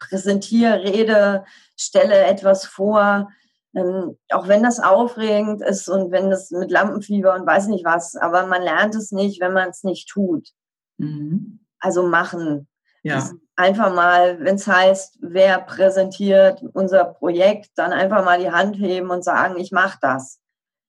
präsentiere, 0.00 0.82
rede, 0.82 1.44
stelle 1.76 2.24
etwas 2.24 2.66
vor, 2.66 3.30
ähm, 3.74 4.16
auch 4.30 4.48
wenn 4.48 4.62
das 4.62 4.80
aufregend 4.80 5.62
ist 5.62 5.88
und 5.88 6.10
wenn 6.10 6.30
das 6.30 6.50
mit 6.50 6.70
Lampenfieber 6.70 7.34
und 7.34 7.46
weiß 7.46 7.68
nicht 7.68 7.84
was, 7.84 8.16
aber 8.16 8.46
man 8.46 8.62
lernt 8.62 8.94
es 8.94 9.12
nicht, 9.12 9.40
wenn 9.40 9.52
man 9.52 9.70
es 9.70 9.84
nicht 9.84 10.08
tut. 10.08 10.48
Mhm. 10.96 11.60
Also 11.78 12.06
machen. 12.06 12.68
Ja. 13.02 13.30
Einfach 13.56 13.94
mal, 13.94 14.40
wenn 14.40 14.56
es 14.56 14.66
heißt, 14.66 15.18
wer 15.20 15.60
präsentiert 15.60 16.62
unser 16.72 17.04
Projekt, 17.04 17.70
dann 17.76 17.92
einfach 17.92 18.24
mal 18.24 18.38
die 18.38 18.50
Hand 18.50 18.76
heben 18.76 19.10
und 19.10 19.24
sagen, 19.24 19.58
ich 19.58 19.72
mache 19.72 19.98
das. 20.00 20.40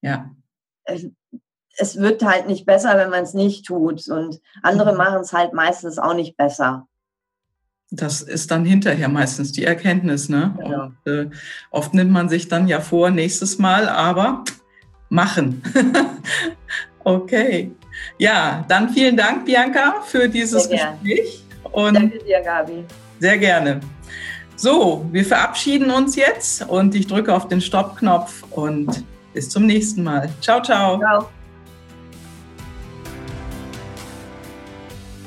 Ja. 0.01 0.31
Es 0.85 1.97
wird 1.97 2.23
halt 2.23 2.47
nicht 2.47 2.65
besser, 2.65 2.97
wenn 2.97 3.09
man 3.09 3.23
es 3.23 3.33
nicht 3.33 3.65
tut. 3.65 4.07
Und 4.07 4.39
andere 4.63 4.91
mhm. 4.91 4.97
machen 4.97 5.21
es 5.21 5.33
halt 5.33 5.53
meistens 5.53 5.99
auch 5.99 6.13
nicht 6.13 6.37
besser. 6.37 6.87
Das 7.91 8.21
ist 8.21 8.51
dann 8.51 8.65
hinterher 8.65 9.09
meistens 9.09 9.51
die 9.51 9.65
Erkenntnis. 9.65 10.29
Ne? 10.29 10.55
Ja. 10.59 10.83
Und, 10.83 11.11
äh, 11.11 11.29
oft 11.71 11.93
nimmt 11.93 12.11
man 12.11 12.29
sich 12.29 12.47
dann 12.47 12.67
ja 12.67 12.81
vor, 12.81 13.09
nächstes 13.09 13.57
Mal, 13.57 13.89
aber 13.89 14.43
machen. 15.09 15.63
okay. 17.03 17.71
Ja, 18.17 18.63
dann 18.67 18.89
vielen 18.89 19.17
Dank, 19.17 19.45
Bianca, 19.45 20.01
für 20.05 20.29
dieses 20.29 20.65
sehr 20.65 20.97
Gespräch. 21.01 21.43
Und 21.63 21.95
Danke 21.95 22.19
dir, 22.19 22.41
Gabi. 22.41 22.85
Sehr 23.19 23.37
gerne. 23.37 23.81
So, 24.55 25.05
wir 25.11 25.25
verabschieden 25.25 25.89
uns 25.89 26.15
jetzt 26.15 26.67
und 26.67 26.93
ich 26.93 27.07
drücke 27.07 27.33
auf 27.33 27.47
den 27.47 27.61
Stoppknopf 27.61 28.43
und 28.51 29.03
bis 29.33 29.49
zum 29.49 29.65
nächsten 29.65 30.03
Mal. 30.03 30.29
Ciao, 30.41 30.61
ciao. 30.61 30.99
Ciao. 30.99 31.29